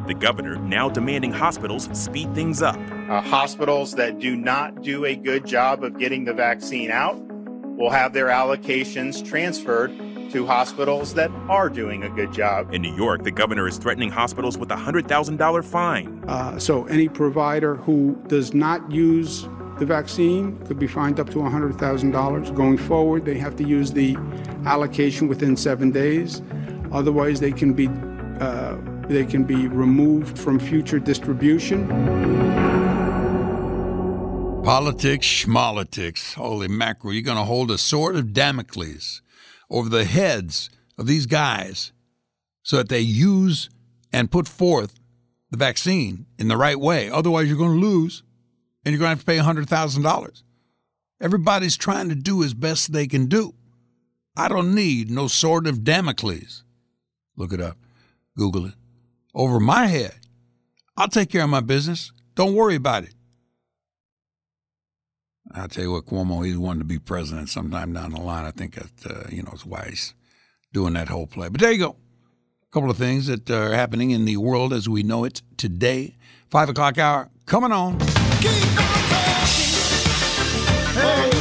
The 0.08 0.14
governor 0.14 0.56
now 0.58 0.90
demanding 0.90 1.32
hospitals 1.32 1.90
speed 1.98 2.34
things 2.36 2.62
up. 2.62 2.78
Uh, 3.10 3.22
hospitals 3.22 3.94
that 3.96 4.20
do 4.20 4.36
not 4.36 4.82
do 4.82 5.06
a 5.06 5.16
good 5.16 5.46
job 5.46 5.84
of 5.84 5.98
getting 5.98 6.26
the 6.26 6.34
vaccine 6.34 6.92
out 6.92 7.18
will 7.78 7.90
have 7.90 8.14
their 8.14 8.28
allocations 8.28 9.24
transferred 9.26 9.92
to 10.34 10.46
hospitals 10.48 11.14
that 11.14 11.30
are 11.48 11.70
doing 11.70 12.04
a 12.04 12.10
good 12.10 12.34
job. 12.34 12.74
In 12.74 12.82
New 12.82 12.96
York, 12.96 13.24
the 13.24 13.32
governor 13.32 13.68
is 13.68 13.78
threatening 13.78 14.10
hospitals 14.10 14.58
with 14.58 14.72
a 14.72 14.76
$100,000 14.76 15.64
fine. 15.64 16.24
Uh, 16.28 16.58
so 16.58 16.86
any 16.86 17.08
provider 17.08 17.76
who 17.76 18.20
does 18.28 18.54
not 18.54 18.92
use 18.92 19.48
the 19.78 19.86
vaccine 19.86 20.58
could 20.66 20.80
be 20.80 20.88
fined 20.88 21.20
up 21.20 21.30
to 21.30 21.38
$100,000. 21.38 22.56
Going 22.56 22.78
forward, 22.80 23.26
they 23.26 23.38
have 23.38 23.56
to 23.58 23.64
use 23.64 23.92
the 23.92 24.18
allocation 24.66 25.28
within 25.28 25.56
seven 25.56 25.92
days. 25.92 26.42
Otherwise, 26.92 27.40
they 27.40 27.52
can 27.52 27.74
be 27.74 27.88
uh, 28.40 28.78
they 29.08 29.26
can 29.26 29.44
be 29.44 29.68
removed 29.68 30.40
from 30.40 30.60
future 30.60 30.98
distribution. 30.98 31.88
Politics, 34.64 35.28
schmolitics. 35.28 36.36
Holy 36.36 36.70
mackerel. 36.70 37.14
You're 37.14 37.22
going 37.22 37.38
to 37.38 37.44
hold 37.44 37.70
a 37.70 37.78
sword 37.78 38.16
of 38.16 38.32
Damocles 38.32 39.22
over 39.70 39.90
the 39.90 40.06
heads 40.06 40.70
of 40.98 41.06
these 41.06 41.26
guys 41.26 41.92
so 42.62 42.78
that 42.78 42.88
they 42.88 43.02
use 43.02 43.70
and 44.14 44.32
put 44.32 44.48
forth 44.48 44.98
the 45.52 45.58
vaccine 45.58 46.28
in 46.40 46.48
the 46.48 46.56
right 46.56 46.80
way. 46.80 47.10
Otherwise, 47.10 47.50
you're 47.50 47.58
going 47.58 47.78
to 47.78 47.86
lose 47.86 48.24
and 48.86 48.94
you're 48.94 49.00
going 49.00 49.10
to 49.10 49.18
have 49.18 49.20
to 49.20 49.26
pay 49.26 49.38
$100,000. 49.38 50.44
Everybody's 51.20 51.76
trying 51.76 52.08
to 52.08 52.16
do 52.16 52.42
as 52.42 52.54
best 52.54 52.94
they 52.94 53.06
can 53.06 53.26
do. 53.26 53.56
I 54.38 54.48
don't 54.48 54.74
need 54.74 55.12
no 55.12 55.28
sword 55.28 55.68
of 55.68 55.84
Damocles. 55.84 56.64
Look 57.36 57.52
it 57.52 57.60
up, 57.60 57.78
Google 58.38 58.68
it. 58.68 58.76
Over 59.36 59.60
my 59.60 59.88
head. 59.88 60.16
I'll 60.96 61.10
take 61.10 61.30
care 61.30 61.44
of 61.44 61.50
my 61.50 61.60
business. 61.60 62.14
Don't 62.36 62.56
worry 62.56 62.76
about 62.76 63.04
it. 63.04 63.14
I'll 65.52 65.68
tell 65.68 65.84
you 65.84 65.92
what, 65.92 66.06
Cuomo, 66.06 66.46
he's 66.46 66.58
wanting 66.58 66.80
to 66.80 66.86
be 66.86 67.00
president 67.00 67.50
sometime 67.50 67.94
down 67.94 68.12
the 68.12 68.22
line. 68.22 68.46
I 68.46 68.52
think 68.52 68.76
that, 68.76 69.12
uh, 69.12 69.24
you 69.30 69.44
know, 69.44 69.52
is 69.54 69.66
why 69.66 69.88
he's 69.90 70.14
doing 70.72 70.94
that 70.94 71.10
whole 71.10 71.28
play. 71.28 71.50
But 71.50 71.62
there 71.62 71.72
you 71.72 71.80
go. 71.80 71.90
A 71.90 72.72
couple 72.72 72.90
of 72.90 72.98
things 72.98 73.28
that 73.28 73.50
are 73.52 73.74
happening 73.74 74.12
in 74.12 74.26
the 74.26 74.38
world 74.38 74.74
as 74.74 74.90
we 74.90 75.04
know 75.04 75.26
it 75.26 75.42
today. 75.58 76.16
Five 76.50 76.70
o'clock 76.70 76.98
hour 76.98 77.30
coming 77.46 77.72
on. 77.72 78.00
Hey, 80.94 81.33